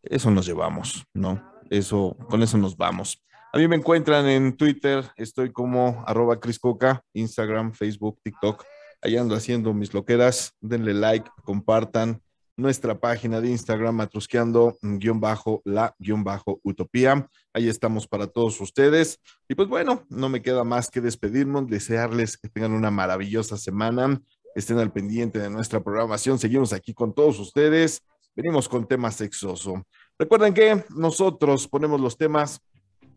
eso 0.03 0.31
nos 0.31 0.47
llevamos, 0.47 1.05
¿no? 1.13 1.43
Eso, 1.71 2.17
con 2.29 2.43
eso 2.43 2.59
nos 2.59 2.77
vamos. 2.77 3.23
A 3.53 3.59
mí 3.59 3.67
me 3.67 3.77
encuentran 3.77 4.29
en 4.29 4.57
Twitter, 4.57 5.05
estoy 5.17 5.53
como 5.53 6.05
arroba 6.07 6.39
Cris 6.39 6.59
Coca, 6.59 7.03
Instagram, 7.15 7.73
Facebook, 7.73 8.21
TikTok. 8.23 8.65
Ahí 9.01 9.17
ando 9.17 9.35
haciendo 9.35 9.73
mis 9.73 9.95
loqueras. 9.95 10.55
Denle 10.61 10.93
like, 10.93 11.31
compartan 11.45 12.21
nuestra 12.59 12.99
página 12.99 13.41
de 13.41 13.51
Instagram, 13.51 13.95
matrusqueando 13.95 14.77
guion 14.83 15.21
bajo 15.21 15.63
la 15.65 15.95
guion 15.99 16.25
bajo 16.25 16.61
utopía. 16.65 17.27
Ahí 17.55 17.69
estamos 17.69 18.07
para 18.07 18.27
todos 18.27 18.61
ustedes. 18.61 19.21
Y 19.49 19.55
pues 19.55 19.69
bueno, 19.69 20.05
no 20.11 20.29
me 20.29 20.43
queda 20.43 20.65
más 20.65 20.91
que 20.91 21.01
despedirnos, 21.01 21.69
desearles 21.69 22.37
que 22.37 22.49
tengan 22.49 22.73
una 22.73 22.91
maravillosa 22.91 23.57
semana. 23.57 24.21
Estén 24.55 24.79
al 24.79 24.93
pendiente 24.93 25.39
de 25.39 25.49
nuestra 25.49 25.81
programación. 25.81 26.39
Seguimos 26.39 26.73
aquí 26.73 26.93
con 26.93 27.15
todos 27.15 27.39
ustedes. 27.39 28.03
Venimos 28.35 28.69
con 28.69 28.87
temas 28.87 29.15
sexoso. 29.15 29.87
Recuerden 30.19 30.53
que 30.53 30.85
nosotros 30.91 31.69
ponemos 31.69 32.01
los 32.01 32.17
temas, 32.17 32.61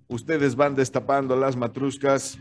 ustedes 0.07 0.55
van 0.55 0.75
destapando 0.75 1.35
las 1.35 1.55
matruscas. 1.55 2.37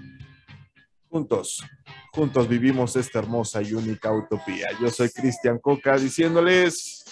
Juntos, 1.09 1.65
juntos 2.13 2.47
vivimos 2.47 2.95
esta 2.95 3.21
hermosa 3.21 3.63
y 3.63 3.73
única 3.73 4.13
utopía. 4.13 4.69
Yo 4.81 4.91
soy 4.91 5.09
Cristian 5.11 5.59
Coca 5.59 5.97
diciéndoles 5.97 7.05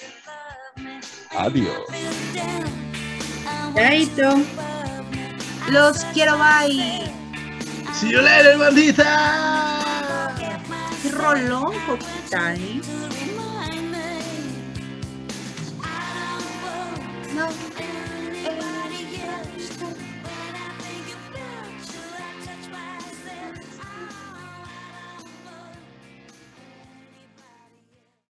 adiós. 1.30 1.84
Chaito. 3.74 4.34
Los 5.70 6.04
quiero, 6.12 6.38
bye. 6.38 7.10
¡See 7.94 8.10
you 8.10 8.20
later, 8.20 8.58
bandita! 8.58 10.34
Qué 11.02 11.10
rolón, 11.10 11.72
Coquita, 11.86 12.54
¿eh? 12.54 12.80
No. 17.38 17.97